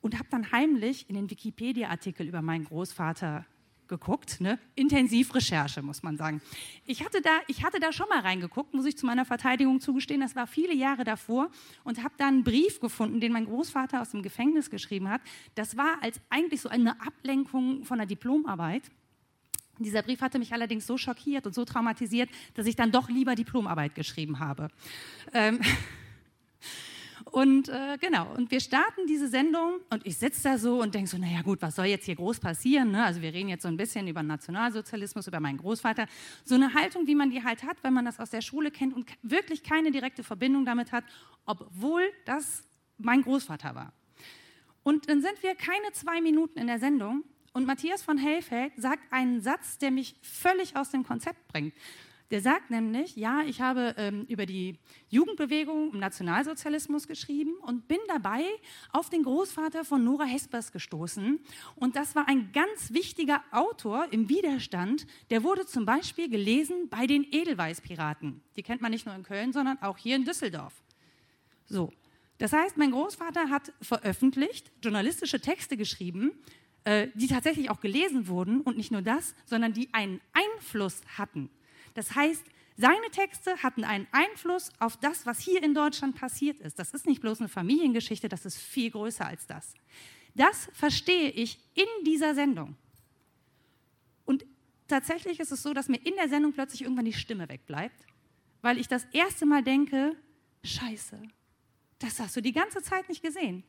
Und 0.00 0.18
habe 0.18 0.28
dann 0.30 0.50
heimlich 0.50 1.08
in 1.08 1.14
den 1.14 1.30
Wikipedia-Artikel 1.30 2.26
über 2.26 2.42
meinen 2.42 2.64
Großvater 2.64 3.44
geguckt. 3.90 4.40
Ne? 4.40 4.58
Intensivrecherche, 4.74 5.82
muss 5.82 6.02
man 6.02 6.16
sagen. 6.16 6.40
Ich 6.86 7.04
hatte, 7.04 7.20
da, 7.20 7.40
ich 7.46 7.62
hatte 7.62 7.78
da 7.78 7.92
schon 7.92 8.08
mal 8.08 8.20
reingeguckt, 8.20 8.72
muss 8.72 8.86
ich 8.86 8.96
zu 8.96 9.04
meiner 9.04 9.26
Verteidigung 9.26 9.80
zugestehen. 9.80 10.22
Das 10.22 10.34
war 10.34 10.46
viele 10.46 10.74
Jahre 10.74 11.04
davor 11.04 11.50
und 11.84 12.02
habe 12.02 12.14
da 12.16 12.28
einen 12.28 12.42
Brief 12.42 12.80
gefunden, 12.80 13.20
den 13.20 13.32
mein 13.32 13.44
Großvater 13.44 14.00
aus 14.00 14.12
dem 14.12 14.22
Gefängnis 14.22 14.70
geschrieben 14.70 15.10
hat. 15.10 15.20
Das 15.54 15.76
war 15.76 16.02
als 16.02 16.18
eigentlich 16.30 16.62
so 16.62 16.70
eine 16.70 16.98
Ablenkung 17.02 17.84
von 17.84 17.98
der 17.98 18.06
Diplomarbeit. 18.06 18.84
Dieser 19.78 20.02
Brief 20.02 20.20
hatte 20.20 20.38
mich 20.38 20.52
allerdings 20.52 20.86
so 20.86 20.96
schockiert 20.96 21.46
und 21.46 21.54
so 21.54 21.64
traumatisiert, 21.64 22.30
dass 22.54 22.66
ich 22.66 22.76
dann 22.76 22.92
doch 22.92 23.08
lieber 23.08 23.34
Diplomarbeit 23.34 23.94
geschrieben 23.94 24.38
habe. 24.38 24.68
Ähm 25.34 25.60
und 27.26 27.68
äh, 27.68 27.98
genau, 28.00 28.32
und 28.34 28.50
wir 28.50 28.60
starten 28.60 29.06
diese 29.06 29.28
Sendung 29.28 29.80
und 29.90 30.06
ich 30.06 30.16
sitze 30.16 30.42
da 30.42 30.58
so 30.58 30.80
und 30.80 30.94
denke 30.94 31.10
so, 31.10 31.18
naja 31.18 31.42
gut, 31.42 31.60
was 31.62 31.76
soll 31.76 31.86
jetzt 31.86 32.04
hier 32.06 32.16
groß 32.16 32.40
passieren? 32.40 32.90
Ne? 32.90 33.04
Also 33.04 33.20
wir 33.20 33.32
reden 33.32 33.48
jetzt 33.48 33.62
so 33.62 33.68
ein 33.68 33.76
bisschen 33.76 34.08
über 34.08 34.22
Nationalsozialismus, 34.22 35.26
über 35.26 35.40
meinen 35.40 35.58
Großvater. 35.58 36.06
So 36.44 36.54
eine 36.54 36.74
Haltung, 36.74 37.06
wie 37.06 37.14
man 37.14 37.30
die 37.30 37.42
halt 37.42 37.62
hat, 37.62 37.76
wenn 37.82 37.92
man 37.92 38.04
das 38.04 38.20
aus 38.20 38.30
der 38.30 38.40
Schule 38.40 38.70
kennt 38.70 38.94
und 38.94 39.08
wirklich 39.22 39.62
keine 39.62 39.90
direkte 39.90 40.22
Verbindung 40.22 40.64
damit 40.64 40.92
hat, 40.92 41.04
obwohl 41.46 42.02
das 42.24 42.64
mein 42.98 43.22
Großvater 43.22 43.74
war. 43.74 43.92
Und 44.82 45.08
dann 45.08 45.20
sind 45.20 45.42
wir 45.42 45.54
keine 45.54 45.92
zwei 45.92 46.20
Minuten 46.20 46.58
in 46.58 46.66
der 46.66 46.78
Sendung 46.78 47.24
und 47.52 47.66
Matthias 47.66 48.02
von 48.02 48.16
Hellfeld 48.16 48.72
sagt 48.76 49.12
einen 49.12 49.40
Satz, 49.40 49.78
der 49.78 49.90
mich 49.90 50.14
völlig 50.22 50.76
aus 50.76 50.90
dem 50.90 51.04
Konzept 51.04 51.48
bringt. 51.48 51.74
Der 52.30 52.40
sagt 52.40 52.70
nämlich, 52.70 53.16
ja, 53.16 53.42
ich 53.44 53.60
habe 53.60 53.94
ähm, 53.98 54.24
über 54.28 54.46
die 54.46 54.78
Jugendbewegung 55.08 55.92
im 55.92 55.98
Nationalsozialismus 55.98 57.08
geschrieben 57.08 57.54
und 57.62 57.88
bin 57.88 57.98
dabei 58.06 58.44
auf 58.92 59.10
den 59.10 59.24
Großvater 59.24 59.84
von 59.84 60.04
Nora 60.04 60.24
Hespers 60.24 60.70
gestoßen. 60.70 61.40
Und 61.74 61.96
das 61.96 62.14
war 62.14 62.28
ein 62.28 62.52
ganz 62.52 62.92
wichtiger 62.92 63.42
Autor 63.50 64.06
im 64.12 64.28
Widerstand. 64.28 65.08
Der 65.30 65.42
wurde 65.42 65.66
zum 65.66 65.84
Beispiel 65.84 66.28
gelesen 66.28 66.88
bei 66.88 67.08
den 67.08 67.26
Edelweißpiraten. 67.28 68.40
Die 68.54 68.62
kennt 68.62 68.80
man 68.80 68.92
nicht 68.92 69.06
nur 69.06 69.14
in 69.16 69.24
Köln, 69.24 69.52
sondern 69.52 69.82
auch 69.82 69.98
hier 69.98 70.14
in 70.14 70.24
Düsseldorf. 70.24 70.74
So. 71.66 71.92
Das 72.38 72.52
heißt, 72.54 72.78
mein 72.78 72.92
Großvater 72.92 73.50
hat 73.50 73.72
veröffentlicht, 73.82 74.72
journalistische 74.82 75.40
Texte 75.40 75.76
geschrieben, 75.76 76.32
äh, 76.84 77.08
die 77.14 77.26
tatsächlich 77.26 77.70
auch 77.70 77.80
gelesen 77.80 78.28
wurden 78.28 78.62
und 78.62 78.78
nicht 78.78 78.90
nur 78.90 79.02
das, 79.02 79.34
sondern 79.44 79.74
die 79.74 79.92
einen 79.92 80.20
Einfluss 80.32 81.02
hatten. 81.18 81.50
Das 81.94 82.14
heißt, 82.14 82.44
seine 82.76 83.10
Texte 83.10 83.62
hatten 83.62 83.84
einen 83.84 84.06
Einfluss 84.10 84.70
auf 84.78 84.96
das, 84.96 85.26
was 85.26 85.38
hier 85.40 85.62
in 85.62 85.74
Deutschland 85.74 86.16
passiert 86.16 86.60
ist. 86.60 86.78
Das 86.78 86.92
ist 86.92 87.06
nicht 87.06 87.20
bloß 87.20 87.40
eine 87.40 87.48
Familiengeschichte, 87.48 88.28
das 88.28 88.46
ist 88.46 88.56
viel 88.56 88.90
größer 88.90 89.26
als 89.26 89.46
das. 89.46 89.74
Das 90.34 90.70
verstehe 90.72 91.30
ich 91.30 91.58
in 91.74 92.04
dieser 92.04 92.34
Sendung. 92.34 92.76
Und 94.24 94.46
tatsächlich 94.88 95.40
ist 95.40 95.52
es 95.52 95.62
so, 95.62 95.74
dass 95.74 95.88
mir 95.88 95.98
in 95.98 96.14
der 96.16 96.28
Sendung 96.28 96.52
plötzlich 96.52 96.82
irgendwann 96.82 97.04
die 97.04 97.12
Stimme 97.12 97.48
wegbleibt, 97.48 98.06
weil 98.62 98.78
ich 98.78 98.88
das 98.88 99.04
erste 99.12 99.44
Mal 99.44 99.62
denke, 99.62 100.16
scheiße, 100.64 101.20
das 101.98 102.18
hast 102.18 102.36
du 102.36 102.40
die 102.40 102.52
ganze 102.52 102.82
Zeit 102.82 103.08
nicht 103.08 103.22
gesehen. 103.22 103.64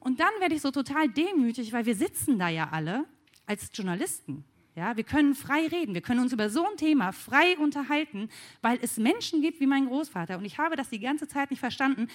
Und 0.00 0.20
dann 0.20 0.32
werde 0.40 0.54
ich 0.54 0.62
so 0.62 0.70
total 0.70 1.08
demütig, 1.08 1.72
weil 1.72 1.86
wir 1.86 1.94
sitzen 1.94 2.38
da 2.38 2.48
ja 2.48 2.68
alle 2.70 3.06
als 3.46 3.70
Journalisten. 3.72 4.44
Ja, 4.80 4.96
wir 4.96 5.04
können 5.04 5.34
frei 5.34 5.66
reden, 5.66 5.92
wir 5.92 6.00
können 6.00 6.20
uns 6.20 6.32
über 6.32 6.48
so 6.48 6.66
ein 6.66 6.78
Thema 6.78 7.12
frei 7.12 7.58
unterhalten, 7.58 8.30
weil 8.62 8.78
es 8.80 8.96
Menschen 8.96 9.42
gibt 9.42 9.60
wie 9.60 9.66
mein 9.66 9.84
Großvater. 9.84 10.38
Und 10.38 10.46
ich 10.46 10.56
habe 10.56 10.74
das 10.74 10.88
die 10.88 11.00
ganze 11.00 11.28
Zeit 11.28 11.50
nicht 11.50 11.60
verstanden 11.60 12.08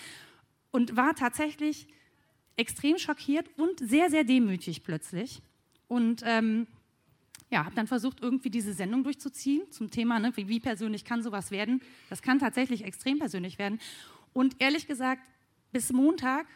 und 0.71 0.97
war 0.97 1.13
tatsächlich 1.13 1.85
extrem 2.55 2.97
schockiert 2.97 3.47
und 3.55 3.79
sehr, 3.79 4.09
sehr 4.09 4.23
demütig 4.23 4.83
plötzlich. 4.83 5.43
Und 5.87 6.23
ähm, 6.25 6.65
ja, 7.51 7.65
habe 7.65 7.75
dann 7.75 7.85
versucht, 7.85 8.21
irgendwie 8.21 8.49
diese 8.49 8.73
Sendung 8.73 9.03
durchzuziehen 9.03 9.71
zum 9.71 9.91
Thema, 9.91 10.17
ne, 10.17 10.35
wie, 10.35 10.47
wie 10.47 10.59
persönlich 10.59 11.05
kann 11.05 11.21
sowas 11.21 11.51
werden. 11.51 11.83
Das 12.09 12.23
kann 12.23 12.39
tatsächlich 12.39 12.83
extrem 12.83 13.19
persönlich 13.19 13.59
werden. 13.59 13.79
Und 14.33 14.55
ehrlich 14.57 14.87
gesagt, 14.87 15.21
bis 15.71 15.93
Montag 15.93 16.47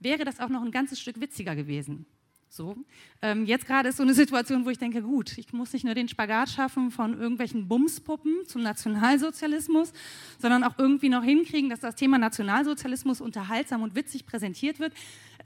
wäre 0.00 0.24
das 0.24 0.40
auch 0.40 0.48
noch 0.48 0.64
ein 0.64 0.72
ganzes 0.72 1.00
Stück 1.00 1.20
witziger 1.20 1.54
gewesen. 1.54 2.06
So. 2.54 2.76
Ähm, 3.20 3.46
jetzt 3.46 3.66
gerade 3.66 3.88
ist 3.88 3.96
so 3.96 4.04
eine 4.04 4.14
Situation, 4.14 4.64
wo 4.64 4.70
ich 4.70 4.78
denke, 4.78 5.02
gut, 5.02 5.36
ich 5.38 5.52
muss 5.52 5.72
nicht 5.72 5.84
nur 5.84 5.94
den 5.94 6.08
Spagat 6.08 6.50
schaffen 6.50 6.92
von 6.92 7.18
irgendwelchen 7.18 7.66
Bumspuppen 7.66 8.46
zum 8.46 8.62
Nationalsozialismus, 8.62 9.92
sondern 10.38 10.62
auch 10.62 10.78
irgendwie 10.78 11.08
noch 11.08 11.24
hinkriegen, 11.24 11.68
dass 11.68 11.80
das 11.80 11.96
Thema 11.96 12.16
Nationalsozialismus 12.16 13.20
unterhaltsam 13.20 13.82
und 13.82 13.96
witzig 13.96 14.24
präsentiert 14.24 14.78
wird. 14.78 14.92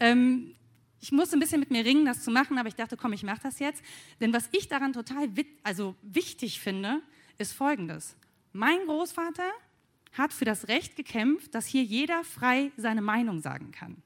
Ähm, 0.00 0.54
ich 1.00 1.10
musste 1.10 1.38
ein 1.38 1.40
bisschen 1.40 1.60
mit 1.60 1.70
mir 1.70 1.82
ringen, 1.82 2.04
das 2.04 2.22
zu 2.22 2.30
machen, 2.30 2.58
aber 2.58 2.68
ich 2.68 2.74
dachte, 2.74 2.98
komm, 2.98 3.14
ich 3.14 3.22
mache 3.22 3.40
das 3.42 3.58
jetzt. 3.58 3.82
Denn 4.20 4.34
was 4.34 4.50
ich 4.52 4.68
daran 4.68 4.92
total 4.92 5.30
also 5.62 5.94
wichtig 6.02 6.60
finde, 6.60 7.00
ist 7.38 7.54
Folgendes. 7.54 8.16
Mein 8.52 8.80
Großvater 8.84 9.50
hat 10.12 10.34
für 10.34 10.44
das 10.44 10.68
Recht 10.68 10.94
gekämpft, 10.94 11.54
dass 11.54 11.64
hier 11.64 11.84
jeder 11.84 12.22
frei 12.22 12.70
seine 12.76 13.00
Meinung 13.00 13.40
sagen 13.40 13.70
kann. 13.70 14.02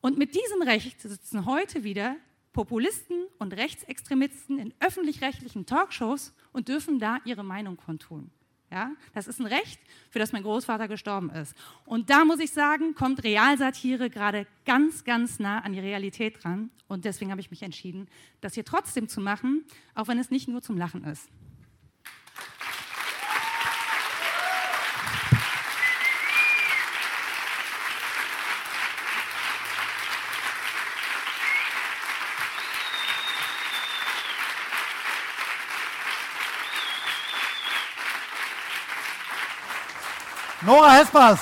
Und 0.00 0.18
mit 0.18 0.34
diesem 0.34 0.62
Recht 0.62 1.00
sitzen 1.00 1.46
heute 1.46 1.84
wieder 1.84 2.16
Populisten 2.52 3.26
und 3.38 3.52
Rechtsextremisten 3.52 4.58
in 4.58 4.74
öffentlich-rechtlichen 4.80 5.66
Talkshows 5.66 6.34
und 6.52 6.68
dürfen 6.68 6.98
da 6.98 7.18
ihre 7.24 7.44
Meinung 7.44 7.76
kundtun. 7.76 8.30
Ja, 8.70 8.90
das 9.14 9.28
ist 9.28 9.40
ein 9.40 9.46
Recht, 9.46 9.80
für 10.10 10.18
das 10.18 10.32
mein 10.32 10.42
Großvater 10.42 10.88
gestorben 10.88 11.30
ist. 11.30 11.54
Und 11.86 12.10
da 12.10 12.26
muss 12.26 12.38
ich 12.38 12.50
sagen, 12.50 12.94
kommt 12.94 13.24
Realsatire 13.24 14.10
gerade 14.10 14.46
ganz, 14.66 15.04
ganz 15.04 15.38
nah 15.38 15.60
an 15.60 15.72
die 15.72 15.80
Realität 15.80 16.44
dran. 16.44 16.70
Und 16.86 17.06
deswegen 17.06 17.30
habe 17.30 17.40
ich 17.40 17.50
mich 17.50 17.62
entschieden, 17.62 18.08
das 18.42 18.54
hier 18.54 18.66
trotzdem 18.66 19.08
zu 19.08 19.22
machen, 19.22 19.64
auch 19.94 20.08
wenn 20.08 20.18
es 20.18 20.30
nicht 20.30 20.48
nur 20.48 20.60
zum 20.60 20.76
Lachen 20.76 21.04
ist. 21.04 21.30
Nora 40.68 40.90
Hespers. 40.90 41.40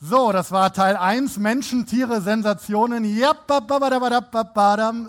So, 0.00 0.30
das 0.30 0.52
war 0.52 0.72
Teil 0.72 0.96
1, 0.96 1.38
Menschen, 1.38 1.84
Tiere, 1.84 2.20
Sensationen. 2.20 3.04
Ja, 3.04 3.32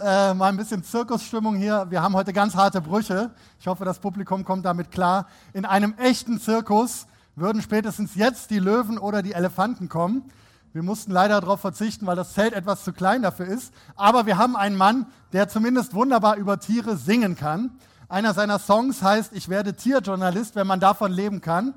äh, 0.03 0.33
mal 0.33 0.47
ein 0.47 0.57
bisschen 0.57 0.83
Zirkusstimmung 0.83 1.55
hier. 1.55 1.85
Wir 1.91 2.01
haben 2.01 2.15
heute 2.15 2.33
ganz 2.33 2.55
harte 2.55 2.81
Brüche. 2.81 3.29
Ich 3.59 3.67
hoffe, 3.67 3.85
das 3.85 3.99
Publikum 3.99 4.43
kommt 4.43 4.65
damit 4.65 4.89
klar. 4.89 5.27
In 5.53 5.65
einem 5.65 5.93
echten 5.99 6.39
Zirkus 6.41 7.05
würden 7.35 7.61
spätestens 7.61 8.15
jetzt 8.15 8.49
die 8.49 8.57
Löwen 8.57 8.97
oder 8.97 9.21
die 9.21 9.33
Elefanten 9.33 9.87
kommen. 9.87 10.31
Wir 10.71 10.83
mussten 10.83 11.11
leider 11.11 11.41
darauf 11.41 11.61
verzichten, 11.61 12.05
weil 12.05 12.15
das 12.15 12.33
Zelt 12.33 12.53
etwas 12.53 12.83
zu 12.83 12.93
klein 12.93 13.23
dafür 13.23 13.47
ist. 13.47 13.73
Aber 13.95 14.27
wir 14.27 14.37
haben 14.37 14.55
einen 14.55 14.75
Mann, 14.75 15.07
der 15.33 15.49
zumindest 15.49 15.95
wunderbar 15.95 16.35
über 16.35 16.59
Tiere 16.59 16.95
singen 16.95 17.35
kann. 17.35 17.71
Einer 18.07 18.35
seiner 18.35 18.59
Songs 18.59 19.01
heißt 19.01 19.33
Ich 19.33 19.49
werde 19.49 19.73
Tierjournalist, 19.73 20.55
wenn 20.55 20.67
man 20.67 20.79
davon 20.79 21.11
leben 21.11 21.41
kann. 21.41 21.73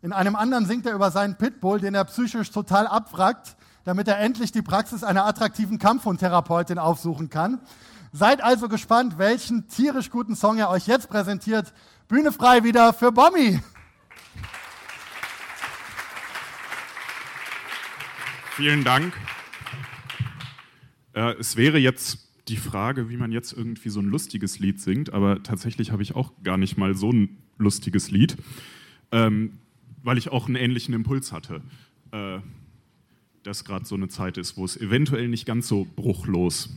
In 0.00 0.14
einem 0.14 0.34
anderen 0.34 0.64
singt 0.64 0.86
er 0.86 0.94
über 0.94 1.10
seinen 1.10 1.36
Pitbull, 1.36 1.78
den 1.78 1.94
er 1.94 2.04
psychisch 2.06 2.50
total 2.50 2.86
abwrackt, 2.86 3.54
damit 3.84 4.08
er 4.08 4.18
endlich 4.18 4.50
die 4.50 4.62
Praxis 4.62 5.04
einer 5.04 5.26
attraktiven 5.26 5.78
Kampfhundtherapeutin 5.78 6.78
aufsuchen 6.78 7.28
kann. 7.28 7.60
Seid 8.12 8.42
also 8.42 8.68
gespannt, 8.68 9.18
welchen 9.18 9.68
tierisch 9.68 10.10
guten 10.10 10.36
Song 10.36 10.58
er 10.58 10.70
euch 10.70 10.86
jetzt 10.86 11.08
präsentiert. 11.08 11.72
Bühne 12.08 12.32
frei 12.32 12.64
wieder 12.64 12.92
für 12.94 13.12
Bommi. 13.12 13.62
Vielen 18.56 18.84
Dank. 18.84 19.14
Äh, 21.14 21.34
es 21.38 21.56
wäre 21.56 21.78
jetzt 21.78 22.28
die 22.48 22.58
Frage, 22.58 23.08
wie 23.08 23.16
man 23.16 23.32
jetzt 23.32 23.52
irgendwie 23.52 23.88
so 23.88 24.00
ein 24.00 24.06
lustiges 24.06 24.58
Lied 24.58 24.78
singt, 24.78 25.12
aber 25.12 25.42
tatsächlich 25.42 25.90
habe 25.90 26.02
ich 26.02 26.14
auch 26.14 26.32
gar 26.42 26.58
nicht 26.58 26.76
mal 26.76 26.94
so 26.94 27.10
ein 27.10 27.38
lustiges 27.56 28.10
Lied, 28.10 28.36
ähm, 29.10 29.58
weil 30.02 30.18
ich 30.18 30.30
auch 30.30 30.46
einen 30.46 30.56
ähnlichen 30.56 30.92
Impuls 30.92 31.32
hatte. 31.32 31.62
Äh, 32.10 32.40
dass 33.42 33.64
gerade 33.64 33.84
so 33.86 33.94
eine 33.94 34.08
Zeit 34.08 34.36
ist, 34.36 34.56
wo 34.56 34.64
es 34.64 34.76
eventuell 34.76 35.28
nicht 35.28 35.46
ganz 35.46 35.66
so 35.66 35.86
bruchlos 35.96 36.70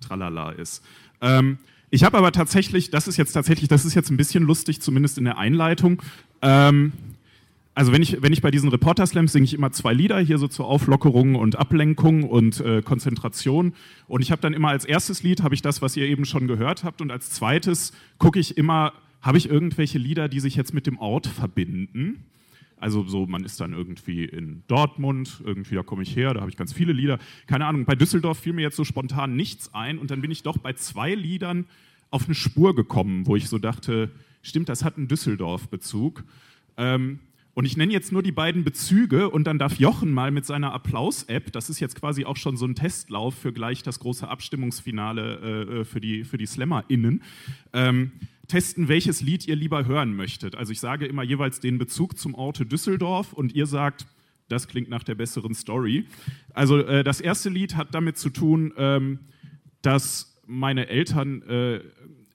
tralala 0.00 0.50
ist. 0.50 0.84
Ähm, 1.20 1.58
ich 1.90 2.04
habe 2.04 2.18
aber 2.18 2.32
tatsächlich, 2.32 2.90
das 2.90 3.08
ist 3.08 3.16
jetzt 3.16 3.32
tatsächlich, 3.32 3.68
das 3.68 3.84
ist 3.84 3.94
jetzt 3.94 4.10
ein 4.10 4.16
bisschen 4.18 4.44
lustig, 4.44 4.80
zumindest 4.82 5.16
in 5.18 5.24
der 5.24 5.38
Einleitung. 5.38 6.02
Ähm, 6.42 6.92
also 7.78 7.92
wenn 7.92 8.02
ich, 8.02 8.20
wenn 8.20 8.32
ich 8.32 8.42
bei 8.42 8.50
diesen 8.50 8.70
Reporter-Slams 8.70 9.30
singe 9.30 9.44
ich 9.44 9.54
immer 9.54 9.70
zwei 9.70 9.92
Lieder, 9.92 10.18
hier 10.18 10.38
so 10.38 10.48
zur 10.48 10.66
Auflockerung 10.66 11.36
und 11.36 11.54
Ablenkung 11.54 12.24
und 12.24 12.58
äh, 12.58 12.82
Konzentration. 12.82 13.72
Und 14.08 14.20
ich 14.20 14.32
habe 14.32 14.42
dann 14.42 14.52
immer 14.52 14.70
als 14.70 14.84
erstes 14.84 15.22
Lied, 15.22 15.44
habe 15.44 15.54
ich 15.54 15.62
das, 15.62 15.80
was 15.80 15.96
ihr 15.96 16.04
eben 16.08 16.24
schon 16.24 16.48
gehört 16.48 16.82
habt. 16.82 17.00
Und 17.00 17.12
als 17.12 17.30
zweites 17.30 17.92
gucke 18.18 18.40
ich 18.40 18.56
immer, 18.56 18.94
habe 19.22 19.38
ich 19.38 19.48
irgendwelche 19.48 19.96
Lieder, 19.96 20.28
die 20.28 20.40
sich 20.40 20.56
jetzt 20.56 20.74
mit 20.74 20.88
dem 20.88 20.98
Ort 20.98 21.28
verbinden. 21.28 22.24
Also 22.78 23.04
so, 23.04 23.26
man 23.26 23.44
ist 23.44 23.60
dann 23.60 23.74
irgendwie 23.74 24.24
in 24.24 24.64
Dortmund, 24.66 25.40
irgendwie 25.44 25.76
da 25.76 25.84
komme 25.84 26.02
ich 26.02 26.16
her, 26.16 26.34
da 26.34 26.40
habe 26.40 26.50
ich 26.50 26.56
ganz 26.56 26.72
viele 26.72 26.92
Lieder. 26.92 27.20
Keine 27.46 27.64
Ahnung, 27.66 27.84
bei 27.84 27.94
Düsseldorf 27.94 28.40
fiel 28.40 28.54
mir 28.54 28.62
jetzt 28.62 28.76
so 28.76 28.82
spontan 28.82 29.36
nichts 29.36 29.72
ein 29.72 30.00
und 30.00 30.10
dann 30.10 30.20
bin 30.20 30.32
ich 30.32 30.42
doch 30.42 30.58
bei 30.58 30.72
zwei 30.72 31.14
Liedern 31.14 31.64
auf 32.10 32.24
eine 32.24 32.34
Spur 32.34 32.74
gekommen, 32.74 33.28
wo 33.28 33.36
ich 33.36 33.48
so 33.48 33.58
dachte, 33.58 34.10
stimmt, 34.42 34.68
das 34.68 34.82
hat 34.84 34.96
einen 34.96 35.06
Düsseldorf-Bezug. 35.06 36.24
Ähm, 36.76 37.20
und 37.58 37.64
ich 37.64 37.76
nenne 37.76 37.92
jetzt 37.92 38.12
nur 38.12 38.22
die 38.22 38.30
beiden 38.30 38.62
Bezüge 38.62 39.30
und 39.30 39.42
dann 39.42 39.58
darf 39.58 39.80
Jochen 39.80 40.12
mal 40.12 40.30
mit 40.30 40.46
seiner 40.46 40.72
Applaus-App, 40.72 41.50
das 41.50 41.68
ist 41.68 41.80
jetzt 41.80 41.96
quasi 41.96 42.24
auch 42.24 42.36
schon 42.36 42.56
so 42.56 42.64
ein 42.64 42.76
Testlauf 42.76 43.34
für 43.34 43.52
gleich 43.52 43.82
das 43.82 43.98
große 43.98 44.28
Abstimmungsfinale 44.28 45.40
äh, 45.42 45.80
äh 45.80 45.84
für 45.84 46.00
die, 46.00 46.22
für 46.22 46.38
die 46.38 46.46
SlammerInnen, 46.46 47.20
ähm, 47.72 48.12
testen, 48.46 48.86
welches 48.86 49.22
Lied 49.22 49.48
ihr 49.48 49.56
lieber 49.56 49.86
hören 49.86 50.14
möchtet. 50.14 50.54
Also 50.54 50.70
ich 50.70 50.78
sage 50.78 51.06
immer 51.06 51.24
jeweils 51.24 51.58
den 51.58 51.78
Bezug 51.78 52.16
zum 52.16 52.36
Orte 52.36 52.64
Düsseldorf 52.64 53.32
und 53.32 53.52
ihr 53.52 53.66
sagt, 53.66 54.06
das 54.48 54.68
klingt 54.68 54.88
nach 54.88 55.02
der 55.02 55.16
besseren 55.16 55.54
Story. 55.54 56.04
Also 56.54 56.78
äh, 56.78 57.02
das 57.02 57.20
erste 57.20 57.48
Lied 57.48 57.74
hat 57.74 57.92
damit 57.92 58.18
zu 58.18 58.30
tun, 58.30 58.72
ähm, 58.76 59.18
dass 59.82 60.40
meine 60.46 60.86
Eltern 60.86 61.42
äh, 61.42 61.80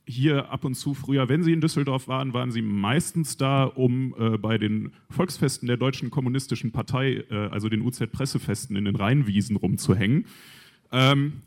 hier 0.06 0.49
ab 0.51 0.66
und 0.66 0.76
zu 0.76 0.93
früher, 0.93 1.30
wenn 1.30 1.43
sie 1.43 1.54
in 1.54 1.62
Düsseldorf 1.62 2.08
waren, 2.08 2.34
waren 2.34 2.51
sie 2.51 2.62
meistens 2.62 3.38
da, 3.38 3.64
um 3.64 4.14
äh, 4.18 4.38
bei 4.38 4.58
den 4.58 4.91
Volksfesten 5.10 5.68
der 5.68 5.78
Deutschen 5.78 6.12
Kommunistischen 6.12 6.72
Partei, 6.72 7.24
äh, 7.30 7.47
also 7.51 7.70
den 7.70 7.82
UZ-Pressefesten 7.82 8.76
in 8.76 8.86
den 8.86 8.95
Rheinwiesen 8.95 9.56
rumzuhängen. 9.56 10.26
Ähm, 10.91 11.41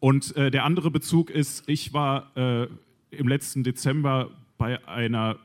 und 0.00 0.36
äh, 0.36 0.50
der 0.50 0.64
andere 0.64 0.90
Bezug 0.90 1.30
ist, 1.30 1.68
ich 1.68 1.92
war 1.92 2.36
äh, 2.36 2.68
im 3.10 3.28
letzten 3.28 3.62
Dezember 3.62 4.30
bei 4.56 4.86
einer 4.86 5.38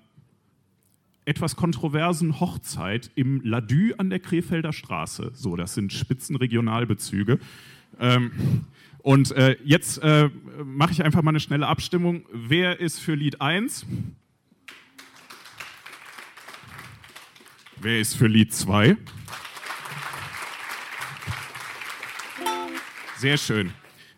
etwas 1.26 1.56
kontroversen 1.56 2.40
Hochzeit 2.40 3.12
im 3.16 3.42
Ladü 3.42 3.94
an 3.98 4.10
der 4.10 4.20
Krefelder 4.20 4.74
Straße. 4.74 5.32
So, 5.34 5.56
das 5.56 5.74
sind 5.74 5.94
Spitzenregionalbezüge. 5.94 7.40
Ähm, 8.00 8.32
und 9.04 9.34
äh, 9.34 9.58
jetzt 9.66 9.98
äh, 9.98 10.30
mache 10.64 10.94
ich 10.94 11.04
einfach 11.04 11.22
mal 11.22 11.32
eine 11.32 11.42
schnelle 11.42 11.68
Abstimmung. 11.68 12.26
Wer 12.32 12.80
ist 12.80 13.00
für 13.00 13.16
Lied 13.16 13.42
1? 13.42 13.86
Wer 17.82 18.00
ist 18.00 18.16
für 18.16 18.28
Lied 18.28 18.54
2? 18.54 18.96
Sehr 23.18 23.38
schön. 23.38 23.74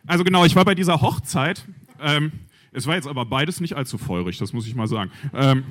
Also 0.06 0.24
genau, 0.24 0.46
ich 0.46 0.56
war 0.56 0.66
bei 0.66 0.76
dieser 0.76 1.02
Hochzeit. 1.02 1.66
Ähm, 2.00 2.32
es 2.72 2.86
war 2.86 2.94
jetzt 2.94 3.08
aber 3.08 3.26
beides 3.26 3.60
nicht 3.60 3.74
allzu 3.74 3.98
feurig, 3.98 4.38
das 4.38 4.54
muss 4.54 4.68
ich 4.68 4.76
mal 4.76 4.88
sagen. 4.88 5.10
Ähm, 5.34 5.64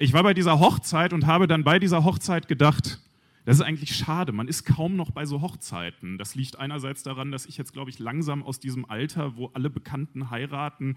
ich 0.00 0.12
war 0.12 0.24
bei 0.24 0.34
dieser 0.34 0.58
Hochzeit 0.58 1.12
und 1.12 1.26
habe 1.26 1.46
dann 1.46 1.62
bei 1.62 1.78
dieser 1.78 2.02
Hochzeit 2.02 2.48
gedacht, 2.48 2.98
das 3.46 3.58
ist 3.58 3.62
eigentlich 3.62 3.94
schade. 3.94 4.32
Man 4.32 4.48
ist 4.48 4.64
kaum 4.64 4.96
noch 4.96 5.12
bei 5.12 5.24
so 5.24 5.40
Hochzeiten. 5.40 6.18
Das 6.18 6.34
liegt 6.34 6.58
einerseits 6.58 7.04
daran, 7.04 7.30
dass 7.30 7.46
ich 7.46 7.56
jetzt, 7.56 7.72
glaube 7.72 7.90
ich, 7.90 8.00
langsam 8.00 8.42
aus 8.42 8.58
diesem 8.58 8.84
Alter, 8.90 9.36
wo 9.36 9.52
alle 9.54 9.70
Bekannten 9.70 10.30
heiraten, 10.30 10.96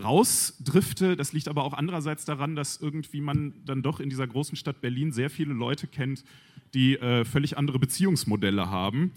rausdrifte. 0.00 1.16
Das 1.16 1.32
liegt 1.32 1.48
aber 1.48 1.64
auch 1.64 1.72
andererseits 1.72 2.26
daran, 2.26 2.54
dass 2.54 2.76
irgendwie 2.76 3.22
man 3.22 3.54
dann 3.64 3.82
doch 3.82 3.98
in 3.98 4.10
dieser 4.10 4.26
großen 4.26 4.56
Stadt 4.56 4.82
Berlin 4.82 5.10
sehr 5.10 5.30
viele 5.30 5.54
Leute 5.54 5.86
kennt, 5.86 6.22
die 6.74 6.96
äh, 6.98 7.24
völlig 7.24 7.56
andere 7.56 7.78
Beziehungsmodelle 7.78 8.68
haben. 8.68 9.12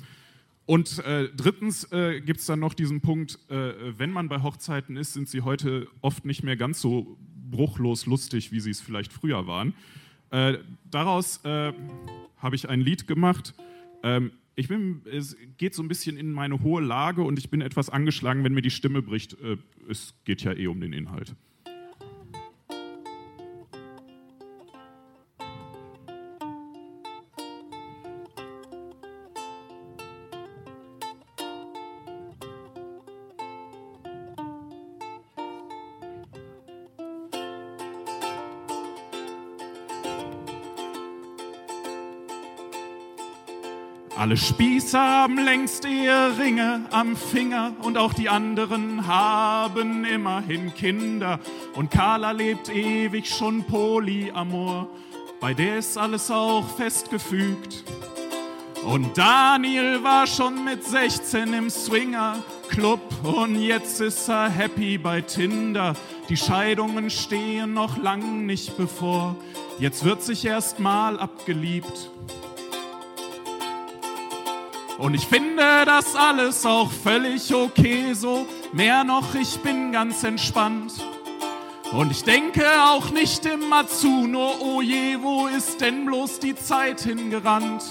Und 0.66 1.00
äh, 1.00 1.28
drittens 1.36 1.92
äh, 1.92 2.22
gibt 2.22 2.40
es 2.40 2.46
dann 2.46 2.62
noch 2.62 2.74
diesen 2.74 3.02
Punkt, 3.02 3.40
äh, 3.50 3.74
wenn 3.98 4.12
man 4.12 4.30
bei 4.30 4.42
Hochzeiten 4.42 4.96
ist, 4.96 5.12
sind 5.12 5.28
sie 5.28 5.42
heute 5.42 5.88
oft 6.00 6.24
nicht 6.24 6.44
mehr 6.44 6.56
ganz 6.56 6.80
so 6.80 7.18
bruchlos 7.52 8.06
lustig, 8.06 8.54
wie 8.54 8.62
sie 8.62 8.72
es 8.72 8.80
vielleicht 8.80 9.12
früher 9.12 9.48
waren. 9.48 9.74
Äh, 10.32 10.60
daraus 10.90 11.44
äh, 11.44 11.74
habe 12.40 12.56
ich 12.56 12.68
ein 12.68 12.82
Lied 12.82 13.08
gemacht. 13.08 13.54
Ähm, 14.04 14.32
ich 14.56 14.68
bin, 14.68 15.04
es 15.10 15.38
geht 15.58 15.74
so 15.74 15.82
ein 15.82 15.88
bisschen 15.88 16.18
in 16.18 16.32
meine 16.32 16.62
hohe 16.64 16.82
Lage 16.82 17.22
und 17.24 17.40
ich 17.40 17.50
bin 17.50 17.62
etwas 17.62 17.90
angeschlagen, 17.90 18.44
wenn 18.44 18.54
mir 18.54 18.62
die 18.62 18.72
Stimme 18.72 19.02
bricht. 19.02 19.40
Äh, 19.42 19.58
es 19.88 20.16
geht 20.26 20.42
ja 20.42 20.54
eh 20.54 20.68
um 20.68 20.82
den 20.82 20.92
Inhalt. 20.92 21.36
Alle 44.30 44.38
Spießer 44.38 45.00
haben 45.00 45.40
längst 45.40 45.86
ihre 45.86 46.38
Ringe 46.38 46.86
am 46.92 47.16
Finger 47.16 47.72
und 47.82 47.98
auch 47.98 48.14
die 48.14 48.30
anderen 48.30 49.08
haben 49.08 50.06
immerhin 50.06 50.72
Kinder. 50.76 51.40
Und 51.74 51.90
Carla 51.90 52.30
lebt 52.30 52.70
ewig 52.70 53.28
schon 53.28 53.64
Polyamor, 53.64 54.88
bei 55.40 55.56
der 55.56 55.80
ist 55.80 55.98
alles 55.98 56.30
auch 56.30 56.64
festgefügt. 56.78 57.84
Und 58.86 59.18
Daniel 59.18 60.04
war 60.04 60.28
schon 60.28 60.64
mit 60.64 60.84
16 60.84 61.52
im 61.52 61.72
Swinger 61.72 62.44
Club 62.68 63.02
und 63.24 63.60
jetzt 63.60 64.00
ist 64.00 64.30
er 64.30 64.48
happy 64.48 65.00
bei 65.00 65.22
Tinder. 65.22 65.96
Die 66.30 66.38
Scheidungen 66.38 67.10
stehen 67.10 67.74
noch 67.74 67.98
lang 67.98 68.46
nicht 68.46 68.78
bevor. 68.78 69.36
Jetzt 69.80 70.06
wird 70.06 70.22
sich 70.22 70.46
erst 70.46 70.80
mal 70.80 71.18
abgeliebt. 71.20 72.12
Und 75.00 75.14
ich 75.14 75.26
finde 75.26 75.86
das 75.86 76.14
alles 76.14 76.66
auch 76.66 76.92
völlig 76.92 77.54
okay 77.54 78.14
so. 78.14 78.46
Mehr 78.74 79.06
noch, 79.06 79.34
ich 79.34 79.58
bin 79.60 79.94
ganz 79.94 80.26
entspannt. 80.26 80.92
Und 81.94 82.12
ich 82.12 82.24
denke 82.26 82.66
auch 82.84 83.10
nicht 83.10 83.46
immer 83.46 83.88
zu, 83.88 84.28
nur 84.28 84.62
oh 84.62 84.82
je, 84.82 85.18
wo 85.22 85.48
ist 85.48 85.80
denn 85.80 86.06
bloß 86.06 86.40
die 86.40 86.54
Zeit 86.54 87.00
hingerannt? 87.00 87.82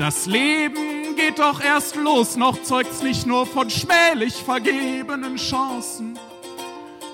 Das 0.00 0.26
Leben 0.26 1.14
geht 1.16 1.38
doch 1.38 1.62
erst 1.62 1.94
los, 1.94 2.36
noch 2.36 2.60
zeugt's 2.62 3.00
nicht 3.00 3.24
nur 3.24 3.46
von 3.46 3.70
schmählich 3.70 4.34
vergebenen 4.34 5.36
Chancen. 5.36 6.18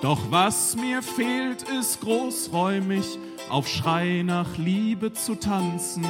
Doch 0.00 0.18
was 0.30 0.74
mir 0.74 1.02
fehlt, 1.02 1.62
ist 1.68 2.00
großräumig 2.00 3.18
auf 3.50 3.68
Schrei 3.68 4.22
nach 4.24 4.56
Liebe 4.56 5.12
zu 5.12 5.34
tanzen. 5.34 6.06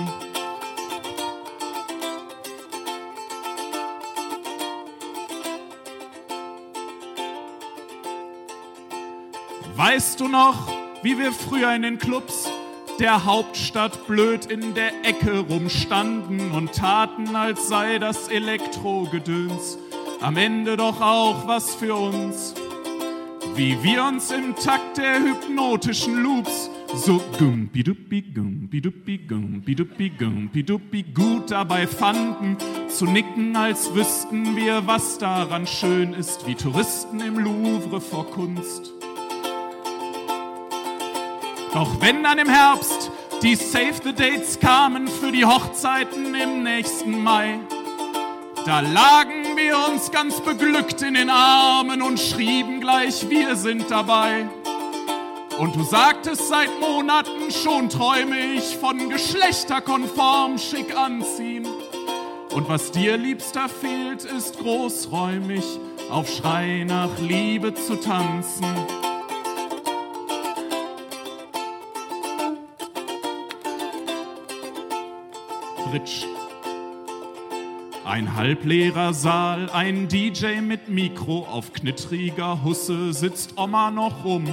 Weißt 9.93 10.21
du 10.21 10.29
noch, 10.29 10.69
wie 11.03 11.19
wir 11.19 11.33
früher 11.33 11.75
in 11.75 11.83
den 11.83 11.99
Clubs 11.99 12.49
der 13.01 13.25
Hauptstadt 13.25 14.07
blöd 14.07 14.47
in 14.47 14.73
der 14.75 14.93
Ecke 15.05 15.41
rumstanden 15.41 16.53
und 16.53 16.73
taten, 16.73 17.35
als 17.35 17.67
sei 17.67 17.99
das 17.99 18.29
Elektrogedöns 18.29 19.79
am 20.21 20.37
Ende 20.37 20.77
doch 20.77 21.01
auch 21.01 21.49
was 21.49 21.75
für 21.75 21.97
uns? 21.97 22.55
Wie 23.57 23.83
wir 23.83 24.05
uns 24.05 24.31
im 24.31 24.55
Takt 24.55 24.99
der 24.99 25.19
hypnotischen 25.19 26.23
Loops 26.23 26.71
so 26.95 27.21
gumpi-duppi, 27.37 28.33
gumpi-duppi, 28.33 29.19
gumpi-duppi, 29.27 30.11
gumpi-duppi 30.11 31.03
gut 31.13 31.51
dabei 31.51 31.89
fanden, 31.89 32.57
zu 32.89 33.07
nicken, 33.07 33.57
als 33.57 33.93
wüssten 33.93 34.55
wir, 34.55 34.87
was 34.87 35.19
daran 35.19 35.67
schön 35.67 36.15
ist, 36.15 36.47
wie 36.47 36.55
Touristen 36.55 37.19
im 37.19 37.41
Louvre 37.41 38.01
vor 38.01 38.31
Kunst. 38.31 38.93
Doch 41.73 42.01
wenn 42.01 42.25
dann 42.25 42.39
im 42.39 42.49
Herbst 42.49 43.11
die 43.43 43.55
Save 43.55 43.95
the 44.03 44.13
Dates 44.13 44.59
kamen 44.59 45.07
für 45.07 45.31
die 45.31 45.45
Hochzeiten 45.45 46.35
im 46.35 46.65
nächsten 46.65 47.23
Mai, 47.23 47.61
da 48.67 48.81
lagen 48.81 49.57
wir 49.57 49.77
uns 49.89 50.11
ganz 50.11 50.41
beglückt 50.41 51.01
in 51.03 51.15
den 51.15 51.31
Armen 51.31 52.03
und 52.03 52.19
schrieben 52.19 52.81
gleich, 52.81 53.31
wir 53.31 53.57
sind 53.57 53.91
dabei. 53.91 54.49
Und 55.59 55.77
du 55.77 55.83
sagtest 55.85 56.49
seit 56.49 56.69
Monaten 56.81 57.51
schon 57.51 57.89
träume 57.89 58.39
ich 58.55 58.77
von 58.77 59.09
geschlechterkonform 59.09 60.59
schick 60.59 60.97
anziehen. 60.97 61.67
Und 62.53 62.69
was 62.69 62.91
dir 62.91 63.17
liebster 63.17 63.69
fehlt, 63.69 64.25
ist 64.25 64.59
großräumig 64.59 65.65
auf 66.11 66.29
Schrei 66.29 66.85
nach 66.87 67.17
Liebe 67.21 67.75
zu 67.75 67.95
tanzen. 67.95 68.67
Bridge. 75.91 76.25
Ein 78.05 78.37
halbleerer 78.37 79.13
Saal, 79.13 79.69
ein 79.71 80.07
DJ 80.07 80.61
mit 80.61 80.89
Mikro, 80.89 81.41
auf 81.51 81.73
knittriger 81.73 82.63
Husse 82.63 83.13
sitzt 83.13 83.59
Oma 83.59 83.91
noch 83.91 84.25
rum. 84.25 84.45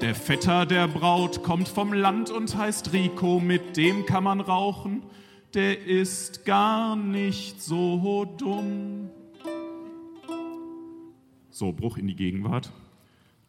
Der 0.00 0.14
Vetter 0.14 0.64
der 0.64 0.88
Braut 0.88 1.42
kommt 1.42 1.68
vom 1.68 1.92
Land 1.92 2.30
und 2.30 2.56
heißt 2.56 2.94
Rico, 2.94 3.38
mit 3.38 3.76
dem 3.76 4.06
kann 4.06 4.24
man 4.24 4.40
rauchen, 4.40 5.02
der 5.52 5.86
ist 5.86 6.46
gar 6.46 6.96
nicht 6.96 7.60
so 7.60 8.24
dumm. 8.38 9.10
So, 11.50 11.72
Bruch 11.72 11.98
in 11.98 12.06
die 12.06 12.16
Gegenwart. 12.16 12.72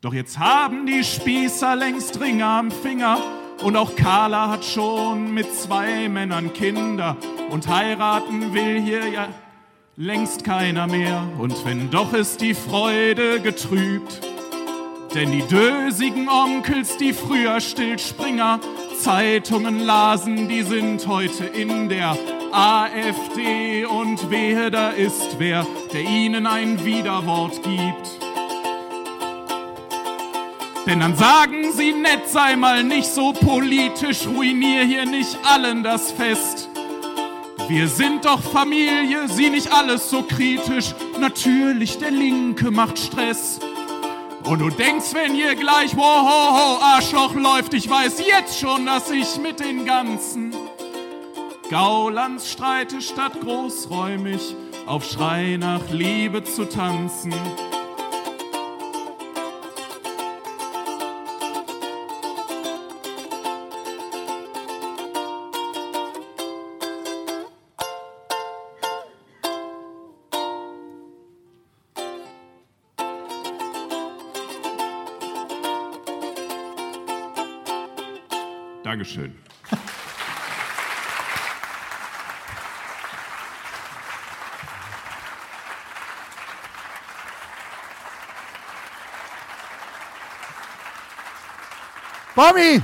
Doch 0.02 0.14
jetzt 0.14 0.40
haben 0.40 0.86
die 0.86 1.06
Spießer 1.06 1.78
längst 1.78 2.20
Ringe 2.20 2.46
am 2.46 2.70
Finger 2.70 3.39
und 3.62 3.76
auch 3.76 3.96
Carla 3.96 4.50
hat 4.50 4.66
schon 4.66 5.34
mit 5.34 5.54
zwei 5.54 6.08
Männern 6.10 6.54
Kinder 6.54 7.18
und 7.50 7.68
heiraten 7.68 8.54
will 8.54 8.82
hier 8.82 9.08
ja 9.08 9.28
längst 9.96 10.44
keiner 10.46 10.88
mehr. 10.88 11.28
Und 11.38 11.66
wenn 11.66 11.92
doch 11.92 12.14
ist 12.14 12.42
die 12.42 12.54
Freude 12.54 13.42
getrübt, 13.42 14.22
denn 15.14 15.32
die 15.32 15.42
dösigen 15.42 16.30
Onkels, 16.30 16.98
die 16.98 17.14
früher 17.14 17.60
Stillspringer 17.60 18.60
Zeitungen 18.98 19.80
lasen, 19.80 20.48
die 20.48 20.62
sind 20.62 21.06
heute 21.08 21.46
in 21.46 21.90
der 21.90 22.18
AfD 22.52 23.86
und 23.86 24.30
wehe, 24.30 24.72
da 24.72 24.90
ist 24.90 25.38
wer, 25.40 25.66
der 25.94 26.02
ihnen 26.02 26.48
ein 26.48 26.84
Widerwort 26.86 27.62
gibt. 27.64 28.29
Denn 30.90 31.02
dann 31.02 31.16
sagen 31.16 31.72
sie 31.72 31.92
nett, 31.92 32.28
sei 32.28 32.56
mal 32.56 32.84
nicht 32.84 33.06
so 33.06 33.32
politisch, 33.32 34.26
ruinier 34.26 34.84
hier 34.86 35.06
nicht 35.06 35.38
allen 35.48 35.84
das 35.84 36.12
Fest. 36.12 36.68
Wir 37.68 37.88
sind 37.88 38.26
doch 38.26 38.42
Familie, 38.42 39.28
sieh 39.28 39.52
nicht 39.52 39.72
alles 39.72 40.10
so 40.10 40.24
kritisch. 40.24 40.96
Natürlich, 41.20 42.00
der 42.00 42.10
Linke 42.10 42.72
macht 42.72 42.98
Stress. 42.98 43.60
Und 44.44 44.62
du 44.62 44.72
denkst, 44.72 45.14
wenn 45.14 45.36
hier 45.36 45.54
gleich, 45.54 45.96
wow, 45.96 46.24
ho, 46.24 46.58
ho, 46.58 46.80
Arschloch 46.82 47.36
läuft, 47.36 47.76
ich 47.76 47.88
weiß 47.88 48.24
jetzt 48.26 48.60
schon, 48.60 48.88
dass 48.88 49.12
ich 49.12 49.38
mit 49.38 49.60
den 49.60 49.86
ganzen 49.86 50.56
Gaulands 51.70 52.50
streite, 52.50 53.00
statt 53.04 53.34
großräumig 53.40 54.56
auf 54.88 55.06
Schrei 55.06 55.58
nach 55.60 55.88
Liebe 55.92 56.44
zu 56.44 56.68
tanzen. 56.68 57.32
Dankeschön. 79.10 79.34
Bommi! 92.36 92.82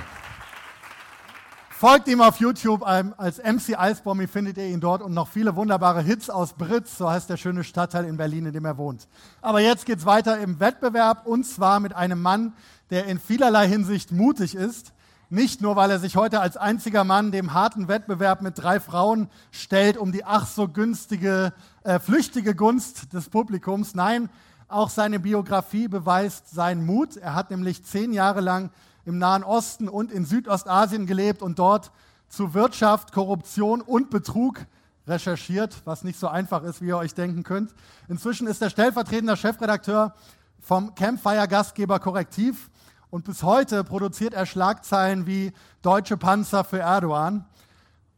Folgt 1.69 2.07
ihm 2.07 2.21
auf 2.21 2.38
YouTube 2.38 2.84
ähm, 2.88 3.13
als 3.17 3.38
MC 3.38 3.78
Eisbommi, 3.78 4.28
findet 4.28 4.57
ihr 4.57 4.65
ihn 4.65 4.80
dort 4.80 5.01
und 5.01 5.13
noch 5.13 5.28
viele 5.28 5.55
wunderbare 5.55 6.01
Hits 6.01 6.30
aus 6.30 6.53
Britz, 6.53 6.97
so 6.97 7.09
heißt 7.09 7.30
der 7.30 7.38
schöne 7.38 7.63
Stadtteil 7.63 8.05
in 8.05 8.17
Berlin, 8.17 8.47
in 8.47 8.53
dem 8.53 8.65
er 8.65 8.78
wohnt. 8.78 9.07
Aber 9.41 9.59
jetzt 9.59 9.86
geht's 9.86 10.05
weiter 10.05 10.39
im 10.39 10.59
Wettbewerb 10.59 11.28
und 11.28 11.45
zwar 11.45 11.80
mit 11.80 11.93
einem 11.93 12.21
Mann, 12.21 12.53
der 12.89 13.05
in 13.05 13.19
vielerlei 13.19 13.67
Hinsicht 13.67 14.11
mutig 14.11 14.55
ist. 14.55 14.95
Nicht 15.30 15.59
nur, 15.61 15.76
weil 15.76 15.89
er 15.89 15.99
sich 15.99 16.15
heute 16.15 16.39
als 16.39 16.55
einziger 16.55 17.03
Mann 17.03 17.32
dem 17.32 17.53
harten 17.53 17.88
Wettbewerb 17.88 18.43
mit 18.43 18.59
drei 18.59 18.80
Frauen 18.80 19.28
stellt, 19.51 19.97
um 19.97 20.11
die 20.11 20.23
ach 20.23 20.45
so 20.45 20.67
günstige, 20.67 21.51
äh, 21.84 21.99
flüchtige 21.99 22.53
Gunst 22.53 23.11
des 23.13 23.30
Publikums. 23.30 23.95
Nein, 23.95 24.30
auch 24.67 24.89
seine 24.89 25.19
Biografie 25.19 25.88
beweist 25.88 26.51
seinen 26.51 26.86
Mut. 26.86 27.17
Er 27.17 27.34
hat 27.34 27.49
nämlich 27.49 27.84
zehn 27.84 28.13
Jahre 28.13 28.41
lang 28.41 28.69
im 29.05 29.17
Nahen 29.17 29.43
Osten 29.43 29.89
und 29.89 30.11
in 30.11 30.26
Südostasien 30.26 31.07
gelebt 31.07 31.41
und 31.41 31.57
dort 31.57 31.91
zu 32.28 32.53
Wirtschaft, 32.53 33.11
Korruption 33.11 33.82
und 33.82 34.11
Betrug 34.11 34.65
recherchiert, 35.07 35.76
was 35.86 36.03
nicht 36.03 36.19
so 36.19 36.28
einfach 36.28 36.63
ist, 36.63 36.82
wie 36.82 36.88
ihr 36.88 36.97
euch 36.97 37.13
denken 37.13 37.43
könnt. 37.43 37.73
Inzwischen 38.07 38.47
ist 38.47 38.61
er 38.61 38.69
stellvertretender 38.69 39.38
Chefredakteur 39.38 40.13
vom 40.59 40.93
Campfire-Gastgeber 40.95 41.99
Korrektiv 41.99 42.69
und 43.16 43.24
bis 43.24 43.43
heute 43.43 43.86
produziert 43.86 44.34
er 44.34 44.45
Schlagzeilen 44.45 45.26
wie 45.26 45.53
Deutsche 45.82 46.18
Panzer 46.18 46.66
für 46.66 46.80
Erdogan. 46.80 47.45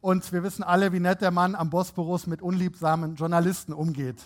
Und 0.00 0.32
wir 0.32 0.42
wissen 0.42 0.64
alle, 0.64 0.92
wie 0.92 0.98
nett 0.98 1.20
der 1.20 1.30
Mann 1.30 1.54
am 1.54 1.70
Bosporus 1.70 2.26
mit 2.26 2.42
unliebsamen 2.42 3.14
Journalisten 3.14 3.72
umgeht. 3.72 4.16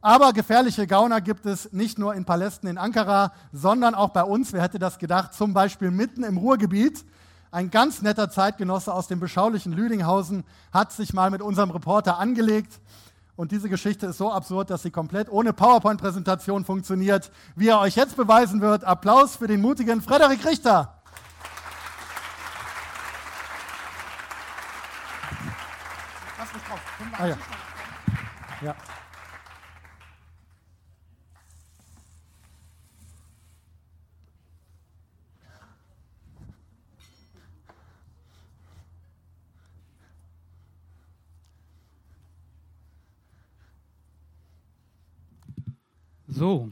Aber 0.00 0.32
gefährliche 0.32 0.86
Gauner 0.86 1.20
gibt 1.20 1.46
es 1.46 1.72
nicht 1.72 1.98
nur 1.98 2.14
in 2.14 2.26
Palästen 2.26 2.68
in 2.68 2.78
Ankara, 2.78 3.32
sondern 3.52 3.96
auch 3.96 4.10
bei 4.10 4.22
uns. 4.22 4.52
Wer 4.52 4.62
hätte 4.62 4.78
das 4.78 5.00
gedacht? 5.00 5.34
Zum 5.34 5.52
Beispiel 5.52 5.90
mitten 5.90 6.22
im 6.22 6.36
Ruhrgebiet. 6.36 7.04
Ein 7.50 7.72
ganz 7.72 8.00
netter 8.00 8.30
Zeitgenosse 8.30 8.94
aus 8.94 9.08
dem 9.08 9.18
beschaulichen 9.18 9.72
Lüdinghausen 9.72 10.44
hat 10.72 10.92
sich 10.92 11.12
mal 11.12 11.30
mit 11.30 11.42
unserem 11.42 11.72
Reporter 11.72 12.18
angelegt. 12.18 12.78
Und 13.40 13.52
diese 13.52 13.70
Geschichte 13.70 14.04
ist 14.04 14.18
so 14.18 14.30
absurd, 14.30 14.68
dass 14.68 14.82
sie 14.82 14.90
komplett 14.90 15.30
ohne 15.30 15.54
PowerPoint-Präsentation 15.54 16.66
funktioniert, 16.66 17.32
wie 17.56 17.68
er 17.68 17.80
euch 17.80 17.96
jetzt 17.96 18.18
beweisen 18.18 18.60
wird. 18.60 18.84
Applaus 18.84 19.36
für 19.36 19.46
den 19.46 19.62
mutigen 19.62 20.02
Frederik 20.02 20.44
Richter. 20.44 21.00
Ah, 27.16 27.26
ja. 27.28 27.38
ja. 28.60 28.74
So. 46.30 46.70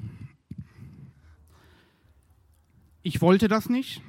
Ich 3.02 3.20
wollte 3.20 3.48
das 3.48 3.68
nicht. 3.68 4.02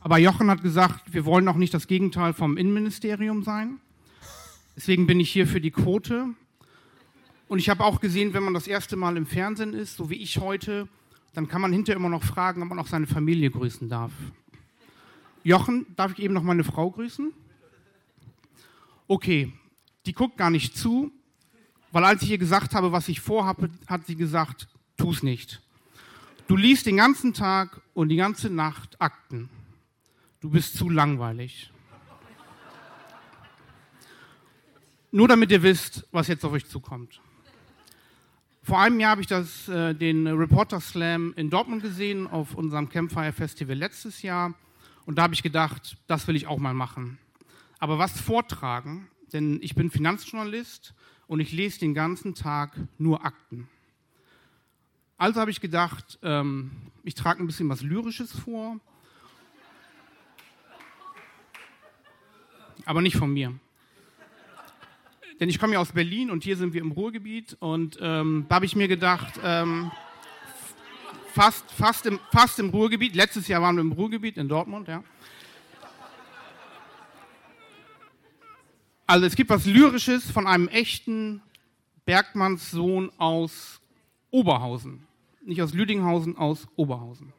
Aber 0.00 0.18
Jochen 0.18 0.50
hat 0.50 0.62
gesagt, 0.62 1.12
wir 1.12 1.24
wollen 1.24 1.46
auch 1.48 1.56
nicht 1.56 1.72
das 1.72 1.86
Gegenteil 1.86 2.32
vom 2.32 2.56
Innenministerium 2.56 3.42
sein. 3.44 3.78
Deswegen 4.76 5.06
bin 5.06 5.20
ich 5.20 5.30
hier 5.30 5.46
für 5.46 5.60
die 5.60 5.70
Quote. 5.70 6.34
Und 7.46 7.58
ich 7.58 7.68
habe 7.68 7.84
auch 7.84 8.00
gesehen, 8.00 8.34
wenn 8.34 8.42
man 8.42 8.54
das 8.54 8.66
erste 8.66 8.96
Mal 8.96 9.16
im 9.16 9.26
Fernsehen 9.26 9.72
ist, 9.72 9.96
so 9.96 10.10
wie 10.10 10.16
ich 10.16 10.38
heute, 10.38 10.88
dann 11.34 11.46
kann 11.46 11.60
man 11.60 11.72
hinterher 11.72 11.98
immer 11.98 12.08
noch 12.08 12.24
fragen, 12.24 12.62
ob 12.62 12.68
man 12.68 12.78
auch 12.78 12.86
seine 12.86 13.06
Familie 13.06 13.50
grüßen 13.50 13.88
darf. 13.88 14.12
Jochen, 15.44 15.86
darf 15.94 16.12
ich 16.12 16.18
eben 16.18 16.34
noch 16.34 16.42
meine 16.42 16.64
Frau 16.64 16.90
grüßen? 16.90 17.32
Okay, 19.06 19.52
die 20.06 20.12
guckt 20.12 20.36
gar 20.36 20.50
nicht 20.50 20.76
zu, 20.76 21.12
weil 21.92 22.04
als 22.04 22.22
ich 22.22 22.30
ihr 22.30 22.38
gesagt 22.38 22.74
habe, 22.74 22.92
was 22.92 23.08
ich 23.08 23.20
vorhabe, 23.20 23.70
hat 23.86 24.06
sie 24.06 24.16
gesagt, 24.16 24.68
tu 24.96 25.10
es 25.10 25.22
nicht. 25.22 25.60
Du 26.46 26.56
liest 26.56 26.86
den 26.86 26.96
ganzen 26.96 27.34
Tag 27.34 27.80
und 27.94 28.08
die 28.08 28.16
ganze 28.16 28.50
Nacht 28.50 29.00
Akten. 29.00 29.50
Du 30.40 30.50
bist 30.50 30.76
zu 30.76 30.88
langweilig. 30.88 31.70
Nur 35.10 35.28
damit 35.28 35.50
ihr 35.50 35.62
wisst, 35.62 36.06
was 36.12 36.28
jetzt 36.28 36.44
auf 36.44 36.52
euch 36.52 36.66
zukommt. 36.66 37.20
Vor 38.62 38.80
einem 38.80 39.00
Jahr 39.00 39.12
habe 39.12 39.22
ich 39.22 39.26
das, 39.26 39.66
äh, 39.68 39.94
den 39.94 40.26
Reporter 40.26 40.80
Slam 40.80 41.32
in 41.36 41.48
Dortmund 41.48 41.82
gesehen, 41.82 42.26
auf 42.26 42.54
unserem 42.54 42.90
Campfire 42.90 43.32
Festival 43.32 43.76
letztes 43.76 44.20
Jahr. 44.20 44.54
Und 45.06 45.16
da 45.16 45.22
habe 45.22 45.32
ich 45.32 45.42
gedacht, 45.42 45.96
das 46.06 46.28
will 46.28 46.36
ich 46.36 46.46
auch 46.46 46.58
mal 46.58 46.74
machen. 46.74 47.18
Aber 47.78 47.98
was 47.98 48.20
vortragen? 48.20 49.08
Denn 49.32 49.58
ich 49.62 49.74
bin 49.74 49.90
Finanzjournalist 49.90 50.92
und 51.28 51.40
ich 51.40 51.52
lese 51.52 51.78
den 51.78 51.94
ganzen 51.94 52.34
Tag 52.34 52.76
nur 52.98 53.24
Akten. 53.24 53.68
Also 55.18 55.40
habe 55.40 55.50
ich 55.50 55.60
gedacht, 55.60 56.18
ähm, 56.22 56.70
ich 57.04 57.14
trage 57.14 57.42
ein 57.42 57.46
bisschen 57.46 57.68
was 57.68 57.82
Lyrisches 57.82 58.32
vor, 58.32 58.80
aber 62.84 63.02
nicht 63.02 63.16
von 63.16 63.32
mir. 63.32 63.52
Denn 65.38 65.48
ich 65.48 65.60
komme 65.60 65.74
ja 65.74 65.78
aus 65.78 65.92
Berlin 65.92 66.30
und 66.30 66.42
hier 66.42 66.56
sind 66.56 66.72
wir 66.72 66.80
im 66.80 66.90
Ruhrgebiet 66.90 67.56
und 67.60 67.98
ähm, 68.00 68.46
da 68.48 68.56
habe 68.56 68.64
ich 68.64 68.74
mir 68.74 68.88
gedacht, 68.88 69.38
ähm, 69.44 69.92
fast, 71.32 71.70
fast, 71.70 72.06
im, 72.06 72.18
fast 72.32 72.58
im 72.58 72.70
Ruhrgebiet, 72.70 73.14
letztes 73.14 73.46
Jahr 73.46 73.62
waren 73.62 73.76
wir 73.76 73.82
im 73.82 73.92
Ruhrgebiet 73.92 74.36
in 74.36 74.48
Dortmund, 74.48 74.88
ja. 74.88 75.04
Also 79.08 79.24
es 79.24 79.36
gibt 79.36 79.48
was 79.48 79.64
Lyrisches 79.64 80.30
von 80.30 80.46
einem 80.46 80.68
echten 80.68 81.40
Bergmannssohn 82.04 83.10
aus 83.16 83.80
Oberhausen. 84.30 85.06
Nicht 85.46 85.62
aus 85.62 85.72
Lüdinghausen, 85.72 86.36
aus 86.36 86.68
Oberhausen. 86.76 87.32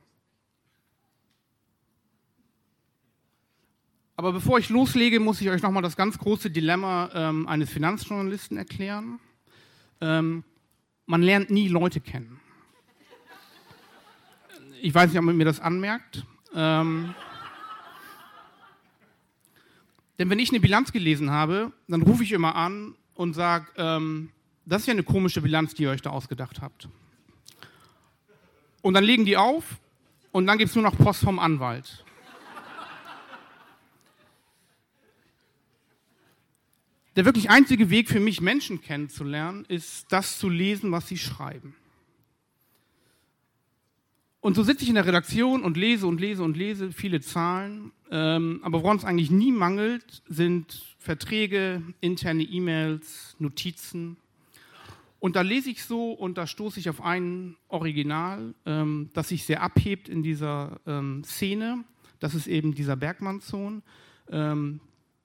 Aber 4.16 4.34
bevor 4.34 4.58
ich 4.58 4.70
loslege, 4.70 5.20
muss 5.20 5.42
ich 5.42 5.50
euch 5.52 5.62
nochmal 5.62 5.84
das 5.84 5.96
ganz 5.96 6.18
große 6.18 6.50
Dilemma 6.50 7.12
ähm, 7.14 7.48
eines 7.48 7.70
Finanzjournalisten 7.70 8.58
erklären. 8.58 9.20
Ähm, 10.02 10.44
man 11.06 11.22
lernt 11.22 11.52
nie 11.52 11.68
Leute 11.68 12.02
kennen. 12.02 12.40
Ich 14.82 14.96
weiß 14.96 15.12
nicht, 15.12 15.20
ob 15.20 15.26
man 15.26 15.38
mir 15.38 15.46
das 15.46 15.60
anmerkt. 15.60 16.26
Ähm, 16.56 17.14
denn 20.20 20.30
wenn 20.30 20.38
ich 20.40 20.50
eine 20.50 20.60
Bilanz 20.60 20.92
gelesen 20.92 21.32
habe, 21.32 21.72
dann 21.88 22.02
rufe 22.02 22.24
ich 22.24 22.34
immer 22.34 22.56
an 22.56 22.94
und 23.16 23.34
sage, 23.34 23.68
ähm, 23.78 24.30
das 24.66 24.82
ist 24.82 24.88
ja 24.88 24.94
eine 24.94 25.04
komische 25.04 25.42
Bilanz, 25.42 25.74
die 25.74 25.84
ihr 25.84 25.90
euch 25.90 26.02
da 26.02 26.10
ausgedacht 26.10 26.62
habt. 26.62 26.90
Und 28.82 28.94
dann 28.94 29.04
legen 29.04 29.26
die 29.26 29.38
auf 29.38 29.80
und 30.32 30.46
dann 30.46 30.58
gibt 30.58 30.70
es 30.70 30.76
nur 30.76 30.84
noch 30.84 30.98
Post 30.98 31.24
vom 31.24 31.40
Anwalt. 31.40 32.04
Der 37.16 37.26
wirklich 37.26 37.50
einzige 37.50 37.90
Weg 37.90 38.10
für 38.10 38.20
mich, 38.20 38.40
Menschen 38.40 38.82
kennenzulernen, 38.82 39.66
ist 39.66 40.12
das 40.12 40.38
zu 40.38 40.48
lesen, 40.48 40.92
was 40.92 41.08
sie 41.08 41.18
schreiben. 41.18 41.76
Und 44.42 44.56
so 44.56 44.64
sitze 44.64 44.84
ich 44.84 44.90
in 44.90 44.96
der 44.96 45.06
Redaktion 45.06 45.64
und 45.64 45.76
lese 45.76 46.08
und 46.08 46.22
lese 46.22 46.44
und 46.44 46.56
lese 46.56 46.92
viele 46.94 47.20
Zahlen. 47.20 47.92
Ähm, 48.10 48.62
aber 48.64 48.84
woran 48.84 48.98
es 48.98 49.04
eigentlich 49.04 49.32
nie 49.32 49.52
mangelt, 49.52 50.24
sind 50.30 50.96
Verträge, 50.98 51.82
interne 52.00 52.44
E-Mails, 52.44 53.36
Notizen. 53.40 54.18
Und 55.20 55.36
da 55.36 55.42
lese 55.42 55.70
ich 55.70 55.84
so 55.84 56.14
und 56.14 56.38
da 56.38 56.48
stoße 56.48 56.80
ich 56.80 56.90
auf 56.90 57.02
ein 57.02 57.58
Original, 57.68 58.54
ähm, 58.66 59.10
das 59.14 59.28
sich 59.28 59.44
sehr 59.44 59.62
abhebt 59.62 60.08
in 60.08 60.24
dieser 60.24 60.80
ähm, 60.88 61.24
Szene. 61.26 61.84
Das 62.20 62.34
ist 62.34 62.48
eben 62.48 62.74
dieser 62.74 62.96
Bergmannssohn, 62.96 63.84
ähm, 64.30 64.80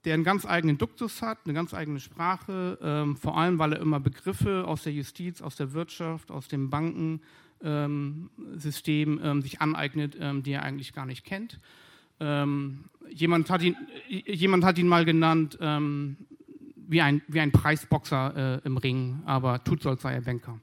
der 0.04 0.14
einen 0.14 0.24
ganz 0.24 0.44
eigenen 0.44 0.76
Duktus 0.76 1.22
hat, 1.22 1.38
eine 1.44 1.54
ganz 1.54 1.72
eigene 1.72 2.00
Sprache, 2.00 2.78
ähm, 2.82 3.16
vor 3.16 3.38
allem 3.38 3.60
weil 3.60 3.74
er 3.74 3.80
immer 3.80 4.00
Begriffe 4.00 4.66
aus 4.66 4.82
der 4.82 4.92
Justiz, 4.92 5.40
aus 5.40 5.54
der 5.54 5.72
Wirtschaft, 5.72 6.32
aus 6.32 6.48
den 6.48 6.70
Banken, 6.70 7.20
ähm, 7.64 8.30
System 8.56 9.20
ähm, 9.22 9.42
sich 9.42 9.60
aneignet, 9.60 10.16
ähm, 10.20 10.42
die 10.42 10.52
er 10.52 10.62
eigentlich 10.62 10.92
gar 10.92 11.06
nicht 11.06 11.24
kennt. 11.24 11.58
Ähm, 12.20 12.84
jemand, 13.10 13.50
hat 13.50 13.62
ihn, 13.62 13.76
jemand 14.08 14.64
hat 14.64 14.78
ihn 14.78 14.86
mal 14.86 15.04
genannt 15.04 15.58
ähm, 15.60 16.16
wie, 16.76 17.00
ein, 17.00 17.22
wie 17.28 17.40
ein 17.40 17.52
Preisboxer 17.52 18.60
äh, 18.62 18.66
im 18.66 18.76
Ring, 18.76 19.22
aber 19.24 19.64
tut 19.64 19.82
so, 19.82 19.90
als 19.90 20.02
sei 20.02 20.14
er 20.14 20.20
Banker. 20.20 20.60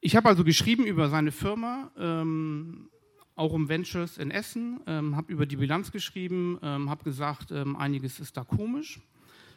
Ich 0.00 0.16
habe 0.16 0.28
also 0.28 0.44
geschrieben 0.44 0.86
über 0.86 1.10
seine 1.10 1.30
Firma, 1.30 1.90
ähm, 1.98 2.88
auch 3.36 3.52
um 3.52 3.68
Ventures 3.68 4.16
in 4.16 4.30
Essen, 4.30 4.80
ähm, 4.86 5.16
habe 5.16 5.30
über 5.30 5.44
die 5.44 5.56
Bilanz 5.56 5.92
geschrieben, 5.92 6.58
ähm, 6.62 6.88
habe 6.88 7.04
gesagt, 7.04 7.52
einiges 7.52 8.20
ist 8.20 8.36
da 8.36 8.44
komisch. 8.44 9.00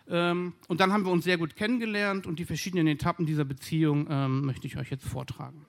Ähm, 0.10 0.54
und 0.68 0.80
dann 0.80 0.92
haben 0.92 1.06
wir 1.06 1.12
uns 1.12 1.24
sehr 1.24 1.38
gut 1.38 1.56
kennengelernt 1.56 2.28
und 2.28 2.40
die 2.40 2.46
verschiedenen 2.46 2.88
Etappen 2.88 3.26
dieser 3.26 3.46
Beziehung 3.46 4.08
ähm, 4.10 4.46
möchte 4.46 4.68
ich 4.68 4.78
euch 4.78 4.90
jetzt 4.90 5.06
vortragen. 5.06 5.66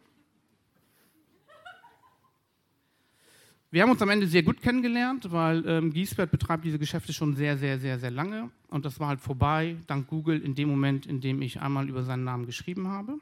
Wir 3.74 3.82
haben 3.82 3.90
uns 3.90 4.02
am 4.02 4.10
Ende 4.10 4.28
sehr 4.28 4.44
gut 4.44 4.60
kennengelernt, 4.60 5.32
weil 5.32 5.66
ähm, 5.66 5.92
Giesbert 5.92 6.30
betreibt 6.30 6.64
diese 6.64 6.78
Geschäfte 6.78 7.12
schon 7.12 7.34
sehr, 7.34 7.58
sehr, 7.58 7.80
sehr, 7.80 7.98
sehr 7.98 8.12
lange. 8.12 8.50
Und 8.68 8.84
das 8.84 9.00
war 9.00 9.08
halt 9.08 9.20
vorbei, 9.20 9.76
dank 9.88 10.06
Google, 10.06 10.40
in 10.42 10.54
dem 10.54 10.68
Moment, 10.68 11.06
in 11.06 11.20
dem 11.20 11.42
ich 11.42 11.60
einmal 11.60 11.88
über 11.88 12.04
seinen 12.04 12.22
Namen 12.22 12.46
geschrieben 12.46 12.86
habe. 12.86 13.18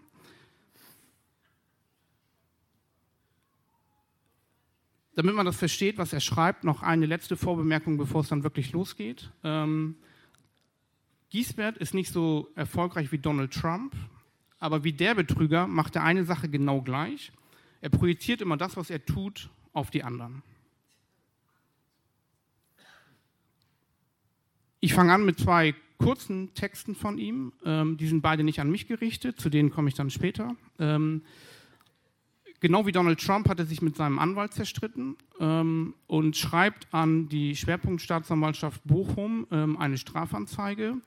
Damit 5.15 5.35
man 5.35 5.47
das 5.47 5.57
versteht, 5.57 5.97
was 5.97 6.13
er 6.13 6.21
schreibt, 6.21 6.65
noch 6.65 6.83
eine 6.83 7.07
letzte 7.07 7.39
Vorbemerkung, 7.39 7.97
bevor 7.97 8.21
es 8.21 8.29
dann 8.29 8.45
wirklich 8.45 8.73
losgeht. 8.73 9.31
Ähm, 9.45 9.97
Giesbert 11.33 11.79
ist 11.79 11.95
nicht 11.95 12.13
so 12.13 12.51
erfolgreich 12.57 13.11
wie 13.11 13.17
Donald 13.17 13.55
Trump, 13.55 13.97
aber 14.59 14.85
wie 14.85 14.93
der 14.93 15.15
Betrüger 15.15 15.67
macht 15.67 15.97
er 15.97 16.05
eine 16.05 16.27
Sache 16.27 16.47
genau 16.51 16.83
gleich. 16.83 17.33
Er 17.81 17.89
projiziert 17.89 18.43
immer 18.43 18.59
das, 18.59 18.77
was 18.77 18.91
er 18.91 19.03
tut, 19.07 19.49
auf 19.73 19.91
die 19.91 20.05
anderen. 20.05 20.43
Ich 24.81 24.93
fange 24.93 25.15
an 25.15 25.25
mit 25.25 25.39
zwei 25.39 25.75
kurzen 25.97 26.53
Texten 26.53 26.95
von 26.95 27.17
ihm. 27.17 27.55
Ähm, 27.65 27.97
die 27.97 28.09
sind 28.09 28.21
beide 28.21 28.45
nicht 28.45 28.61
an 28.61 28.71
mich 28.71 28.87
gerichtet, 28.87 29.41
zu 29.41 29.49
denen 29.49 29.71
komme 29.71 29.89
ich 29.89 29.95
dann 29.95 30.11
später. 30.11 30.55
Ähm, 30.79 31.23
genau 32.61 32.85
wie 32.85 32.93
Donald 32.93 33.25
Trump 33.25 33.49
hat 33.49 33.59
er 33.59 33.65
sich 33.65 33.81
mit 33.81 33.97
seinem 33.97 34.19
Anwalt 34.19 34.53
zerstritten 34.53 35.17
ähm, 35.41 35.95
und 36.09 36.37
schreibt 36.37 36.93
an 36.93 37.31
die 37.31 37.57
Schwerpunktstaatsanwaltschaft 37.57 38.83
Bochum 38.85 39.47
ähm, 39.51 39.79
eine 39.79 39.97
Strafanzeige 39.97 41.01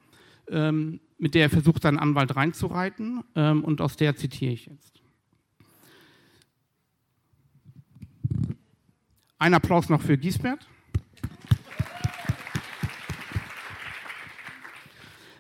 ähm, 0.50 1.00
mit 1.18 1.34
der 1.36 1.44
er 1.44 1.50
versucht, 1.50 1.84
seinen 1.84 2.00
Anwalt 2.00 2.36
reinzureiten 2.36 3.24
ähm, 3.36 3.64
und 3.64 3.82
aus 3.82 3.96
der 3.96 4.16
zitiere 4.16 4.54
ich 4.54 4.66
jetzt. 4.66 5.02
Ein 9.38 9.54
Applaus 9.54 9.90
noch 9.90 10.02
für 10.02 10.18
Giesbert. 10.18 10.68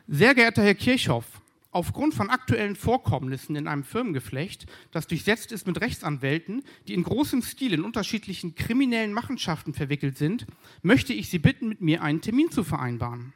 Sehr 0.07 0.35
geehrter 0.35 0.61
Herr 0.61 0.75
Kirchhoff, 0.75 1.41
aufgrund 1.71 2.13
von 2.13 2.29
aktuellen 2.29 2.75
Vorkommnissen 2.75 3.55
in 3.55 3.67
einem 3.67 3.83
Firmengeflecht, 3.83 4.67
das 4.91 5.07
durchsetzt 5.07 5.51
ist 5.51 5.65
mit 5.65 5.81
Rechtsanwälten, 5.81 6.63
die 6.87 6.93
in 6.93 7.03
großem 7.03 7.41
Stil 7.41 7.73
in 7.73 7.83
unterschiedlichen 7.83 8.53
kriminellen 8.53 9.13
Machenschaften 9.13 9.73
verwickelt 9.73 10.17
sind, 10.17 10.45
möchte 10.83 11.13
ich 11.13 11.29
Sie 11.29 11.39
bitten, 11.39 11.69
mit 11.69 11.81
mir 11.81 12.03
einen 12.03 12.21
Termin 12.21 12.51
zu 12.51 12.63
vereinbaren. 12.63 13.33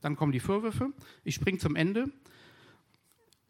Dann 0.00 0.16
kommen 0.16 0.32
die 0.32 0.40
Vorwürfe. 0.40 0.92
Ich 1.24 1.34
springe 1.34 1.58
zum 1.58 1.76
Ende. 1.76 2.10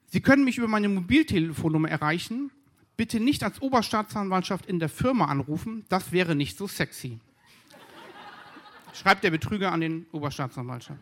Sie 0.06 0.20
können 0.20 0.44
mich 0.44 0.58
über 0.58 0.68
meine 0.68 0.88
Mobiltelefonnummer 0.88 1.90
erreichen. 1.90 2.50
Bitte 2.96 3.20
nicht 3.20 3.42
als 3.44 3.60
Oberstaatsanwaltschaft 3.60 4.66
in 4.66 4.78
der 4.78 4.88
Firma 4.88 5.26
anrufen. 5.26 5.84
Das 5.88 6.12
wäre 6.12 6.34
nicht 6.34 6.56
so 6.56 6.66
sexy. 6.66 7.20
Schreibt 8.94 9.22
der 9.22 9.30
Betrüger 9.30 9.70
an 9.70 9.80
den 9.80 10.06
Oberstaatsanwaltschaft. 10.12 11.00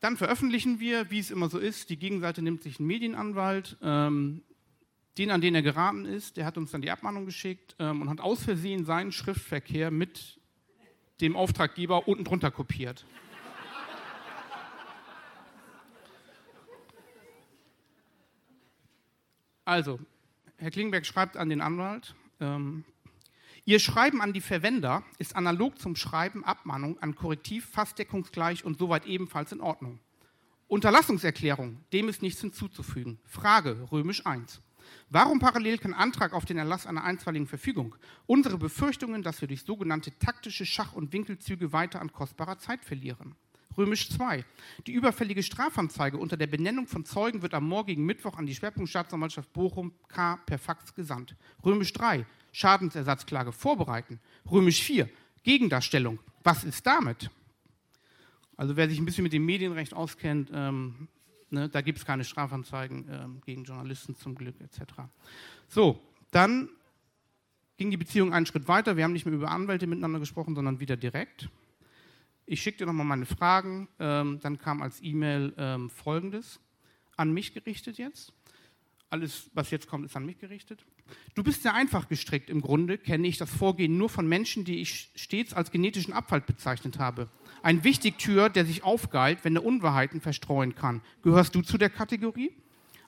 Dann 0.00 0.16
veröffentlichen 0.16 0.78
wir, 0.78 1.10
wie 1.10 1.18
es 1.18 1.30
immer 1.30 1.48
so 1.48 1.58
ist. 1.58 1.90
Die 1.90 1.98
Gegenseite 1.98 2.42
nimmt 2.42 2.62
sich 2.62 2.78
einen 2.78 2.86
Medienanwalt. 2.86 3.76
Ähm, 3.82 4.42
den, 5.16 5.32
an 5.32 5.40
den 5.40 5.56
er 5.56 5.62
geraten 5.62 6.04
ist, 6.04 6.36
der 6.36 6.46
hat 6.46 6.56
uns 6.56 6.70
dann 6.70 6.82
die 6.82 6.92
Abmahnung 6.92 7.26
geschickt 7.26 7.74
ähm, 7.80 8.02
und 8.02 8.08
hat 8.08 8.20
aus 8.20 8.44
Versehen 8.44 8.84
seinen 8.84 9.10
Schriftverkehr 9.10 9.90
mit 9.90 10.37
dem 11.20 11.36
Auftraggeber 11.36 12.08
unten 12.08 12.24
drunter 12.24 12.50
kopiert. 12.50 13.04
Also, 19.64 20.00
Herr 20.56 20.70
Klingberg 20.70 21.04
schreibt 21.04 21.36
an 21.36 21.50
den 21.50 21.60
Anwalt, 21.60 22.14
ähm, 22.40 22.84
Ihr 23.68 23.80
Schreiben 23.80 24.22
an 24.22 24.32
die 24.32 24.40
Verwender 24.40 25.04
ist 25.18 25.36
analog 25.36 25.78
zum 25.78 25.94
Schreiben 25.94 26.42
Abmahnung 26.42 26.98
an 27.02 27.14
Korrektiv 27.14 27.68
fast 27.68 27.98
deckungsgleich 27.98 28.64
und 28.64 28.78
soweit 28.78 29.04
ebenfalls 29.04 29.52
in 29.52 29.60
Ordnung. 29.60 30.00
Unterlassungserklärung, 30.68 31.84
dem 31.92 32.08
ist 32.08 32.22
nichts 32.22 32.40
hinzuzufügen. 32.40 33.18
Frage, 33.26 33.86
römisch 33.92 34.24
1. 34.24 34.62
Warum 35.10 35.38
parallel 35.38 35.78
kein 35.78 35.94
Antrag 35.94 36.32
auf 36.32 36.44
den 36.44 36.58
Erlass 36.58 36.86
einer 36.86 37.04
einstweiligen 37.04 37.46
Verfügung? 37.46 37.94
Unsere 38.26 38.58
Befürchtungen, 38.58 39.22
dass 39.22 39.40
wir 39.40 39.48
durch 39.48 39.62
sogenannte 39.62 40.16
taktische 40.18 40.66
Schach- 40.66 40.92
und 40.92 41.12
Winkelzüge 41.12 41.72
weiter 41.72 42.00
an 42.00 42.12
kostbarer 42.12 42.58
Zeit 42.58 42.84
verlieren. 42.84 43.34
Römisch 43.78 44.10
2. 44.10 44.44
Die 44.86 44.92
überfällige 44.92 45.42
Strafanzeige 45.42 46.18
unter 46.18 46.36
der 46.36 46.48
Benennung 46.48 46.88
von 46.88 47.04
Zeugen 47.04 47.42
wird 47.42 47.54
am 47.54 47.68
morgigen 47.68 48.04
Mittwoch 48.04 48.36
an 48.36 48.44
die 48.44 48.54
Schwerpunktstaatsanwaltschaft 48.54 49.52
Bochum 49.52 49.92
K 50.08 50.36
per 50.46 50.58
Fax 50.58 50.94
gesandt. 50.94 51.36
Römisch 51.64 51.92
3. 51.92 52.26
Schadensersatzklage 52.50 53.52
vorbereiten. 53.52 54.18
Römisch 54.50 54.82
4. 54.82 55.08
Gegendarstellung. 55.44 56.18
Was 56.42 56.64
ist 56.64 56.86
damit? 56.86 57.30
Also 58.56 58.76
wer 58.76 58.88
sich 58.88 58.98
ein 58.98 59.04
bisschen 59.04 59.22
mit 59.22 59.32
dem 59.32 59.46
Medienrecht 59.46 59.94
auskennt, 59.94 60.50
ähm, 60.52 61.06
ne, 61.50 61.68
da 61.68 61.80
gibt 61.80 61.98
es 61.98 62.04
keine 62.04 62.24
Strafanzeigen 62.24 63.08
ähm, 63.10 63.40
gegen 63.44 63.64
Journalisten 63.64 64.16
zum 64.16 64.34
Glück 64.34 64.60
etc. 64.60 64.82
So, 65.68 66.00
dann 66.30 66.68
ging 67.76 67.90
die 67.90 67.96
Beziehung 67.96 68.32
einen 68.32 68.46
Schritt 68.46 68.68
weiter. 68.68 68.96
Wir 68.96 69.04
haben 69.04 69.12
nicht 69.12 69.24
mehr 69.24 69.34
über 69.34 69.50
Anwälte 69.50 69.86
miteinander 69.86 70.18
gesprochen, 70.18 70.54
sondern 70.54 70.80
wieder 70.80 70.96
direkt. 70.96 71.48
Ich 72.44 72.62
schickte 72.62 72.86
nochmal 72.86 73.06
meine 73.06 73.26
Fragen. 73.26 73.88
Ähm, 73.98 74.40
dann 74.42 74.58
kam 74.58 74.82
als 74.82 75.02
E-Mail 75.02 75.54
ähm, 75.56 75.90
Folgendes 75.90 76.60
an 77.16 77.32
mich 77.32 77.52
gerichtet 77.52 77.98
jetzt. 77.98 78.32
Alles, 79.10 79.50
was 79.54 79.70
jetzt 79.70 79.86
kommt, 79.86 80.04
ist 80.04 80.16
an 80.16 80.26
mich 80.26 80.38
gerichtet. 80.38 80.84
Du 81.34 81.42
bist 81.42 81.62
sehr 81.62 81.74
einfach 81.74 82.08
gestrickt. 82.08 82.50
Im 82.50 82.60
Grunde 82.60 82.98
kenne 82.98 83.26
ich 83.26 83.38
das 83.38 83.50
Vorgehen 83.50 83.96
nur 83.96 84.08
von 84.08 84.28
Menschen, 84.28 84.64
die 84.64 84.80
ich 84.80 85.10
stets 85.14 85.54
als 85.54 85.70
genetischen 85.70 86.12
Abfall 86.12 86.40
bezeichnet 86.40 86.98
habe. 86.98 87.28
Ein 87.68 87.84
Wichtigtür, 87.84 88.48
der 88.48 88.64
sich 88.64 88.82
aufgeilt, 88.82 89.40
wenn 89.42 89.54
er 89.54 89.62
Unwahrheiten 89.62 90.22
verstreuen 90.22 90.74
kann. 90.74 91.02
Gehörst 91.22 91.54
du 91.54 91.60
zu 91.60 91.76
der 91.76 91.90
Kategorie? 91.90 92.50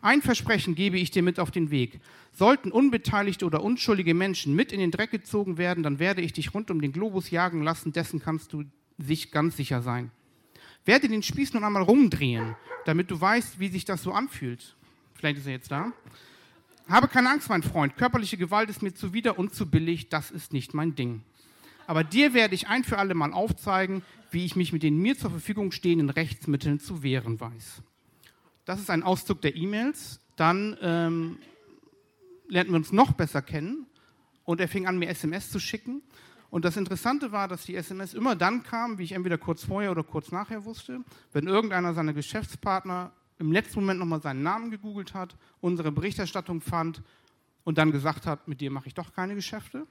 Ein 0.03 0.21
Versprechen 0.21 0.75
gebe 0.75 0.99
ich 0.99 1.11
dir 1.11 1.23
mit 1.23 1.41
auf 1.41 1.51
den 1.51 1.71
Weg. 1.71 1.99
Sollten 2.33 2.71
unbeteiligte 2.71 3.47
oder 3.47 3.63
unschuldige 3.63 4.13
Menschen 4.13 4.55
mit 4.55 4.71
in 4.71 4.81
den 4.81 4.91
Dreck 4.91 5.13
gezogen 5.13 5.57
werden, 5.57 5.83
dann 5.83 5.99
werde 5.99 6.21
ich 6.21 6.35
dich 6.35 6.53
rund 6.53 6.71
um 6.71 6.83
den 6.83 6.93
Globus 6.93 7.31
jagen 7.31 7.63
lassen, 7.63 7.93
dessen 7.93 8.21
kannst 8.21 8.53
du 8.53 8.65
sich 8.99 9.31
ganz 9.31 9.57
sicher 9.57 9.81
sein. 9.81 10.11
Werde 10.85 11.09
den 11.09 11.23
Spieß 11.23 11.55
nun 11.55 11.65
einmal 11.65 11.85
rumdrehen, 11.85 12.55
damit 12.85 13.11
du 13.11 13.19
weißt, 13.19 13.61
wie 13.61 13.69
sich 13.69 13.87
das 13.87 14.03
so 14.03 14.13
anfühlt. 14.13 14.77
Vielleicht 15.15 15.39
ist 15.39 15.47
er 15.47 15.53
jetzt 15.53 15.73
da. 15.73 15.91
Habe 16.87 17.09
keine 17.09 17.31
Angst, 17.31 17.49
mein 17.49 17.63
Freund. 17.63 17.97
Körperliche 17.97 18.37
Gewalt 18.37 18.69
ist 18.69 18.83
mir 18.83 18.93
zuwider 18.93 19.39
und 19.39 19.55
zu 19.55 19.71
billig. 19.71 20.11
Das 20.11 20.31
ist 20.31 20.53
nicht 20.53 20.75
mein 20.75 20.95
Ding. 20.95 21.23
Aber 21.87 22.05
dir 22.05 22.35
werde 22.35 22.55
ich 22.55 22.69
ein 22.69 22.85
für 22.85 22.99
alle 22.99 23.15
Mal 23.15 23.33
aufzeigen, 23.33 24.03
wie 24.31 24.45
ich 24.45 24.57
mich 24.57 24.73
mit 24.73 24.83
den 24.83 24.99
mir 24.99 25.17
zur 25.17 25.31
Verfügung 25.31 25.73
stehenden 25.73 26.11
Rechtsmitteln 26.11 26.81
zu 26.81 27.03
wehren 27.03 27.41
weiß. 27.41 27.83
Das 28.65 28.81
ist 28.81 28.91
ein 28.91 29.03
Auszug 29.03 29.41
der 29.41 29.57
E-Mails. 29.57 30.21
Dann 30.37 30.77
ähm, 30.81 31.39
lernten 32.49 32.73
wir 32.73 32.77
uns 32.77 32.93
noch 32.93 33.13
besser 33.13 33.43
kennen 33.43 33.87
und 34.45 34.61
er 34.61 34.69
fing 34.69 34.87
an, 34.87 34.99
mir 34.99 35.09
SMS 35.09 35.51
zu 35.51 35.59
schicken. 35.59 36.03
Und 36.51 36.65
das 36.65 36.77
Interessante 36.77 37.31
war, 37.31 37.47
dass 37.47 37.65
die 37.65 37.77
SMS 37.77 38.15
immer 38.15 38.35
dann 38.35 38.63
kam, 38.63 38.99
wie 38.99 39.05
ich 39.05 39.13
entweder 39.13 39.39
kurz 39.39 39.65
vorher 39.65 39.93
oder 39.93 40.03
kurz 40.03 40.33
nachher 40.33 40.65
wusste, 40.65 41.01
wenn 41.33 41.47
irgendeiner 41.47 41.95
seiner 41.95 42.13
Geschäftspartner 42.13 43.13
im 43.39 43.53
letzten 43.53 43.81
Moment 43.81 44.01
nochmal 44.01 44.21
seinen 44.21 44.43
Namen 44.43 44.71
gegoogelt 44.71 45.15
hat, 45.15 45.37
unsere 45.61 45.93
Berichterstattung 45.93 46.61
fand 46.61 47.03
und 47.65 47.79
dann 47.79 47.93
gesagt 47.93 48.27
hat, 48.27 48.49
mit 48.49 48.61
dir 48.61 48.71
mache 48.71 48.89
ich 48.89 48.95
doch 48.95 49.13
keine 49.13 49.35
Geschäfte. 49.35 49.87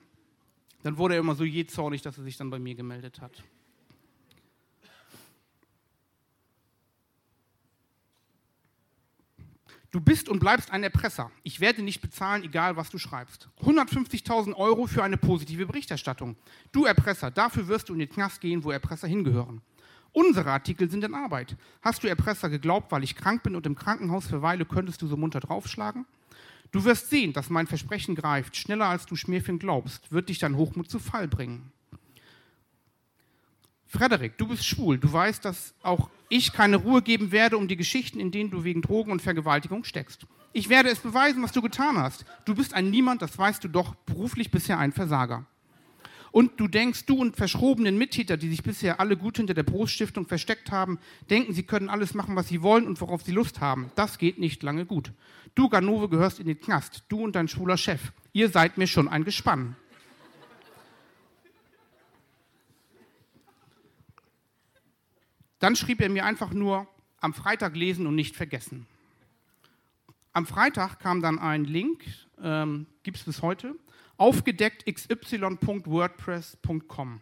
Dann 0.83 0.97
wurde 0.97 1.15
er 1.15 1.19
immer 1.21 1.35
so 1.35 1.43
je 1.43 1.65
zornig, 1.65 2.01
dass 2.01 2.17
er 2.17 2.23
sich 2.23 2.37
dann 2.37 2.49
bei 2.49 2.59
mir 2.59 2.75
gemeldet 2.75 3.21
hat. 3.21 3.43
Du 9.91 9.99
bist 9.99 10.29
und 10.29 10.39
bleibst 10.39 10.69
ein 10.69 10.83
Erpresser. 10.83 11.31
Ich 11.41 11.61
werde 11.61 11.81
nicht 11.81 11.99
bezahlen, 11.99 12.43
egal 12.43 12.75
was 12.75 12.91
du 12.91 12.99
schreibst. 12.99 13.49
150.000 13.63 14.53
Euro 14.53 14.85
für 14.85 15.03
eine 15.03 15.17
positive 15.17 15.65
Berichterstattung. 15.65 16.35
Du 16.71 16.85
Erpresser, 16.85 17.31
dafür 17.31 17.67
wirst 17.67 17.89
du 17.89 17.93
in 17.93 17.99
den 17.99 18.09
Knast 18.09 18.39
gehen, 18.39 18.63
wo 18.63 18.69
Erpresser 18.69 19.07
hingehören. 19.07 19.61
Unsere 20.11 20.51
Artikel 20.51 20.91
sind 20.91 21.03
in 21.03 21.15
Arbeit. 21.15 21.55
Hast 21.81 22.03
du 22.03 22.07
Erpresser 22.07 22.49
geglaubt, 22.49 22.91
weil 22.91 23.03
ich 23.03 23.15
krank 23.15 23.41
bin 23.41 23.55
und 23.55 23.65
im 23.65 23.75
Krankenhaus 23.75 24.27
verweile, 24.27 24.65
könntest 24.65 25.01
du 25.01 25.07
so 25.07 25.17
munter 25.17 25.39
draufschlagen? 25.39 26.05
Du 26.71 26.83
wirst 26.83 27.09
sehen, 27.09 27.33
dass 27.33 27.49
mein 27.49 27.65
Versprechen 27.65 28.13
greift. 28.13 28.55
Schneller 28.55 28.85
als 28.85 29.07
du 29.07 29.15
Schmierfink 29.15 29.59
glaubst, 29.59 30.11
wird 30.11 30.29
dich 30.29 30.37
dein 30.37 30.55
Hochmut 30.55 30.89
zu 30.91 30.99
Fall 30.99 31.27
bringen. 31.27 31.71
Frederik, 33.91 34.37
du 34.37 34.47
bist 34.47 34.65
schwul. 34.65 34.99
Du 34.99 35.11
weißt, 35.11 35.43
dass 35.43 35.73
auch 35.81 36.11
ich 36.29 36.53
keine 36.53 36.77
Ruhe 36.77 37.01
geben 37.01 37.31
werde 37.31 37.57
um 37.57 37.67
die 37.67 37.75
Geschichten, 37.75 38.19
in 38.19 38.29
denen 38.29 38.51
du 38.51 38.63
wegen 38.63 38.83
Drogen 38.83 39.11
und 39.11 39.19
Vergewaltigung 39.19 39.83
steckst. 39.83 40.27
Ich 40.53 40.69
werde 40.69 40.89
es 40.89 40.99
beweisen, 40.99 41.41
was 41.41 41.53
du 41.53 41.61
getan 41.63 41.97
hast. 41.97 42.23
Du 42.45 42.53
bist 42.53 42.75
ein 42.75 42.91
Niemand, 42.91 43.23
das 43.23 43.35
weißt 43.35 43.63
du 43.63 43.67
doch, 43.67 43.95
beruflich 44.05 44.51
bisher 44.51 44.77
ein 44.77 44.91
Versager. 44.91 45.47
Und 46.31 46.59
du 46.59 46.67
denkst, 46.67 47.07
du 47.07 47.15
und 47.15 47.35
verschrobenen 47.35 47.97
Mittäter, 47.97 48.37
die 48.37 48.49
sich 48.49 48.61
bisher 48.61 48.99
alle 48.99 49.17
gut 49.17 49.37
hinter 49.37 49.55
der 49.55 49.63
Bruststiftung 49.63 50.27
versteckt 50.27 50.69
haben, 50.69 50.99
denken, 51.31 51.53
sie 51.53 51.63
können 51.63 51.89
alles 51.89 52.13
machen, 52.13 52.35
was 52.35 52.47
sie 52.47 52.61
wollen 52.61 52.85
und 52.85 53.01
worauf 53.01 53.23
sie 53.23 53.31
Lust 53.31 53.59
haben. 53.59 53.91
Das 53.95 54.19
geht 54.19 54.37
nicht 54.37 54.61
lange 54.61 54.85
gut. 54.85 55.11
Du, 55.55 55.67
Ganove, 55.67 56.09
gehörst 56.09 56.39
in 56.39 56.45
den 56.45 56.59
Knast. 56.59 57.03
Du 57.09 57.23
und 57.23 57.35
dein 57.35 57.47
schwuler 57.47 57.77
Chef. 57.77 58.11
Ihr 58.33 58.49
seid 58.49 58.77
mir 58.77 58.85
schon 58.85 59.07
ein 59.07 59.23
Gespann. 59.25 59.75
Dann 65.59 65.75
schrieb 65.75 66.01
er 66.01 66.09
mir 66.09 66.25
einfach 66.25 66.51
nur, 66.51 66.87
am 67.21 67.33
Freitag 67.33 67.75
lesen 67.75 68.07
und 68.07 68.15
nicht 68.15 68.35
vergessen. 68.35 68.87
Am 70.31 70.45
Freitag 70.45 70.99
kam 70.99 71.21
dann 71.21 71.39
ein 71.39 71.65
Link, 71.65 72.05
ähm, 72.41 72.85
gibt 73.03 73.17
es 73.17 73.23
bis 73.23 73.41
heute, 73.41 73.75
aufgedeckt 74.17 74.85
xy.wordpress.com. 74.85 77.21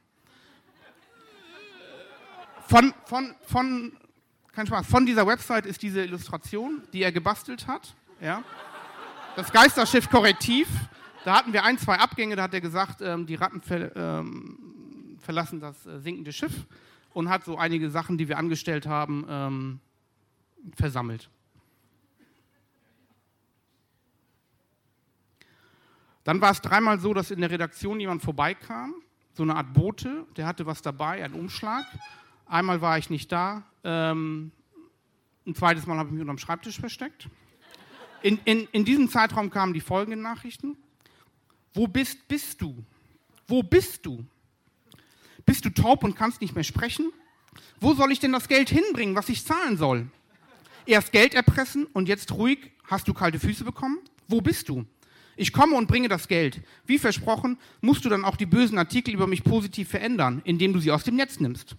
Von, 2.67 2.93
von, 3.05 3.33
von, 3.43 3.93
kein 4.51 4.67
Spaß, 4.67 4.85
von 4.87 5.05
dieser 5.05 5.25
Website 5.25 5.65
ist 5.65 5.81
diese 5.81 6.03
Illustration, 6.03 6.83
die 6.91 7.01
er 7.01 7.13
gebastelt 7.13 7.65
hat. 7.65 7.95
Ja. 8.19 8.43
Das 9.35 9.51
Geisterschiff 9.51 10.09
Korrektiv. 10.09 10.67
Da 11.23 11.37
hatten 11.37 11.53
wir 11.53 11.63
ein, 11.63 11.77
zwei 11.77 11.95
Abgänge, 11.95 12.35
da 12.35 12.43
hat 12.43 12.53
er 12.53 12.61
gesagt, 12.61 13.01
ähm, 13.01 13.25
die 13.25 13.35
Ratten 13.35 13.61
ver, 13.61 13.95
ähm, 13.95 15.17
verlassen 15.19 15.59
das 15.59 15.85
äh, 15.85 15.99
sinkende 15.99 16.33
Schiff 16.33 16.65
und 17.13 17.29
hat 17.29 17.45
so 17.45 17.57
einige 17.57 17.89
Sachen, 17.89 18.17
die 18.17 18.27
wir 18.27 18.37
angestellt 18.37 18.85
haben, 18.87 19.25
ähm, 19.29 19.79
versammelt. 20.75 21.29
Dann 26.23 26.41
war 26.41 26.51
es 26.51 26.61
dreimal 26.61 26.99
so, 26.99 27.13
dass 27.13 27.31
in 27.31 27.39
der 27.39 27.49
Redaktion 27.49 27.99
jemand 27.99 28.21
vorbeikam, 28.21 28.95
so 29.33 29.43
eine 29.43 29.55
Art 29.55 29.73
Bote, 29.73 30.25
der 30.35 30.45
hatte 30.45 30.65
was 30.65 30.81
dabei, 30.81 31.23
einen 31.23 31.35
Umschlag. 31.35 31.85
Einmal 32.45 32.81
war 32.81 32.97
ich 32.97 33.09
nicht 33.09 33.31
da, 33.31 33.63
ähm, 33.83 34.51
ein 35.47 35.55
zweites 35.55 35.87
Mal 35.87 35.97
habe 35.97 36.09
ich 36.09 36.13
mich 36.13 36.21
unterm 36.21 36.37
Schreibtisch 36.37 36.79
versteckt. 36.79 37.29
In, 38.21 38.37
in, 38.43 38.67
in 38.73 38.83
diesem 38.83 39.09
Zeitraum 39.09 39.49
kamen 39.49 39.73
die 39.73 39.79
folgenden 39.79 40.21
Nachrichten. 40.21 40.75
Wo 41.73 41.87
bist, 41.87 42.27
bist 42.27 42.61
du? 42.61 42.83
Wo 43.47 43.63
bist 43.63 44.05
du? 44.05 44.25
Bist 45.47 45.63
du 45.65 45.69
taub 45.69 46.03
und 46.03 46.15
kannst 46.15 46.41
nicht 46.41 46.53
mehr 46.53 46.65
sprechen? 46.65 47.11
Wo 47.79 47.95
soll 47.95 48.11
ich 48.11 48.19
denn 48.19 48.33
das 48.33 48.49
Geld 48.49 48.69
hinbringen, 48.69 49.15
was 49.15 49.29
ich 49.29 49.45
zahlen 49.45 49.77
soll? 49.77 50.07
Erst 50.85 51.11
Geld 51.11 51.33
erpressen 51.33 51.87
und 51.93 52.07
jetzt 52.07 52.33
ruhig, 52.33 52.71
hast 52.83 53.07
du 53.07 53.13
kalte 53.13 53.39
Füße 53.39 53.63
bekommen? 53.63 53.99
Wo 54.27 54.41
bist 54.41 54.67
du? 54.67 54.85
Ich 55.37 55.53
komme 55.53 55.75
und 55.75 55.87
bringe 55.87 56.09
das 56.09 56.27
Geld. 56.27 56.61
Wie 56.85 56.99
versprochen, 56.99 57.57
musst 57.79 58.03
du 58.03 58.09
dann 58.09 58.25
auch 58.25 58.35
die 58.35 58.45
bösen 58.45 58.77
Artikel 58.77 59.13
über 59.13 59.25
mich 59.25 59.43
positiv 59.43 59.87
verändern, 59.87 60.41
indem 60.43 60.73
du 60.73 60.79
sie 60.79 60.91
aus 60.91 61.05
dem 61.05 61.15
Netz 61.15 61.39
nimmst. 61.39 61.77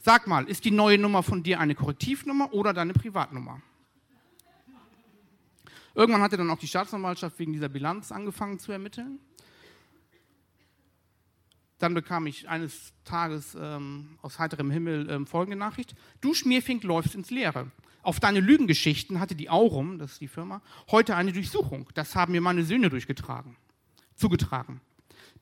Sag 0.00 0.28
mal, 0.28 0.48
ist 0.48 0.64
die 0.64 0.70
neue 0.70 0.98
Nummer 0.98 1.24
von 1.24 1.42
dir 1.42 1.58
eine 1.58 1.74
Korrektivnummer 1.74 2.54
oder 2.54 2.72
deine 2.72 2.92
Privatnummer? 2.92 3.60
Irgendwann 5.94 6.22
hatte 6.22 6.36
dann 6.36 6.50
auch 6.50 6.58
die 6.58 6.68
Staatsanwaltschaft 6.68 7.36
wegen 7.40 7.52
dieser 7.52 7.68
Bilanz 7.68 8.12
angefangen 8.12 8.60
zu 8.60 8.70
ermitteln. 8.70 9.18
Dann 11.78 11.94
bekam 11.94 12.26
ich 12.26 12.48
eines 12.48 12.92
Tages 13.04 13.56
ähm, 13.58 14.18
aus 14.22 14.38
heiterem 14.38 14.70
Himmel 14.70 15.08
ähm, 15.10 15.26
folgende 15.26 15.56
Nachricht. 15.56 15.94
Du 16.20 16.34
Schmierfink 16.34 16.82
läufst 16.82 17.14
ins 17.14 17.30
Leere. 17.30 17.70
Auf 18.02 18.20
deine 18.20 18.40
Lügengeschichten 18.40 19.20
hatte 19.20 19.34
die 19.34 19.50
Aurum, 19.50 19.98
das 19.98 20.12
ist 20.12 20.20
die 20.20 20.28
Firma, 20.28 20.62
heute 20.90 21.14
eine 21.14 21.32
Durchsuchung. 21.32 21.88
Das 21.94 22.14
haben 22.16 22.32
mir 22.32 22.40
meine 22.40 22.64
Söhne 22.64 22.88
durchgetragen, 22.90 23.56
zugetragen. 24.16 24.80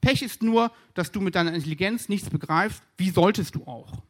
Pech 0.01 0.23
ist 0.23 0.43
nur, 0.43 0.71
dass 0.95 1.11
du 1.13 1.21
mit 1.21 1.35
deiner 1.35 1.55
Intelligenz 1.55 2.09
nichts 2.09 2.29
begreifst. 2.29 2.83
Wie 2.97 3.11
solltest 3.11 3.55
du 3.55 3.65
auch? 3.67 4.03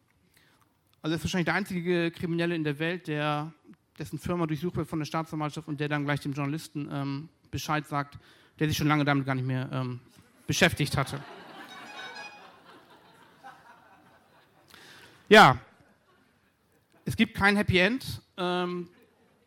Also 1.02 1.14
das 1.14 1.20
ist 1.20 1.24
wahrscheinlich 1.24 1.44
der 1.44 1.54
einzige 1.54 2.10
Kriminelle 2.10 2.56
in 2.56 2.64
der 2.64 2.78
Welt, 2.78 3.06
der, 3.06 3.52
dessen 3.98 4.18
Firma 4.18 4.46
durchsucht 4.46 4.76
wird 4.76 4.88
von 4.88 4.98
der 4.98 5.06
Staatsanwaltschaft 5.06 5.68
und 5.68 5.78
der 5.78 5.88
dann 5.88 6.04
gleich 6.04 6.20
dem 6.20 6.32
Journalisten 6.32 6.88
ähm, 6.90 7.28
Bescheid 7.50 7.86
sagt, 7.86 8.18
der 8.58 8.68
sich 8.68 8.76
schon 8.76 8.88
lange 8.88 9.04
damit 9.04 9.26
gar 9.26 9.34
nicht 9.34 9.46
mehr 9.46 9.68
ähm, 9.72 10.00
beschäftigt 10.46 10.96
hatte. 10.96 11.22
Ja, 15.28 15.58
es 17.04 17.16
gibt 17.16 17.34
kein 17.34 17.56
Happy 17.56 17.78
End. 17.78 18.22
Ähm, 18.36 18.88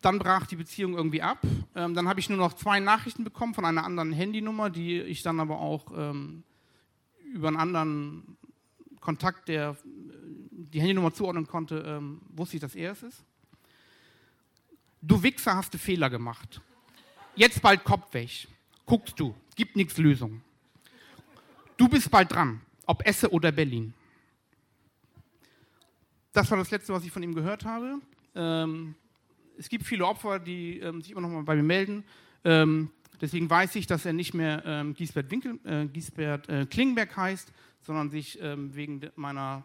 dann 0.02 0.18
brach 0.18 0.46
die 0.46 0.56
Beziehung 0.56 0.94
irgendwie 0.94 1.22
ab. 1.22 1.38
Ähm, 1.74 1.94
dann 1.94 2.08
habe 2.08 2.20
ich 2.20 2.28
nur 2.28 2.38
noch 2.38 2.54
zwei 2.54 2.80
Nachrichten 2.80 3.24
bekommen 3.24 3.54
von 3.54 3.64
einer 3.64 3.84
anderen 3.84 4.12
Handynummer, 4.12 4.70
die 4.70 5.00
ich 5.00 5.22
dann 5.22 5.40
aber 5.40 5.58
auch 5.60 5.92
ähm, 5.96 6.42
über 7.32 7.48
einen 7.48 7.58
anderen 7.58 8.36
Kontakt, 9.00 9.48
der 9.48 9.76
die 9.84 10.80
Handynummer 10.80 11.12
zuordnen 11.12 11.46
konnte, 11.46 11.82
ähm, 11.86 12.20
wusste 12.28 12.56
ich, 12.56 12.60
dass 12.60 12.74
er 12.74 12.92
es 12.92 13.02
ist. 13.02 13.24
Du 15.02 15.22
Wichser 15.22 15.56
hast 15.56 15.72
du 15.72 15.78
Fehler 15.78 16.10
gemacht. 16.10 16.60
Jetzt 17.36 17.62
bald 17.62 17.84
Kopf 17.84 18.12
weg. 18.12 18.48
Guckst 18.84 19.18
du, 19.18 19.34
gibt 19.56 19.76
nichts 19.76 19.96
Lösung. 19.96 20.42
Du 21.76 21.88
bist 21.88 22.10
bald 22.10 22.32
dran. 22.32 22.60
ob 22.86 23.06
Esse 23.06 23.32
oder 23.32 23.52
Berlin. 23.52 23.94
Das 26.32 26.50
war 26.50 26.58
das 26.58 26.70
Letzte, 26.70 26.92
was 26.92 27.04
ich 27.04 27.10
von 27.10 27.22
ihm 27.22 27.34
gehört 27.34 27.64
habe. 27.64 28.00
Ähm, 28.34 28.94
es 29.58 29.68
gibt 29.68 29.84
viele 29.84 30.06
Opfer, 30.06 30.38
die 30.38 30.78
ähm, 30.78 31.02
sich 31.02 31.10
immer 31.10 31.20
noch 31.20 31.28
mal 31.28 31.42
bei 31.42 31.56
mir 31.56 31.62
melden. 31.62 32.04
Ähm, 32.44 32.90
deswegen 33.20 33.50
weiß 33.50 33.74
ich, 33.74 33.86
dass 33.86 34.06
er 34.06 34.12
nicht 34.12 34.32
mehr 34.32 34.62
ähm, 34.64 34.94
Giesbert, 34.94 35.30
Winkel, 35.30 35.58
äh, 35.64 35.86
Giesbert 35.86 36.48
äh, 36.48 36.66
Klingenberg 36.66 37.16
heißt, 37.16 37.52
sondern 37.80 38.10
sich 38.10 38.40
ähm, 38.40 38.74
wegen 38.74 39.00
meiner 39.16 39.64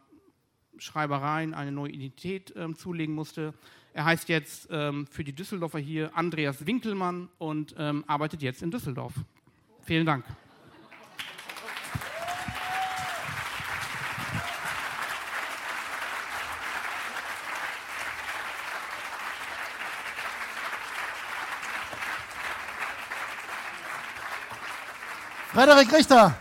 Schreibereien 0.77 1.53
eine 1.53 1.71
neue 1.71 1.91
Identität 1.91 2.53
ähm, 2.57 2.75
zulegen 2.75 3.13
musste. 3.13 3.53
Er 3.93 4.03
heißt 4.03 4.27
jetzt 4.27 4.67
für 4.67 5.23
die 5.23 5.31
Düsseldorfer 5.31 5.79
hier 5.79 6.11
Andreas 6.17 6.65
Winkelmann 6.65 7.29
und 7.37 7.77
arbeitet 7.77 8.41
jetzt 8.41 8.61
in 8.61 8.69
Düsseldorf. 8.69 9.13
Vielen 9.85 10.05
Dank. 10.05 10.25
Frederik 25.55 25.93
Richter. 25.93 26.35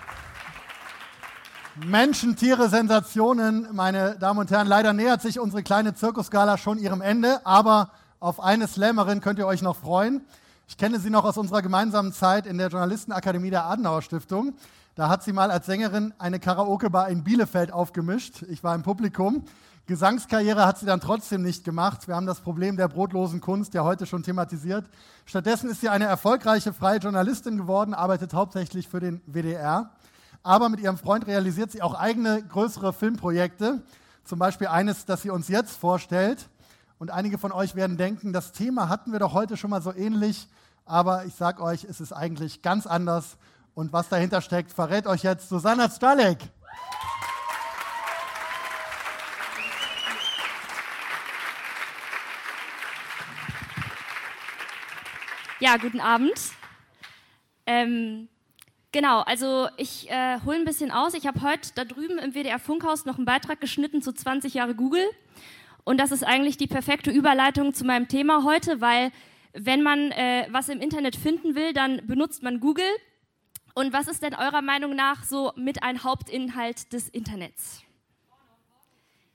Menschen, 1.87 2.35
Tiere, 2.35 2.69
Sensationen, 2.69 3.69
meine 3.71 4.19
Damen 4.19 4.41
und 4.41 4.51
Herren. 4.51 4.67
Leider 4.67 4.93
nähert 4.93 5.23
sich 5.23 5.39
unsere 5.39 5.63
kleine 5.63 5.95
Zirkusgala 5.95 6.59
schon 6.59 6.79
ihrem 6.79 7.01
Ende, 7.01 7.41
aber 7.47 7.93
auf 8.19 8.41
eine 8.41 8.67
Slammerin 8.67 9.21
könnt 9.21 9.39
ihr 9.39 9.47
euch 9.47 9.63
noch 9.63 9.77
freuen. 9.77 10.23
Ich 10.67 10.79
kenne 10.79 10.99
sie 10.99 11.11
noch 11.11 11.25
aus 11.25 11.39
unserer 11.39 11.63
gemeinsamen 11.63 12.13
Zeit 12.13 12.45
in 12.45 12.59
der 12.59 12.71
Journalistenakademie 12.71 13.51
der 13.51 13.67
Adenauer 13.67 14.03
Stiftung. 14.03 14.55
Da 14.97 15.09
hat 15.09 15.23
sie 15.23 15.33
mal 15.33 15.53
als 15.53 15.67
Sängerin 15.67 16.13
eine 16.19 16.41
Karaoke-Bar 16.41 17.09
in 17.09 17.23
Bielefeld 17.23 17.71
aufgemischt. 17.71 18.43
Ich 18.49 18.65
war 18.65 18.75
im 18.75 18.83
Publikum. 18.83 19.45
Gesangskarriere 19.87 20.65
hat 20.65 20.79
sie 20.79 20.87
dann 20.87 21.01
trotzdem 21.01 21.43
nicht 21.43 21.63
gemacht. 21.63 22.09
Wir 22.09 22.17
haben 22.17 22.25
das 22.25 22.41
Problem 22.41 22.79
der 22.79 22.89
brotlosen 22.89 23.43
Kunst 23.43 23.75
ja 23.75 23.85
heute 23.85 24.07
schon 24.07 24.23
thematisiert. 24.23 24.87
Stattdessen 25.27 25.69
ist 25.69 25.83
sie 25.83 25.91
eine 25.91 26.07
erfolgreiche 26.07 26.73
freie 26.73 27.01
Journalistin 27.01 27.59
geworden, 27.59 27.93
arbeitet 27.93 28.33
hauptsächlich 28.33 28.89
für 28.89 29.01
den 29.01 29.21
WDR. 29.27 29.91
Aber 30.43 30.71
mit 30.71 30.81
ihrem 30.81 30.97
Freund 30.97 31.27
realisiert 31.27 31.71
sie 31.71 31.83
auch 31.83 31.93
eigene 31.93 32.43
größere 32.43 32.95
Filmprojekte. 32.95 33.83
Zum 34.25 34.39
Beispiel 34.39 34.69
eines, 34.69 35.05
das 35.05 35.21
sie 35.21 35.29
uns 35.29 35.49
jetzt 35.49 35.77
vorstellt. 35.77 36.49
Und 36.99 37.11
einige 37.11 37.37
von 37.37 37.53
euch 37.53 37.75
werden 37.75 37.99
denken, 37.99 38.33
das 38.33 38.53
Thema 38.53 38.89
hatten 38.89 39.13
wir 39.13 39.19
doch 39.19 39.35
heute 39.35 39.59
schon 39.59 39.69
mal 39.69 39.83
so 39.83 39.93
ähnlich. 39.93 40.49
Aber 40.87 41.27
ich 41.27 41.35
sage 41.35 41.63
euch, 41.63 41.85
es 41.85 42.01
ist 42.01 42.13
eigentlich 42.15 42.63
ganz 42.63 42.87
anders. 42.87 43.37
Und 43.75 43.93
was 43.93 44.09
dahinter 44.09 44.41
steckt, 44.41 44.73
verrät 44.73 45.07
euch 45.07 45.25
jetzt 45.25 45.51
Susanna 45.51 45.91
Stralek. 45.91 46.39
Ja, 55.65 55.79
guten 55.79 56.01
Abend. 56.01 56.35
Ähm, 57.65 58.29
genau, 58.93 59.21
also 59.21 59.67
ich 59.79 60.11
äh, 60.11 60.39
hole 60.45 60.59
ein 60.59 60.67
bisschen 60.67 60.91
aus. 60.91 61.15
Ich 61.15 61.27
habe 61.27 61.41
heute 61.41 61.71
da 61.75 61.87
drüben 61.87 62.19
im 62.19 62.35
WDR 62.35 62.59
Funkhaus 62.59 63.07
noch 63.07 63.17
einen 63.17 63.25
Beitrag 63.25 63.63
geschnitten 63.63 64.03
zu 64.03 64.13
20 64.13 64.53
Jahre 64.53 64.75
Google. 64.75 65.07
Und 65.83 65.97
das 65.97 66.13
ist 66.13 66.23
eigentlich 66.23 66.59
die 66.59 66.67
perfekte 66.67 67.11
Überleitung 67.11 67.73
zu 67.73 67.87
meinem 67.87 68.09
Thema 68.09 68.45
heute, 68.45 68.83
weil 68.83 69.11
wenn 69.55 69.83
man 69.83 70.11
äh, 70.11 70.49
was 70.51 70.69
im 70.69 70.83
Internet 70.83 71.17
finden 71.17 71.55
will, 71.55 71.73
dann 71.73 72.07
benutzt 72.07 72.43
man 72.43 72.61
Google. 72.61 72.85
Und 73.73 73.95
was 73.95 74.07
ist 74.07 74.23
denn 74.23 74.35
eurer 74.35 74.61
Meinung 74.61 74.95
nach 74.95 75.25
so 75.25 75.51
mit 75.57 75.83
ein 75.83 76.05
Hauptinhalt 76.05 76.93
des 76.93 77.09
Internets? 77.09 77.83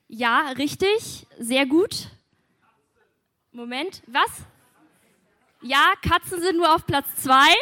Ja, 0.08 0.52
richtig, 0.52 1.26
sehr 1.40 1.66
gut. 1.66 2.10
Moment, 3.52 4.04
was? 4.06 4.30
Ja, 5.62 5.91
Katzen 6.01 6.41
sind 6.41 6.55
nur 6.55 6.74
auf 6.74 6.86
Platz 6.86 7.05
zwei. 7.18 7.53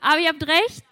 Aber 0.00 0.18
ihr 0.20 0.30
habt 0.30 0.46
recht. 0.46 0.84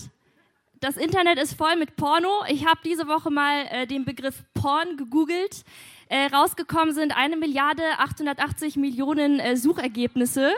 Das 0.80 0.98
Internet 0.98 1.38
ist 1.38 1.54
voll 1.54 1.76
mit 1.76 1.96
Porno. 1.96 2.44
Ich 2.48 2.66
habe 2.66 2.80
diese 2.84 3.08
Woche 3.08 3.30
mal 3.30 3.66
äh, 3.70 3.86
den 3.86 4.04
Begriff 4.04 4.44
Porn 4.52 4.98
gegoogelt. 4.98 5.64
Äh, 6.10 6.26
rausgekommen 6.26 6.94
sind 6.94 7.16
eine 7.16 7.36
Milliarde 7.36 7.82
880 7.98 8.76
Millionen 8.76 9.40
äh, 9.40 9.56
Suchergebnisse. 9.56 10.52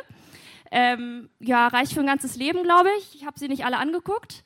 Ähm, 0.72 1.30
ja, 1.38 1.68
reicht 1.68 1.92
für 1.92 2.00
ein 2.00 2.06
ganzes 2.06 2.34
Leben, 2.34 2.64
glaube 2.64 2.88
ich. 2.98 3.14
Ich 3.14 3.24
habe 3.24 3.38
sie 3.38 3.48
nicht 3.48 3.64
alle 3.64 3.78
angeguckt. 3.78 4.42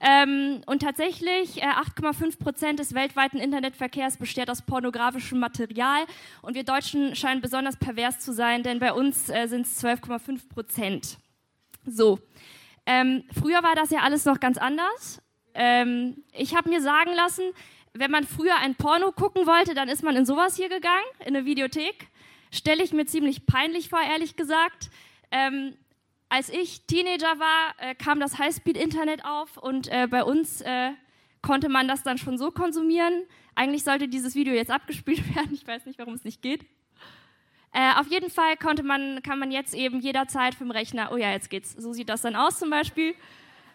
Ähm, 0.00 0.60
und 0.66 0.80
tatsächlich, 0.82 1.60
äh, 1.60 1.66
8,5 1.66 2.38
Prozent 2.38 2.78
des 2.78 2.94
weltweiten 2.94 3.38
Internetverkehrs 3.38 4.16
besteht 4.16 4.48
aus 4.48 4.62
pornografischem 4.62 5.40
Material. 5.40 6.04
Und 6.42 6.54
wir 6.54 6.64
Deutschen 6.64 7.16
scheinen 7.16 7.40
besonders 7.40 7.76
pervers 7.76 8.20
zu 8.20 8.32
sein, 8.32 8.62
denn 8.62 8.78
bei 8.78 8.92
uns 8.92 9.28
äh, 9.28 9.46
sind 9.46 9.66
es 9.66 9.82
12,5 9.82 10.48
Prozent. 10.48 11.18
So. 11.84 12.20
Ähm, 12.86 13.24
früher 13.38 13.62
war 13.62 13.74
das 13.74 13.90
ja 13.90 14.00
alles 14.00 14.24
noch 14.24 14.40
ganz 14.40 14.56
anders. 14.56 15.20
Ähm, 15.54 16.22
ich 16.32 16.54
habe 16.54 16.68
mir 16.70 16.80
sagen 16.80 17.12
lassen, 17.14 17.44
wenn 17.92 18.10
man 18.10 18.24
früher 18.24 18.56
ein 18.56 18.76
Porno 18.76 19.12
gucken 19.12 19.46
wollte, 19.46 19.74
dann 19.74 19.88
ist 19.88 20.02
man 20.02 20.14
in 20.14 20.24
sowas 20.24 20.56
hier 20.56 20.68
gegangen, 20.68 21.04
in 21.20 21.34
eine 21.34 21.44
Videothek. 21.44 22.08
Stelle 22.52 22.82
ich 22.82 22.92
mir 22.92 23.06
ziemlich 23.06 23.44
peinlich 23.44 23.88
vor, 23.88 24.00
ehrlich 24.00 24.36
gesagt. 24.36 24.90
Ähm, 25.30 25.74
als 26.28 26.50
ich 26.50 26.82
Teenager 26.86 27.38
war, 27.38 27.74
äh, 27.78 27.94
kam 27.94 28.20
das 28.20 28.38
Highspeed-Internet 28.38 29.24
auf 29.24 29.56
und 29.56 29.88
äh, 29.88 30.06
bei 30.08 30.24
uns 30.24 30.60
äh, 30.60 30.90
konnte 31.42 31.68
man 31.68 31.88
das 31.88 32.02
dann 32.02 32.18
schon 32.18 32.36
so 32.36 32.50
konsumieren. 32.50 33.24
Eigentlich 33.54 33.84
sollte 33.84 34.08
dieses 34.08 34.34
Video 34.34 34.54
jetzt 34.54 34.70
abgespielt 34.70 35.34
werden. 35.34 35.54
Ich 35.54 35.66
weiß 35.66 35.86
nicht, 35.86 35.98
warum 35.98 36.14
es 36.14 36.24
nicht 36.24 36.42
geht. 36.42 36.66
Äh, 37.72 37.94
auf 37.98 38.08
jeden 38.08 38.30
Fall 38.30 38.56
konnte 38.56 38.82
man, 38.82 39.22
kann 39.22 39.38
man 39.38 39.50
jetzt 39.50 39.74
eben 39.74 40.00
jederzeit 40.00 40.54
vom 40.54 40.70
Rechner, 40.70 41.10
oh 41.12 41.16
ja, 41.16 41.32
jetzt 41.32 41.50
geht's. 41.50 41.72
So 41.72 41.92
sieht 41.92 42.08
das 42.08 42.22
dann 42.22 42.36
aus 42.36 42.58
zum 42.58 42.70
Beispiel. 42.70 43.14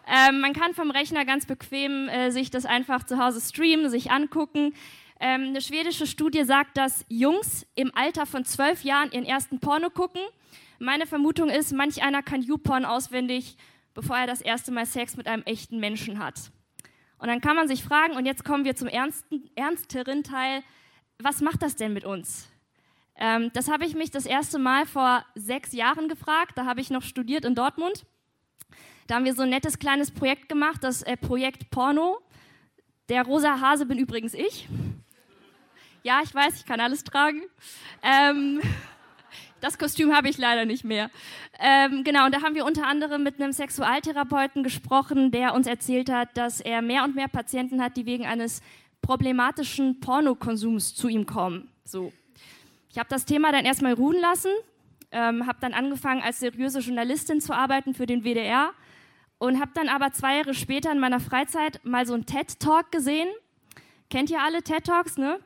Ähm, 0.06 0.40
man 0.40 0.52
kann 0.52 0.74
vom 0.74 0.90
Rechner 0.90 1.24
ganz 1.24 1.46
bequem 1.46 2.08
äh, 2.08 2.30
sich 2.30 2.50
das 2.50 2.66
einfach 2.66 3.04
zu 3.04 3.18
Hause 3.18 3.40
streamen, 3.40 3.88
sich 3.88 4.10
angucken. 4.10 4.74
Ähm, 5.20 5.48
eine 5.48 5.60
schwedische 5.60 6.06
Studie 6.06 6.44
sagt, 6.44 6.76
dass 6.76 7.04
Jungs 7.08 7.66
im 7.74 7.92
Alter 7.94 8.26
von 8.26 8.44
zwölf 8.44 8.84
Jahren 8.84 9.10
ihren 9.12 9.24
ersten 9.24 9.60
Porno 9.60 9.90
gucken 9.90 10.20
meine 10.78 11.06
Vermutung 11.06 11.48
ist, 11.48 11.72
manch 11.72 12.02
einer 12.02 12.22
kann 12.22 12.42
YouPorn 12.42 12.84
auswendig, 12.84 13.56
bevor 13.94 14.16
er 14.16 14.26
das 14.26 14.40
erste 14.40 14.72
Mal 14.72 14.86
Sex 14.86 15.16
mit 15.16 15.26
einem 15.26 15.42
echten 15.44 15.78
Menschen 15.78 16.18
hat. 16.18 16.50
Und 17.18 17.28
dann 17.28 17.40
kann 17.40 17.56
man 17.56 17.68
sich 17.68 17.82
fragen, 17.82 18.16
und 18.16 18.26
jetzt 18.26 18.44
kommen 18.44 18.64
wir 18.64 18.76
zum 18.76 18.88
ernsten, 18.88 19.50
ernsteren 19.54 20.24
Teil, 20.24 20.62
was 21.18 21.40
macht 21.40 21.62
das 21.62 21.76
denn 21.76 21.92
mit 21.92 22.04
uns? 22.04 22.48
Ähm, 23.16 23.50
das 23.54 23.70
habe 23.70 23.84
ich 23.84 23.94
mich 23.94 24.10
das 24.10 24.26
erste 24.26 24.58
Mal 24.58 24.86
vor 24.86 25.24
sechs 25.34 25.72
Jahren 25.72 26.08
gefragt. 26.08 26.52
Da 26.56 26.66
habe 26.66 26.80
ich 26.80 26.90
noch 26.90 27.02
studiert 27.02 27.44
in 27.44 27.54
Dortmund. 27.54 28.04
Da 29.06 29.16
haben 29.16 29.24
wir 29.24 29.34
so 29.34 29.42
ein 29.42 29.50
nettes 29.50 29.78
kleines 29.78 30.10
Projekt 30.10 30.48
gemacht, 30.48 30.82
das 30.82 31.02
äh, 31.02 31.16
Projekt 31.16 31.70
Porno. 31.70 32.20
Der 33.08 33.22
rosa 33.22 33.60
Hase 33.60 33.86
bin 33.86 33.98
übrigens 33.98 34.34
ich. 34.34 34.68
Ja, 36.02 36.20
ich 36.22 36.34
weiß, 36.34 36.56
ich 36.56 36.66
kann 36.66 36.80
alles 36.80 37.04
tragen. 37.04 37.42
Ähm, 38.02 38.60
das 39.64 39.78
Kostüm 39.78 40.14
habe 40.14 40.28
ich 40.28 40.36
leider 40.36 40.66
nicht 40.66 40.84
mehr. 40.84 41.10
Ähm, 41.58 42.04
genau, 42.04 42.26
und 42.26 42.34
da 42.34 42.42
haben 42.42 42.54
wir 42.54 42.66
unter 42.66 42.86
anderem 42.86 43.22
mit 43.22 43.40
einem 43.40 43.52
Sexualtherapeuten 43.52 44.62
gesprochen, 44.62 45.30
der 45.30 45.54
uns 45.54 45.66
erzählt 45.66 46.10
hat, 46.10 46.36
dass 46.36 46.60
er 46.60 46.82
mehr 46.82 47.02
und 47.02 47.14
mehr 47.14 47.28
Patienten 47.28 47.82
hat, 47.82 47.96
die 47.96 48.04
wegen 48.04 48.26
eines 48.26 48.60
problematischen 49.00 50.00
Pornokonsums 50.00 50.94
zu 50.94 51.08
ihm 51.08 51.24
kommen. 51.24 51.70
So. 51.82 52.12
Ich 52.90 52.98
habe 52.98 53.08
das 53.08 53.24
Thema 53.24 53.52
dann 53.52 53.64
erstmal 53.64 53.94
ruhen 53.94 54.20
lassen, 54.20 54.50
ähm, 55.10 55.46
habe 55.46 55.58
dann 55.62 55.72
angefangen, 55.72 56.20
als 56.22 56.40
seriöse 56.40 56.80
Journalistin 56.80 57.40
zu 57.40 57.54
arbeiten 57.54 57.94
für 57.94 58.04
den 58.04 58.22
WDR 58.22 58.70
und 59.38 59.60
habe 59.60 59.70
dann 59.74 59.88
aber 59.88 60.12
zwei 60.12 60.36
Jahre 60.36 60.52
später 60.52 60.92
in 60.92 61.00
meiner 61.00 61.20
Freizeit 61.20 61.80
mal 61.84 62.06
so 62.06 62.12
einen 62.12 62.26
TED-Talk 62.26 62.92
gesehen. 62.92 63.28
Kennt 64.10 64.28
ihr 64.28 64.42
alle 64.42 64.62
TED-Talks, 64.62 65.16
ne? 65.16 65.38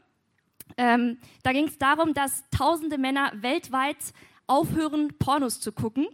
Ähm, 0.79 1.18
da 1.43 1.53
ging 1.53 1.66
es 1.66 1.76
darum, 1.76 2.14
dass 2.14 2.45
tausende 2.51 2.97
Männer 2.99 3.33
weltweit 3.35 3.99
aufhören, 4.47 5.12
Pornos 5.18 5.61
zu 5.61 5.72
gucken. 5.72 6.07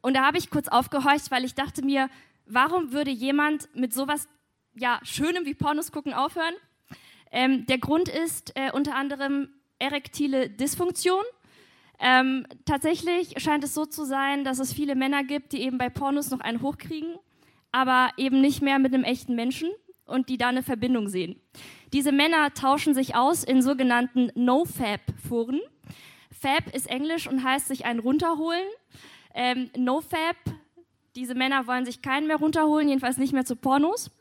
Und 0.00 0.14
da 0.14 0.26
habe 0.26 0.38
ich 0.38 0.50
kurz 0.50 0.68
aufgehorcht, 0.68 1.30
weil 1.30 1.44
ich 1.44 1.54
dachte 1.54 1.84
mir, 1.84 2.08
warum 2.46 2.92
würde 2.92 3.10
jemand 3.10 3.68
mit 3.76 3.92
sowas 3.92 4.26
ja, 4.74 4.98
Schönem 5.02 5.44
wie 5.44 5.54
Pornos 5.54 5.92
gucken 5.92 6.14
aufhören? 6.14 6.54
Ähm, 7.30 7.66
der 7.66 7.78
Grund 7.78 8.08
ist 8.08 8.52
äh, 8.56 8.72
unter 8.72 8.94
anderem 8.94 9.50
erektile 9.78 10.48
Dysfunktion. 10.48 11.22
Ähm, 12.00 12.46
tatsächlich 12.64 13.34
scheint 13.42 13.64
es 13.64 13.74
so 13.74 13.84
zu 13.84 14.04
sein, 14.04 14.42
dass 14.44 14.58
es 14.58 14.72
viele 14.72 14.94
Männer 14.94 15.22
gibt, 15.22 15.52
die 15.52 15.62
eben 15.62 15.76
bei 15.76 15.90
Pornos 15.90 16.30
noch 16.30 16.40
einen 16.40 16.62
hochkriegen, 16.62 17.16
aber 17.72 18.10
eben 18.16 18.40
nicht 18.40 18.62
mehr 18.62 18.78
mit 18.78 18.94
einem 18.94 19.04
echten 19.04 19.34
Menschen 19.34 19.68
und 20.06 20.30
die 20.30 20.38
da 20.38 20.48
eine 20.48 20.62
Verbindung 20.62 21.08
sehen. 21.08 21.40
Diese 21.92 22.12
Männer 22.12 22.52
tauschen 22.52 22.94
sich 22.94 23.14
aus 23.14 23.44
in 23.44 23.62
sogenannten 23.62 24.30
No-Fab-Foren. 24.34 25.60
Fab 26.30 26.74
ist 26.74 26.88
Englisch 26.88 27.26
und 27.26 27.42
heißt 27.42 27.66
sich 27.66 27.86
ein 27.86 27.98
runterholen. 27.98 28.66
Ähm, 29.34 29.70
No-Fab 29.76 30.36
Diese 31.18 31.34
Männer 31.34 31.66
wollen 31.66 31.84
sich 31.84 32.00
keinen 32.00 32.28
mehr 32.28 32.36
runterholen, 32.36 32.88
jedenfalls 32.88 33.16
nicht 33.16 33.32
mehr 33.32 33.44
zu 33.44 33.56
Pornos. 33.56 34.12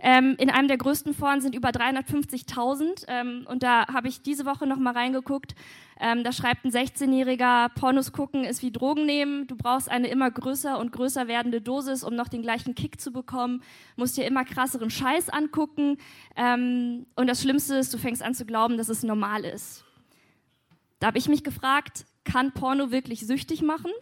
Ähm, 0.00 0.34
in 0.38 0.50
einem 0.50 0.66
der 0.66 0.78
größten 0.78 1.14
Foren 1.14 1.40
sind 1.40 1.54
über 1.54 1.68
350.000 1.68 3.04
ähm, 3.06 3.46
und 3.48 3.62
da 3.62 3.86
habe 3.86 4.08
ich 4.08 4.22
diese 4.22 4.44
Woche 4.46 4.66
noch 4.66 4.78
mal 4.78 4.92
reingeguckt. 4.92 5.54
Ähm, 6.00 6.24
da 6.24 6.32
schreibt 6.32 6.64
ein 6.64 6.72
16-Jähriger, 6.72 7.68
Pornos 7.68 8.10
gucken 8.10 8.42
ist 8.42 8.62
wie 8.62 8.72
Drogen 8.72 9.06
nehmen. 9.06 9.46
Du 9.46 9.54
brauchst 9.54 9.88
eine 9.88 10.08
immer 10.08 10.28
größer 10.28 10.76
und 10.76 10.90
größer 10.90 11.28
werdende 11.28 11.60
Dosis, 11.60 12.02
um 12.02 12.16
noch 12.16 12.26
den 12.26 12.42
gleichen 12.42 12.74
Kick 12.74 13.00
zu 13.00 13.12
bekommen. 13.12 13.62
Musst 13.94 14.16
dir 14.16 14.26
immer 14.26 14.44
krasseren 14.44 14.90
Scheiß 14.90 15.28
angucken. 15.28 15.98
Ähm, 16.34 17.06
und 17.14 17.28
das 17.28 17.42
Schlimmste 17.42 17.76
ist, 17.76 17.94
du 17.94 17.98
fängst 17.98 18.24
an 18.24 18.34
zu 18.34 18.44
glauben, 18.44 18.76
dass 18.76 18.88
es 18.88 19.04
normal 19.04 19.44
ist. 19.44 19.84
Da 20.98 21.06
habe 21.06 21.18
ich 21.18 21.28
mich 21.28 21.44
gefragt, 21.44 22.06
kann 22.24 22.50
Porno 22.50 22.90
wirklich 22.90 23.24
süchtig 23.24 23.62
machen? 23.62 23.92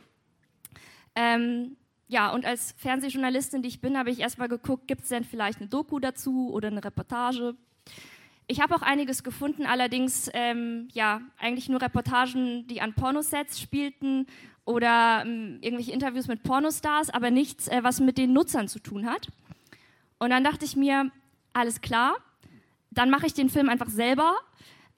Ähm, 1.15 1.77
ja, 2.09 2.31
und 2.31 2.47
als 2.47 2.75
Fernsehjournalistin, 2.79 3.63
die 3.63 3.69
ich 3.69 3.81
bin, 3.81 3.99
habe 3.99 4.11
ich 4.11 4.21
erstmal 4.21 4.49
geguckt, 4.49 4.89
gibt 4.89 5.03
es 5.03 5.09
denn 5.09 5.25
vielleicht 5.25 5.61
eine 5.61 5.69
Doku 5.69 5.99
dazu 5.99 6.51
oder 6.53 6.69
eine 6.69 6.83
Reportage? 6.83 7.55
Ich 8.47 8.63
habe 8.63 8.75
auch 8.75 8.81
einiges 8.81 9.23
gefunden, 9.23 9.67
allerdings 9.67 10.31
ähm, 10.33 10.89
ja 10.95 11.21
eigentlich 11.39 11.69
nur 11.69 11.83
Reportagen, 11.83 12.67
die 12.67 12.81
an 12.81 12.95
Pornosets 12.95 13.61
spielten 13.61 14.27
oder 14.65 15.23
ähm, 15.27 15.59
irgendwelche 15.61 15.93
Interviews 15.93 16.29
mit 16.29 16.43
Pornostars, 16.43 17.11
aber 17.11 17.31
nichts, 17.31 17.69
äh, 17.69 17.85
was 17.85 18.01
mit 18.01 18.17
den 18.17 18.33
Nutzern 18.33 18.69
zu 18.69 18.79
tun 18.79 19.05
hat. 19.05 19.29
Und 20.19 20.31
dann 20.31 20.45
dachte 20.45 20.65
ich 20.65 20.77
mir, 20.77 21.11
alles 21.53 21.83
klar, 21.83 22.17
dann 22.91 23.11
mache 23.11 23.27
ich 23.27 23.35
den 23.35 23.51
Film 23.51 23.69
einfach 23.69 23.91
selber, 23.91 24.35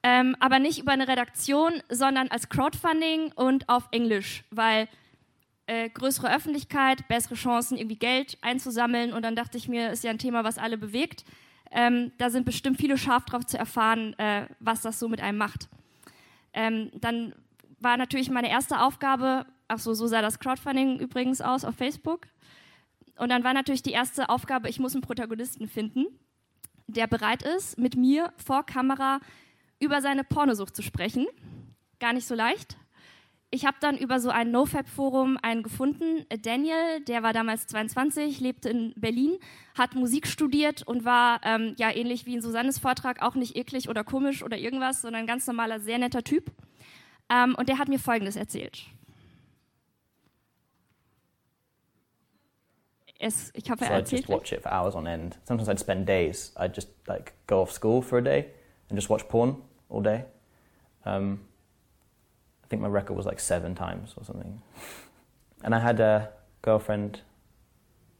ähm, 0.01 0.37
aber 0.39 0.59
nicht 0.59 0.79
über 0.79 0.93
eine 0.93 1.09
Redaktion, 1.09 1.73
sondern 1.89 2.29
als 2.29 2.47
Crowdfunding 2.47 3.33
und 3.33 3.67
auf 3.67 3.89
Englisch, 3.91 4.45
weil 4.49 4.87
äh, 5.67 5.89
größere 5.89 6.33
Öffentlichkeit, 6.33 7.07
bessere 7.07 7.35
Chancen, 7.35 7.77
irgendwie 7.77 7.97
Geld 7.97 8.37
einzusammeln. 8.41 9.13
Und 9.13 9.23
dann 9.23 9.35
dachte 9.35 9.57
ich 9.57 9.67
mir, 9.67 9.91
ist 9.91 10.03
ja 10.03 10.11
ein 10.11 10.17
Thema, 10.17 10.43
was 10.43 10.57
alle 10.57 10.77
bewegt. 10.77 11.23
Ähm, 11.71 12.11
da 12.17 12.29
sind 12.29 12.45
bestimmt 12.45 12.77
viele 12.77 12.97
scharf 12.97 13.25
drauf 13.25 13.45
zu 13.45 13.57
erfahren, 13.57 14.17
äh, 14.19 14.47
was 14.59 14.81
das 14.81 14.99
so 14.99 15.07
mit 15.07 15.21
einem 15.21 15.37
macht. 15.37 15.69
Ähm, 16.53 16.91
dann 16.95 17.33
war 17.79 17.97
natürlich 17.97 18.29
meine 18.29 18.49
erste 18.49 18.81
Aufgabe, 18.81 19.45
ach 19.67 19.79
so, 19.79 19.93
so 19.93 20.07
sah 20.07 20.21
das 20.21 20.39
Crowdfunding 20.39 20.99
übrigens 20.99 21.39
aus 21.41 21.63
auf 21.63 21.75
Facebook. 21.75 22.27
Und 23.17 23.29
dann 23.29 23.43
war 23.43 23.53
natürlich 23.53 23.83
die 23.83 23.91
erste 23.91 24.29
Aufgabe, 24.29 24.67
ich 24.67 24.79
muss 24.79 24.93
einen 24.93 25.01
Protagonisten 25.01 25.67
finden, 25.67 26.07
der 26.87 27.07
bereit 27.07 27.43
ist, 27.43 27.77
mit 27.77 27.95
mir 27.95 28.33
vor 28.35 28.65
Kamera 28.65 29.19
über 29.79 30.01
seine 30.01 30.23
Pornosucht 30.23 30.75
zu 30.75 30.81
sprechen. 30.81 31.27
Gar 31.99 32.13
nicht 32.13 32.27
so 32.27 32.35
leicht 32.35 32.77
ich 33.51 33.65
habe 33.65 33.75
dann 33.81 33.97
über 33.97 34.21
so 34.21 34.29
ein 34.29 34.49
NoFap-Forum 34.49 35.37
einen 35.41 35.61
gefunden. 35.61 36.25
Daniel, 36.41 37.01
der 37.05 37.21
war 37.21 37.33
damals 37.33 37.67
22, 37.67 38.39
lebte 38.39 38.69
in 38.69 38.93
Berlin, 38.95 39.37
hat 39.77 39.93
Musik 39.93 40.25
studiert 40.27 40.83
und 40.83 41.03
war 41.03 41.41
ähm, 41.43 41.75
ja 41.77 41.93
ähnlich 41.93 42.25
wie 42.25 42.33
in 42.33 42.41
Susannes 42.41 42.79
Vortrag 42.79 43.21
auch 43.21 43.35
nicht 43.35 43.57
eklig 43.57 43.89
oder 43.89 44.05
komisch 44.05 44.41
oder 44.41 44.57
irgendwas, 44.57 45.01
sondern 45.01 45.23
ein 45.23 45.27
ganz 45.27 45.45
normaler, 45.47 45.81
sehr 45.81 45.97
netter 45.97 46.23
Typ. 46.23 46.49
Ähm, 47.29 47.53
und 47.55 47.67
der 47.67 47.77
hat 47.77 47.89
mir 47.89 47.99
Folgendes 47.99 48.37
erzählt. 48.37 48.85
Es, 53.19 53.51
ich 53.53 53.69
hoffe, 53.69 53.83
so 53.83 53.91
I'd 53.91 53.97
erzählt. 53.97 54.21
just 54.21 54.29
watch 54.29 54.51
it 54.53 54.61
for 54.61 54.71
hours 54.71 54.95
on 54.95 55.05
end. 55.05 55.37
Sometimes 55.43 55.69
I'd 55.69 55.79
spend 55.79 56.07
days. 56.07 56.53
I'd 56.57 56.73
just 56.73 56.89
like 57.05 57.33
go 57.47 57.61
off 57.61 57.71
school 57.71 58.01
for 58.01 58.17
a 58.17 58.23
day 58.23 58.45
and 58.89 58.97
just 58.97 59.09
watch 59.09 59.27
porn 59.27 59.57
all 59.89 60.01
day. 60.01 60.23
Um, 61.05 61.41
think 62.71 62.81
my 62.81 62.87
record 62.87 63.17
was 63.17 63.25
like 63.25 63.39
seven 63.39 63.75
times 63.75 64.13
or 64.17 64.23
something. 64.23 64.61
And 65.63 65.75
I 65.75 65.79
had 65.79 65.99
a 65.99 66.31
girlfriend 66.63 67.21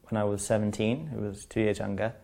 when 0.08 0.16
I 0.16 0.22
was 0.22 0.46
17 0.46 1.08
who 1.08 1.22
was 1.22 1.44
two 1.44 1.58
years 1.58 1.80
younger. 1.80 2.14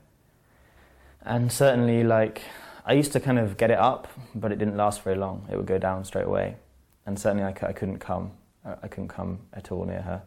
And 1.23 1.51
certainly, 1.51 2.05
like, 2.05 2.43
I 2.87 2.93
used 2.93 3.11
to 3.15 3.19
kind 3.19 3.37
of 3.37 3.57
get 3.57 3.73
it 3.73 3.79
up, 3.79 4.07
but 4.33 4.53
it 4.53 4.61
didn't 4.61 4.77
last 4.77 5.03
very 5.03 5.17
long. 5.17 5.49
It 5.51 5.57
would 5.57 5.67
go 5.67 5.77
down 5.77 6.05
straight 6.05 6.27
away. 6.27 6.55
And 7.05 7.19
certainly, 7.19 7.43
I, 7.43 7.49
I 7.49 7.73
couldn't 7.73 7.99
come. 7.99 8.31
I 8.65 8.87
couldn't 8.87 9.09
come 9.09 9.41
at 9.53 9.73
all 9.73 9.85
near 9.85 10.03
her, 10.03 10.23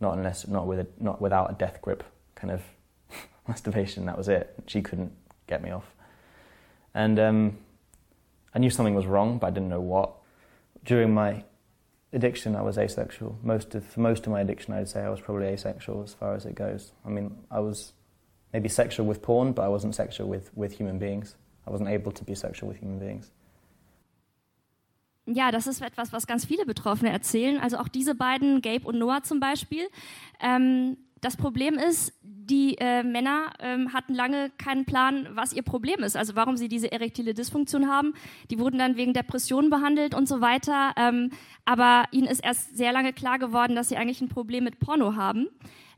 not 0.00 0.18
unless, 0.18 0.48
not 0.48 0.66
with, 0.66 0.80
a, 0.80 0.88
not 0.98 1.20
without 1.20 1.48
a 1.52 1.54
death 1.54 1.80
grip 1.80 2.02
kind 2.34 2.50
of 2.50 2.62
masturbation. 3.46 4.04
That 4.06 4.18
was 4.18 4.26
it. 4.26 4.52
She 4.66 4.82
couldn't 4.82 5.12
get 5.46 5.62
me 5.62 5.70
off. 5.70 5.94
And 6.92 7.20
um, 7.20 7.58
I 8.52 8.58
knew 8.58 8.70
something 8.70 8.96
was 8.96 9.06
wrong, 9.06 9.38
but 9.38 9.46
I 9.46 9.50
didn't 9.50 9.68
know 9.68 9.80
what 9.80 10.17
during 10.84 11.12
my 11.14 11.44
addiction, 12.12 12.56
I 12.56 12.62
was 12.62 12.78
asexual. 12.78 13.38
Most 13.42 13.74
of, 13.74 13.84
for 13.84 14.00
most 14.00 14.26
of 14.26 14.32
my 14.32 14.40
addiction, 14.40 14.74
I'd 14.74 14.88
say 14.88 15.02
I 15.02 15.10
was 15.10 15.20
probably 15.20 15.46
asexual 15.46 16.02
as 16.02 16.14
far 16.14 16.34
as 16.34 16.46
it 16.46 16.54
goes. 16.54 16.92
I 17.04 17.08
mean, 17.08 17.36
I 17.50 17.60
was 17.60 17.92
maybe 18.52 18.68
sexual 18.68 19.06
with 19.06 19.22
porn, 19.22 19.52
but 19.52 19.62
I 19.62 19.68
wasn't 19.68 19.94
sexual 19.94 20.28
with, 20.28 20.50
with 20.56 20.72
human 20.72 20.98
beings. 20.98 21.36
I 21.66 21.70
wasn't 21.70 21.90
able 21.90 22.12
to 22.12 22.24
be 22.24 22.34
sexual 22.34 22.68
with 22.68 22.78
human 22.78 22.98
beings. 22.98 23.30
Ja, 25.30 25.50
das 25.50 25.66
ist 25.66 25.82
etwas, 25.82 26.10
was 26.14 26.26
ganz 26.26 26.46
viele 26.46 26.64
Betroffene 26.64 27.10
erzählen. 27.12 27.60
Also 27.60 27.76
auch 27.76 27.88
diese 27.88 28.14
beiden, 28.14 28.62
Gabe 28.62 28.86
und 28.86 28.98
Noah 28.98 29.22
zum 29.22 29.40
Beispiel. 29.40 29.86
Ähm, 30.40 30.96
das 31.20 31.36
Problem 31.36 31.74
ist, 31.74 32.12
die 32.22 32.76
äh, 32.78 33.02
Männer 33.02 33.52
ähm, 33.60 33.92
hatten 33.92 34.14
lange 34.14 34.50
keinen 34.56 34.84
Plan, 34.84 35.28
was 35.32 35.52
ihr 35.52 35.62
Problem 35.62 36.02
ist, 36.02 36.16
also 36.16 36.34
warum 36.34 36.56
sie 36.56 36.68
diese 36.68 36.90
erektile 36.90 37.34
Dysfunktion 37.34 37.88
haben. 37.88 38.14
Die 38.50 38.58
wurden 38.58 38.78
dann 38.78 38.96
wegen 38.96 39.12
Depressionen 39.12 39.70
behandelt 39.70 40.14
und 40.14 40.26
so 40.26 40.40
weiter. 40.40 40.92
Ähm, 40.96 41.30
aber 41.64 42.04
ihnen 42.10 42.26
ist 42.26 42.42
erst 42.42 42.76
sehr 42.76 42.92
lange 42.92 43.12
klar 43.12 43.38
geworden, 43.38 43.74
dass 43.74 43.88
sie 43.88 43.96
eigentlich 43.96 44.20
ein 44.20 44.28
Problem 44.28 44.64
mit 44.64 44.78
Porno 44.78 45.14
haben. 45.14 45.48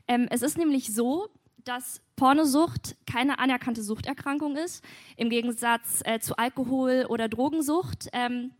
Ähm, 0.07 0.27
es 0.29 0.41
ist 0.41 0.57
nämlich 0.57 0.93
so, 0.93 1.29
dass 1.63 2.01
Pornosucht 2.15 2.95
keine 3.05 3.39
anerkannte 3.39 3.83
Suchterkrankung 3.83 4.55
ist, 4.55 4.83
im 5.15 5.29
Gegensatz 5.29 6.01
äh, 6.05 6.19
zu 6.19 6.35
Alkohol 6.37 7.05
oder 7.07 7.29
Drogensucht. 7.29 8.09
Ähm, 8.13 8.51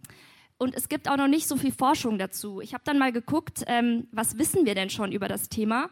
und 0.57 0.76
es 0.76 0.89
gibt 0.89 1.09
auch 1.09 1.18
noch 1.18 1.28
nicht 1.28 1.47
so 1.47 1.57
viel 1.57 1.72
Forschung 1.72 2.20
dazu. 2.20 2.62
Ich 2.62 2.74
habe 2.74 2.84
dann 2.86 2.99
mal 2.99 3.12
geguckt, 3.12 3.64
ähm, 3.68 4.07
was 4.12 4.38
wissen 4.38 4.66
wir 4.66 4.76
denn 4.76 4.91
schon 4.91 5.12
über 5.12 5.28
das 5.28 5.49
Thema? 5.49 5.89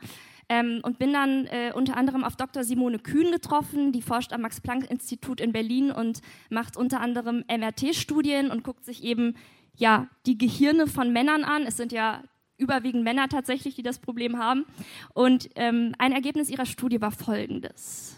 Ähm, 0.50 0.82
und 0.84 0.97
bin 0.97 1.14
dann 1.14 1.45
äh, 1.45 1.72
unter 1.76 1.95
anderem 1.95 2.24
auf 2.24 2.36
Dr. 2.36 2.64
Simone 2.64 2.97
Kühn 2.97 3.32
getroffen, 3.32 3.91
die 3.91 4.02
forscht 4.02 4.34
am 4.34 4.41
Max-Planck-Institut 4.41 5.39
in 5.39 5.52
Berlin 5.52 5.91
und 5.91 6.22
macht 6.50 6.76
unter 6.76 7.02
anderem 7.02 7.45
MRT-Studien 7.47 8.50
und 8.50 8.64
guckt 8.64 8.84
sich 8.84 9.04
eben 9.04 9.36
ja 9.76 10.08
die 10.26 10.38
Gehirne 10.38 10.88
von 10.88 11.14
Männern 11.14 11.43
an. 11.43 11.64
Es 11.68 11.78
sind 11.78 11.91
ja 11.91 12.24
überwiegend 12.58 13.04
Männer 13.04 13.30
tatsächlich, 13.30 13.76
die 13.76 13.84
das 13.84 14.00
Problem 14.00 14.38
haben. 14.38 14.66
Und 15.14 15.50
ähm, 15.56 15.93
ein 15.97 16.12
Ergebnis 16.12 16.50
ihrer 16.50 16.66
Studie 16.66 17.02
war 17.02 17.12
folgendes. 17.12 18.16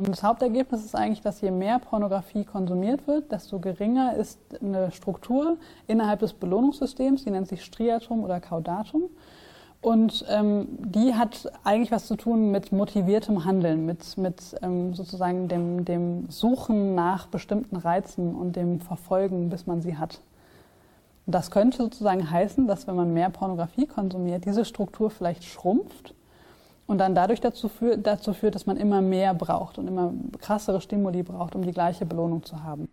Das 0.00 0.22
Hauptergebnis 0.22 0.84
ist 0.84 0.94
eigentlich, 0.94 1.22
dass 1.22 1.40
je 1.40 1.50
mehr 1.50 1.80
Pornografie 1.80 2.44
konsumiert 2.44 3.08
wird, 3.08 3.32
desto 3.32 3.58
geringer 3.58 4.14
ist 4.14 4.38
eine 4.62 4.92
Struktur 4.92 5.56
innerhalb 5.88 6.20
des 6.20 6.34
Belohnungssystems, 6.34 7.24
die 7.24 7.30
nennt 7.30 7.48
sich 7.48 7.64
Striatum 7.64 8.22
oder 8.22 8.38
Caudatum. 8.40 9.10
Und 9.80 10.24
ähm, 10.28 10.66
die 10.80 11.14
hat 11.14 11.50
eigentlich 11.62 11.92
was 11.92 12.06
zu 12.06 12.16
tun 12.16 12.50
mit 12.50 12.72
motiviertem 12.72 13.44
Handeln, 13.44 13.86
mit, 13.86 14.18
mit 14.18 14.56
ähm, 14.60 14.92
sozusagen 14.92 15.46
dem, 15.46 15.84
dem 15.84 16.28
Suchen 16.30 16.96
nach 16.96 17.28
bestimmten 17.28 17.76
Reizen 17.76 18.34
und 18.34 18.56
dem 18.56 18.80
Verfolgen, 18.80 19.50
bis 19.50 19.66
man 19.66 19.80
sie 19.80 19.96
hat. 19.96 20.20
Und 21.26 21.34
das 21.34 21.52
könnte 21.52 21.76
sozusagen 21.76 22.28
heißen, 22.28 22.66
dass 22.66 22.88
wenn 22.88 22.96
man 22.96 23.12
mehr 23.12 23.30
Pornografie 23.30 23.86
konsumiert, 23.86 24.46
diese 24.46 24.64
Struktur 24.64 25.10
vielleicht 25.10 25.44
schrumpft 25.44 26.14
und 26.86 26.98
dann 26.98 27.14
dadurch 27.14 27.40
dazu, 27.40 27.68
führt, 27.68 28.04
dazu 28.04 28.32
führt, 28.32 28.56
dass 28.56 28.66
man 28.66 28.78
immer 28.78 29.00
mehr 29.00 29.32
braucht 29.32 29.78
und 29.78 29.86
immer 29.86 30.12
krassere 30.40 30.80
Stimuli 30.80 31.22
braucht, 31.22 31.54
um 31.54 31.62
die 31.62 31.72
gleiche 31.72 32.04
Belohnung 32.04 32.42
zu 32.42 32.64
haben. 32.64 32.88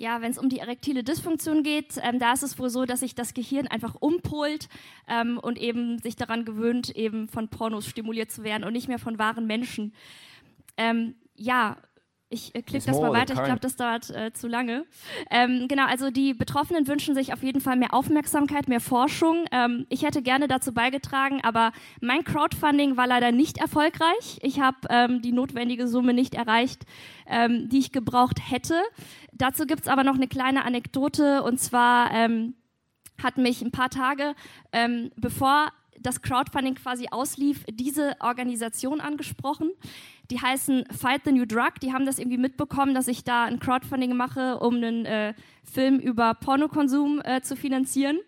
Ja, 0.00 0.22
wenn 0.22 0.30
es 0.30 0.38
um 0.38 0.48
die 0.48 0.60
erektile 0.60 1.02
Dysfunktion 1.02 1.64
geht, 1.64 1.94
ähm, 2.04 2.20
da 2.20 2.32
ist 2.32 2.44
es 2.44 2.56
wohl 2.56 2.70
so, 2.70 2.84
dass 2.84 3.00
sich 3.00 3.16
das 3.16 3.34
Gehirn 3.34 3.66
einfach 3.66 3.96
umpolt 3.96 4.68
ähm, 5.08 5.40
und 5.40 5.58
eben 5.58 5.98
sich 5.98 6.14
daran 6.14 6.44
gewöhnt, 6.44 6.90
eben 6.90 7.26
von 7.26 7.48
Pornos 7.48 7.84
stimuliert 7.84 8.30
zu 8.30 8.44
werden 8.44 8.62
und 8.62 8.74
nicht 8.74 8.86
mehr 8.86 9.00
von 9.00 9.18
wahren 9.18 9.48
Menschen. 9.48 9.92
Ähm, 10.76 11.16
ja, 11.34 11.78
ich 12.30 12.54
äh, 12.54 12.62
klicke 12.62 12.84
das 12.86 13.00
mal 13.00 13.12
weiter, 13.12 13.34
ich 13.34 13.42
glaube, 13.42 13.60
das 13.60 13.76
dauert 13.76 14.10
äh, 14.10 14.32
zu 14.32 14.48
lange. 14.48 14.84
Ähm, 15.30 15.66
genau, 15.66 15.86
also 15.86 16.10
die 16.10 16.34
Betroffenen 16.34 16.86
wünschen 16.86 17.14
sich 17.14 17.32
auf 17.32 17.42
jeden 17.42 17.60
Fall 17.60 17.76
mehr 17.76 17.94
Aufmerksamkeit, 17.94 18.68
mehr 18.68 18.80
Forschung. 18.80 19.46
Ähm, 19.50 19.86
ich 19.88 20.02
hätte 20.02 20.20
gerne 20.20 20.46
dazu 20.46 20.72
beigetragen, 20.72 21.40
aber 21.42 21.72
mein 22.00 22.24
Crowdfunding 22.24 22.96
war 22.96 23.06
leider 23.06 23.32
nicht 23.32 23.58
erfolgreich. 23.58 24.38
Ich 24.42 24.60
habe 24.60 24.76
ähm, 24.90 25.22
die 25.22 25.32
notwendige 25.32 25.88
Summe 25.88 26.12
nicht 26.12 26.34
erreicht, 26.34 26.84
ähm, 27.26 27.68
die 27.70 27.78
ich 27.78 27.92
gebraucht 27.92 28.38
hätte. 28.50 28.74
Dazu 29.32 29.66
gibt 29.66 29.82
es 29.82 29.88
aber 29.88 30.04
noch 30.04 30.16
eine 30.16 30.28
kleine 30.28 30.64
Anekdote 30.64 31.42
und 31.42 31.58
zwar 31.58 32.10
ähm, 32.12 32.54
hat 33.22 33.38
mich 33.38 33.62
ein 33.62 33.72
paar 33.72 33.90
Tage 33.90 34.34
ähm, 34.72 35.10
bevor 35.16 35.72
das 36.00 36.22
Crowdfunding 36.22 36.74
quasi 36.74 37.08
auslief, 37.10 37.64
diese 37.70 38.16
Organisation 38.20 39.00
angesprochen. 39.00 39.70
Die 40.30 40.40
heißen 40.40 40.84
Fight 40.90 41.22
the 41.24 41.32
New 41.32 41.46
Drug. 41.46 41.74
Die 41.82 41.92
haben 41.92 42.06
das 42.06 42.18
irgendwie 42.18 42.38
mitbekommen, 42.38 42.94
dass 42.94 43.08
ich 43.08 43.24
da 43.24 43.44
ein 43.44 43.60
Crowdfunding 43.60 44.16
mache, 44.16 44.58
um 44.58 44.76
einen 44.76 45.06
äh, 45.06 45.34
Film 45.64 45.98
über 45.98 46.34
Pornokonsum 46.34 47.20
äh, 47.24 47.40
zu 47.40 47.56
finanzieren. 47.56 48.18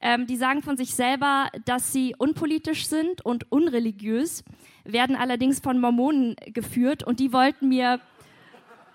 Ähm, 0.00 0.26
die 0.26 0.36
sagen 0.36 0.62
von 0.62 0.76
sich 0.76 0.94
selber, 0.94 1.50
dass 1.64 1.92
sie 1.92 2.14
unpolitisch 2.16 2.86
sind 2.86 3.24
und 3.24 3.50
unreligiös, 3.50 4.44
werden 4.84 5.16
allerdings 5.16 5.58
von 5.58 5.80
Mormonen 5.80 6.36
geführt 6.46 7.02
und 7.02 7.18
die 7.18 7.32
wollten 7.32 7.68
mir, 7.68 8.00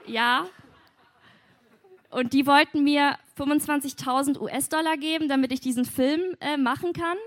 ja, 0.08 0.48
und 2.10 2.34
die 2.34 2.46
wollten 2.46 2.84
mir 2.84 3.18
25.000 3.38 4.40
US-Dollar 4.40 4.98
geben, 4.98 5.28
damit 5.28 5.52
ich 5.52 5.60
diesen 5.60 5.84
Film 5.84 6.22
äh, 6.40 6.58
machen 6.58 6.94
kann. 6.94 7.18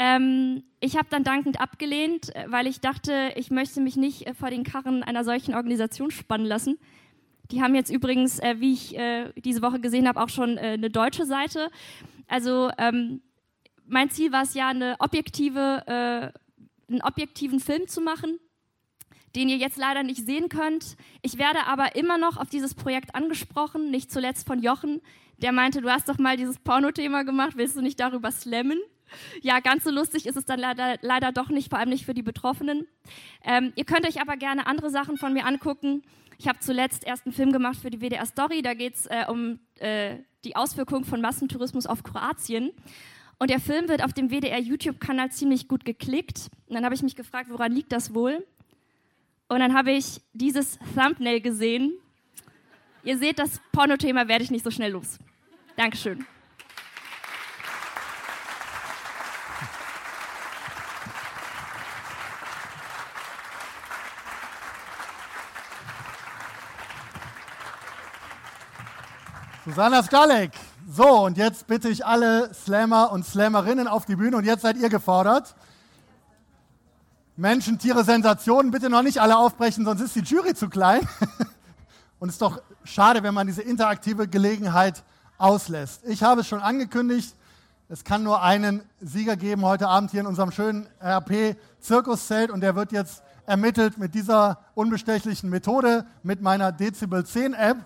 Ähm, 0.00 0.62
ich 0.78 0.96
habe 0.96 1.08
dann 1.10 1.24
dankend 1.24 1.60
abgelehnt, 1.60 2.34
äh, 2.34 2.44
weil 2.46 2.68
ich 2.68 2.80
dachte, 2.80 3.32
ich 3.34 3.50
möchte 3.50 3.80
mich 3.80 3.96
nicht 3.96 4.28
äh, 4.28 4.32
vor 4.32 4.48
den 4.48 4.62
Karren 4.62 5.02
einer 5.02 5.24
solchen 5.24 5.56
Organisation 5.56 6.12
spannen 6.12 6.46
lassen. 6.46 6.78
Die 7.50 7.60
haben 7.62 7.74
jetzt 7.74 7.90
übrigens, 7.90 8.38
äh, 8.38 8.60
wie 8.60 8.74
ich 8.74 8.96
äh, 8.96 9.32
diese 9.34 9.60
Woche 9.60 9.80
gesehen 9.80 10.06
habe, 10.06 10.22
auch 10.22 10.28
schon 10.28 10.56
äh, 10.56 10.74
eine 10.74 10.88
deutsche 10.88 11.26
Seite. 11.26 11.68
Also 12.28 12.70
ähm, 12.78 13.22
mein 13.88 14.08
Ziel 14.10 14.30
war 14.30 14.44
es 14.44 14.54
ja, 14.54 14.68
eine 14.68 14.94
objektive, 15.00 15.82
äh, 15.86 16.92
einen 16.92 17.02
objektiven 17.02 17.58
Film 17.58 17.88
zu 17.88 18.00
machen, 18.00 18.38
den 19.34 19.48
ihr 19.48 19.56
jetzt 19.56 19.78
leider 19.78 20.04
nicht 20.04 20.24
sehen 20.24 20.48
könnt. 20.48 20.96
Ich 21.22 21.38
werde 21.38 21.64
aber 21.66 21.96
immer 21.96 22.18
noch 22.18 22.36
auf 22.36 22.48
dieses 22.50 22.74
Projekt 22.74 23.16
angesprochen, 23.16 23.90
nicht 23.90 24.12
zuletzt 24.12 24.46
von 24.46 24.62
Jochen, 24.62 25.00
der 25.38 25.50
meinte, 25.50 25.80
du 25.80 25.90
hast 25.90 26.08
doch 26.08 26.18
mal 26.18 26.36
dieses 26.36 26.60
Porno-Thema 26.60 27.24
gemacht, 27.24 27.56
willst 27.56 27.76
du 27.76 27.80
nicht 27.80 27.98
darüber 27.98 28.30
slammen? 28.30 28.78
Ja, 29.42 29.60
ganz 29.60 29.84
so 29.84 29.90
lustig 29.90 30.26
ist 30.26 30.36
es 30.36 30.44
dann 30.44 30.58
leider, 30.58 30.96
leider 31.02 31.32
doch 31.32 31.48
nicht, 31.48 31.70
vor 31.70 31.78
allem 31.78 31.88
nicht 31.88 32.04
für 32.04 32.14
die 32.14 32.22
Betroffenen. 32.22 32.86
Ähm, 33.44 33.72
ihr 33.76 33.84
könnt 33.84 34.06
euch 34.06 34.20
aber 34.20 34.36
gerne 34.36 34.66
andere 34.66 34.90
Sachen 34.90 35.16
von 35.16 35.32
mir 35.32 35.46
angucken. 35.46 36.02
Ich 36.38 36.46
habe 36.46 36.60
zuletzt 36.60 37.04
erst 37.04 37.26
einen 37.26 37.32
Film 37.32 37.52
gemacht 37.52 37.78
für 37.80 37.90
die 37.90 38.00
WDR 38.00 38.26
Story. 38.26 38.62
Da 38.62 38.74
geht 38.74 38.94
es 38.94 39.06
äh, 39.06 39.24
um 39.28 39.58
äh, 39.76 40.16
die 40.44 40.56
Auswirkungen 40.56 41.04
von 41.04 41.20
Massentourismus 41.20 41.86
auf 41.86 42.02
Kroatien. 42.02 42.70
Und 43.38 43.50
der 43.50 43.60
Film 43.60 43.88
wird 43.88 44.04
auf 44.04 44.12
dem 44.12 44.30
WDR 44.30 44.60
YouTube-Kanal 44.60 45.30
ziemlich 45.30 45.68
gut 45.68 45.84
geklickt. 45.84 46.50
Und 46.66 46.74
dann 46.74 46.84
habe 46.84 46.94
ich 46.94 47.02
mich 47.02 47.16
gefragt, 47.16 47.50
woran 47.50 47.72
liegt 47.72 47.92
das 47.92 48.14
wohl? 48.14 48.46
Und 49.48 49.60
dann 49.60 49.74
habe 49.74 49.92
ich 49.92 50.20
dieses 50.32 50.78
Thumbnail 50.94 51.40
gesehen. 51.40 51.92
Ihr 53.04 53.16
seht, 53.18 53.38
das 53.38 53.60
Pornothema 53.72 54.28
werde 54.28 54.44
ich 54.44 54.50
nicht 54.50 54.64
so 54.64 54.70
schnell 54.70 54.92
los. 54.92 55.18
Dankeschön. 55.76 56.26
Susanna 69.68 70.02
Skalek. 70.02 70.52
So, 70.88 71.26
und 71.26 71.36
jetzt 71.36 71.66
bitte 71.66 71.90
ich 71.90 72.06
alle 72.06 72.54
Slammer 72.54 73.12
und 73.12 73.26
Slammerinnen 73.26 73.86
auf 73.86 74.06
die 74.06 74.16
Bühne 74.16 74.38
und 74.38 74.44
jetzt 74.46 74.62
seid 74.62 74.78
ihr 74.78 74.88
gefordert. 74.88 75.54
Menschen, 77.36 77.78
Tiere, 77.78 78.02
Sensationen, 78.02 78.70
bitte 78.70 78.88
noch 78.88 79.02
nicht 79.02 79.20
alle 79.20 79.36
aufbrechen, 79.36 79.84
sonst 79.84 80.00
ist 80.00 80.16
die 80.16 80.20
Jury 80.20 80.54
zu 80.54 80.70
klein. 80.70 81.06
Und 82.18 82.30
es 82.30 82.36
ist 82.36 82.42
doch 82.42 82.62
schade, 82.82 83.22
wenn 83.22 83.34
man 83.34 83.46
diese 83.46 83.60
interaktive 83.60 84.26
Gelegenheit 84.26 85.04
auslässt. 85.36 86.00
Ich 86.06 86.22
habe 86.22 86.40
es 86.40 86.48
schon 86.48 86.60
angekündigt, 86.60 87.36
es 87.90 88.02
kann 88.04 88.22
nur 88.22 88.42
einen 88.42 88.82
Sieger 89.00 89.36
geben 89.36 89.66
heute 89.66 89.86
Abend 89.86 90.10
hier 90.10 90.20
in 90.20 90.26
unserem 90.26 90.50
schönen 90.50 90.88
RP-Zirkuszelt 91.00 92.50
und 92.50 92.62
der 92.62 92.74
wird 92.74 92.90
jetzt 92.90 93.22
ermittelt 93.44 93.98
mit 93.98 94.14
dieser 94.14 94.60
unbestechlichen 94.74 95.50
Methode, 95.50 96.06
mit 96.22 96.40
meiner 96.40 96.72
Dezibel 96.72 97.26
10 97.26 97.52
App. 97.52 97.76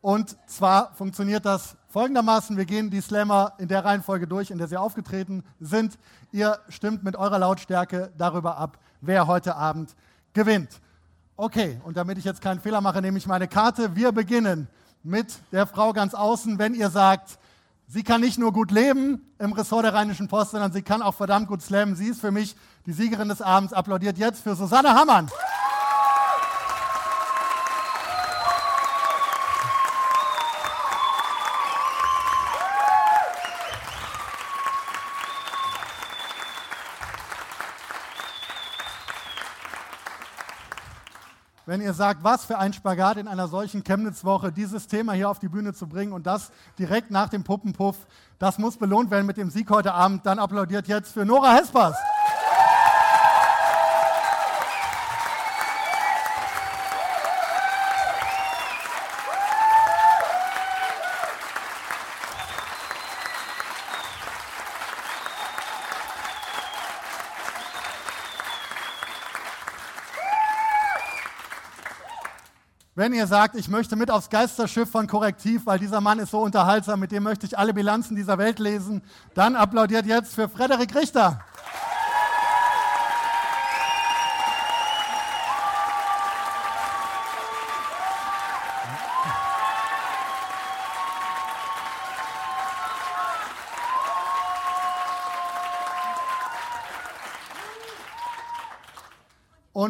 Und 0.00 0.36
zwar 0.46 0.94
funktioniert 0.94 1.44
das 1.44 1.76
folgendermaßen. 1.88 2.56
Wir 2.56 2.66
gehen 2.66 2.90
die 2.90 3.00
Slammer 3.00 3.54
in 3.58 3.68
der 3.68 3.84
Reihenfolge 3.84 4.26
durch, 4.26 4.50
in 4.50 4.58
der 4.58 4.68
sie 4.68 4.76
aufgetreten 4.76 5.42
sind. 5.58 5.98
Ihr 6.30 6.58
stimmt 6.68 7.02
mit 7.02 7.16
eurer 7.16 7.38
Lautstärke 7.38 8.12
darüber 8.16 8.58
ab, 8.58 8.78
wer 9.00 9.26
heute 9.26 9.56
Abend 9.56 9.96
gewinnt. 10.32 10.80
Okay, 11.36 11.80
und 11.84 11.96
damit 11.96 12.18
ich 12.18 12.24
jetzt 12.24 12.40
keinen 12.40 12.60
Fehler 12.60 12.80
mache, 12.80 13.00
nehme 13.00 13.18
ich 13.18 13.26
meine 13.26 13.48
Karte. 13.48 13.96
Wir 13.96 14.12
beginnen 14.12 14.68
mit 15.02 15.38
der 15.52 15.66
Frau 15.66 15.92
ganz 15.92 16.14
außen. 16.14 16.58
Wenn 16.58 16.74
ihr 16.74 16.90
sagt, 16.90 17.38
sie 17.86 18.02
kann 18.02 18.20
nicht 18.20 18.38
nur 18.38 18.52
gut 18.52 18.70
leben 18.70 19.22
im 19.38 19.52
Ressort 19.52 19.84
der 19.84 19.94
Rheinischen 19.94 20.28
Post, 20.28 20.52
sondern 20.52 20.72
sie 20.72 20.82
kann 20.82 21.02
auch 21.02 21.14
verdammt 21.14 21.48
gut 21.48 21.62
slammen. 21.62 21.96
Sie 21.96 22.06
ist 22.06 22.20
für 22.20 22.30
mich 22.30 22.56
die 22.86 22.92
Siegerin 22.92 23.28
des 23.28 23.42
Abends. 23.42 23.72
Applaudiert 23.72 24.18
jetzt 24.18 24.42
für 24.42 24.54
Susanne 24.54 24.94
Hammann. 24.94 25.28
Ihr 41.88 41.94
sagt, 41.94 42.22
was 42.22 42.44
für 42.44 42.58
ein 42.58 42.74
Spagat 42.74 43.16
in 43.16 43.28
einer 43.28 43.48
solchen 43.48 43.82
Chemnitz-Woche, 43.82 44.52
dieses 44.52 44.88
Thema 44.88 45.14
hier 45.14 45.30
auf 45.30 45.38
die 45.38 45.48
Bühne 45.48 45.72
zu 45.72 45.86
bringen 45.86 46.12
und 46.12 46.26
das 46.26 46.50
direkt 46.78 47.10
nach 47.10 47.30
dem 47.30 47.44
Puppenpuff, 47.44 47.96
das 48.38 48.58
muss 48.58 48.76
belohnt 48.76 49.10
werden 49.10 49.24
mit 49.24 49.38
dem 49.38 49.48
Sieg 49.48 49.70
heute 49.70 49.94
Abend. 49.94 50.26
Dann 50.26 50.38
applaudiert 50.38 50.86
jetzt 50.86 51.14
für 51.14 51.24
Nora 51.24 51.54
Hespers. 51.54 51.96
Wenn 73.08 73.14
ihr 73.14 73.26
sagt, 73.26 73.56
ich 73.56 73.70
möchte 73.70 73.96
mit 73.96 74.10
aufs 74.10 74.28
Geisterschiff 74.28 74.90
von 74.90 75.06
Korrektiv, 75.06 75.64
weil 75.64 75.78
dieser 75.78 76.02
Mann 76.02 76.18
ist 76.18 76.30
so 76.30 76.40
unterhaltsam, 76.40 77.00
mit 77.00 77.10
dem 77.10 77.22
möchte 77.22 77.46
ich 77.46 77.56
alle 77.56 77.72
Bilanzen 77.72 78.14
dieser 78.14 78.36
Welt 78.36 78.58
lesen, 78.58 79.00
dann 79.32 79.56
applaudiert 79.56 80.04
jetzt 80.04 80.34
für 80.34 80.46
Frederik 80.46 80.94
Richter. 80.94 81.40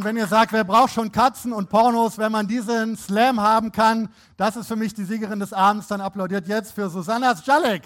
Wenn 0.08 0.16
ihr 0.16 0.26
sagt, 0.26 0.54
wer 0.54 0.64
braucht 0.64 0.94
schon 0.94 1.12
Katzen 1.12 1.52
und 1.52 1.68
Pornos, 1.68 2.16
wenn 2.16 2.32
man 2.32 2.48
diesen 2.48 2.96
Slam 2.96 3.42
haben 3.42 3.72
kann, 3.72 4.08
das 4.38 4.56
ist 4.56 4.66
für 4.66 4.74
mich 4.74 4.94
die 4.94 5.04
Siegerin 5.04 5.38
des 5.38 5.52
Abends, 5.52 5.86
dann 5.86 6.00
applaudiert 6.00 6.48
jetzt 6.48 6.72
für 6.72 6.88
Susanna 6.88 7.36
Sjalek. 7.36 7.82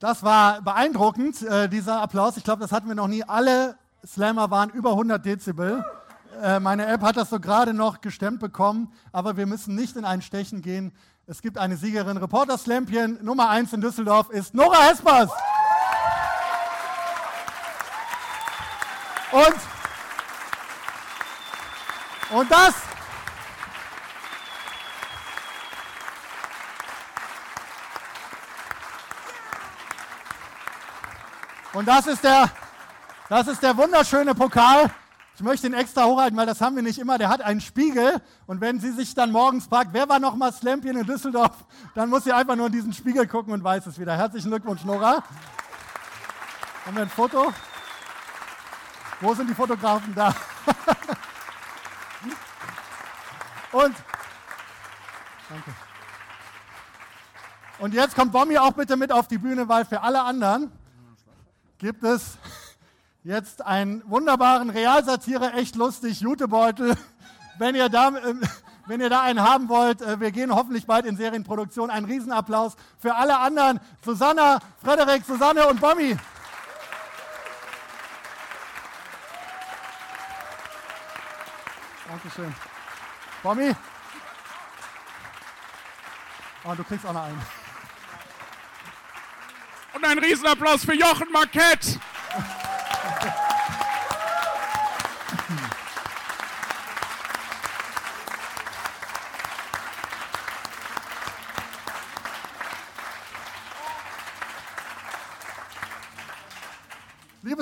Das 0.00 0.22
war 0.22 0.62
beeindruckend, 0.62 1.42
äh, 1.42 1.68
dieser 1.68 2.00
Applaus. 2.00 2.38
Ich 2.38 2.44
glaube, 2.44 2.62
das 2.62 2.72
hatten 2.72 2.88
wir 2.88 2.94
noch 2.94 3.08
nie. 3.08 3.22
Alle 3.24 3.76
Slammer 4.06 4.50
waren 4.50 4.70
über 4.70 4.90
100 4.90 5.24
Dezibel. 5.24 5.84
Äh, 6.40 6.60
meine 6.60 6.86
App 6.86 7.02
hat 7.02 7.16
das 7.16 7.30
so 7.30 7.40
gerade 7.40 7.74
noch 7.74 8.00
gestemmt 8.00 8.38
bekommen, 8.38 8.92
aber 9.12 9.36
wir 9.36 9.46
müssen 9.46 9.74
nicht 9.74 9.96
in 9.96 10.04
ein 10.04 10.22
Stechen 10.22 10.62
gehen. 10.62 10.92
Es 11.26 11.42
gibt 11.42 11.58
eine 11.58 11.76
Siegerin. 11.76 12.16
Reporter 12.16 12.56
Slampien 12.56 13.18
Nummer 13.22 13.50
1 13.50 13.72
in 13.72 13.80
Düsseldorf 13.80 14.30
ist 14.30 14.54
Nora 14.54 14.88
Hespers. 14.88 15.30
Und, 19.32 19.56
und 22.30 22.50
das, 22.50 22.74
und 31.74 31.86
das 31.86 32.06
ist 32.06 32.24
der 32.24 32.48
das 33.28 33.46
ist 33.46 33.62
der 33.62 33.76
wunderschöne 33.76 34.34
Pokal. 34.34 34.90
Ich 35.34 35.42
möchte 35.42 35.68
ihn 35.68 35.74
extra 35.74 36.04
hochhalten, 36.04 36.36
weil 36.36 36.46
das 36.46 36.60
haben 36.60 36.74
wir 36.74 36.82
nicht 36.82 36.98
immer. 36.98 37.16
Der 37.16 37.28
hat 37.28 37.42
einen 37.42 37.60
Spiegel. 37.60 38.20
Und 38.46 38.60
wenn 38.60 38.80
sie 38.80 38.90
sich 38.90 39.14
dann 39.14 39.30
morgens 39.30 39.66
fragt, 39.66 39.92
wer 39.92 40.08
war 40.08 40.18
nochmal 40.18 40.52
Slampien 40.52 40.96
in 40.96 41.06
Düsseldorf, 41.06 41.64
dann 41.94 42.10
muss 42.10 42.24
sie 42.24 42.32
einfach 42.32 42.56
nur 42.56 42.66
in 42.66 42.72
diesen 42.72 42.92
Spiegel 42.92 43.26
gucken 43.28 43.52
und 43.52 43.62
weiß 43.62 43.86
es 43.86 44.00
wieder. 44.00 44.16
Herzlichen 44.16 44.50
Glückwunsch, 44.50 44.82
Nora. 44.84 45.22
Haben 46.84 46.96
wir 46.96 47.02
ein 47.02 47.08
Foto? 47.08 47.52
Wo 49.20 49.34
sind 49.34 49.48
die 49.48 49.54
Fotografen 49.54 50.14
da? 50.14 50.28
und, 53.72 53.94
danke. 55.48 55.74
Und 57.78 57.94
jetzt 57.94 58.16
kommt 58.16 58.32
Bommi 58.32 58.58
auch 58.58 58.72
bitte 58.72 58.96
mit 58.96 59.12
auf 59.12 59.28
die 59.28 59.38
Bühne, 59.38 59.68
weil 59.68 59.84
für 59.84 60.00
alle 60.00 60.22
anderen 60.22 60.72
gibt 61.78 62.02
es 62.02 62.38
jetzt 63.24 63.64
einen 63.64 64.02
wunderbaren 64.08 64.70
Realsatire, 64.70 65.52
echt 65.52 65.76
lustig, 65.76 66.20
Jutebeutel. 66.20 66.96
Wenn 67.58 67.74
ihr 67.74 67.88
da, 67.88 68.08
äh, 68.10 68.34
wenn 68.86 69.00
ihr 69.00 69.10
da 69.10 69.22
einen 69.22 69.42
haben 69.42 69.68
wollt, 69.68 70.00
äh, 70.00 70.20
wir 70.20 70.30
gehen 70.30 70.54
hoffentlich 70.54 70.86
bald 70.86 71.06
in 71.06 71.16
Serienproduktion. 71.16 71.90
Ein 71.90 72.04
Riesenapplaus 72.04 72.76
für 72.98 73.14
alle 73.14 73.38
anderen. 73.38 73.80
Susanna, 74.04 74.60
Frederik, 74.82 75.24
Susanne 75.26 75.66
und 75.66 75.80
Bommi. 75.80 76.16
Dankeschön. 82.08 82.54
Bommi. 83.42 83.74
Oh, 86.64 86.74
du 86.74 86.84
kriegst 86.84 87.04
auch 87.06 87.12
noch 87.12 87.24
einen. 87.24 87.42
Und 89.94 90.04
ein 90.04 90.18
Riesenapplaus 90.18 90.84
für 90.84 90.94
Jochen 90.94 91.30
Marquette. 91.32 92.00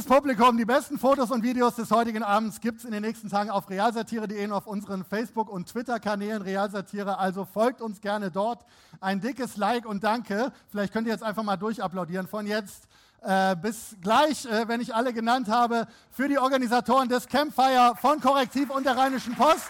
Publikum, 0.07 0.57
die 0.57 0.65
besten 0.65 1.01
Fotos 1.01 1.33
und 1.33 1.43
Videos 1.43 1.75
des 1.75 1.91
heutigen 1.91 2.23
Abends 2.23 2.61
gibt 2.61 2.79
es 2.79 2.85
in 2.85 2.93
den 2.93 3.03
nächsten 3.03 3.29
Tagen 3.29 3.51
auf 3.51 3.69
realsatire.de 3.69 4.45
und 4.45 4.53
auf 4.53 4.69
unseren 4.69 5.05
Facebook- 5.05 5.49
und 5.49 5.69
Twitter-Kanälen 5.69 6.43
Realsatire. 6.43 7.19
Also 7.19 7.45
folgt 7.45 7.81
uns 7.81 8.01
gerne 8.01 8.31
dort. 8.31 8.65
Ein 9.01 9.21
dickes 9.21 9.57
Like 9.57 9.85
und 9.85 10.05
Danke. 10.05 10.53
Vielleicht 10.71 10.93
könnt 10.93 11.09
ihr 11.09 11.13
jetzt 11.13 11.25
einfach 11.25 11.43
mal 11.43 11.57
durchapplaudieren. 11.57 12.29
Von 12.29 12.47
jetzt 12.47 12.87
äh, 13.23 13.57
bis 13.57 13.97
gleich, 14.01 14.47
äh, 14.47 14.69
wenn 14.69 14.81
ich 14.81 14.95
alle 14.95 15.13
genannt 15.13 15.49
habe, 15.49 15.89
für 16.13 16.29
die 16.29 16.39
Organisatoren 16.39 17.09
des 17.09 17.27
Campfire 17.27 17.95
von 18.01 18.21
Korrektiv 18.21 18.71
und 18.71 18.87
der 18.87 18.97
Rheinischen 18.97 19.35
Post. 19.35 19.67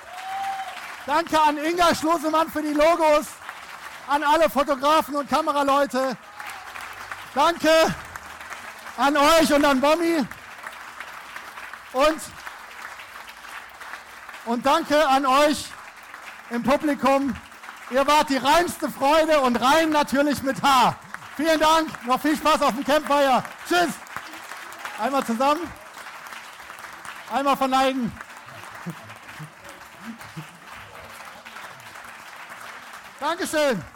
Danke 1.07 1.41
an 1.41 1.57
Inga 1.57 1.95
Schlosemann 1.95 2.51
für 2.51 2.61
die 2.61 2.75
Logos, 2.75 3.27
an 4.07 4.23
alle 4.23 4.51
Fotografen 4.51 5.17
und 5.17 5.31
Kameraleute. 5.31 6.15
Danke 7.35 7.71
an 8.97 9.17
euch 9.17 9.53
und 9.53 9.65
an 9.65 9.81
Bommi. 9.81 10.27
Und, 11.93 12.21
und 14.47 14.67
danke 14.67 15.07
an 15.09 15.27
euch 15.27 15.67
im 16.51 16.63
Publikum. 16.63 17.35
Ihr 17.91 18.07
wart 18.07 18.29
die 18.29 18.37
reinste 18.37 18.91
Freude 18.91 19.41
und 19.41 19.57
rein 19.57 19.91
natürlich 19.91 20.43
mit 20.43 20.61
H. 20.63 20.97
Vielen 21.37 21.61
Dank, 21.61 22.07
noch 22.07 22.21
viel 22.21 22.37
Spaß 22.37 22.63
auf 22.63 22.75
dem 22.75 22.85
Campfire. 22.85 23.45
Tschüss. 23.69 23.95
Einmal 24.99 25.25
zusammen. 25.25 25.61
Einmal 27.31 27.57
verneigen. 27.57 28.13
Dankeschön. 33.21 33.96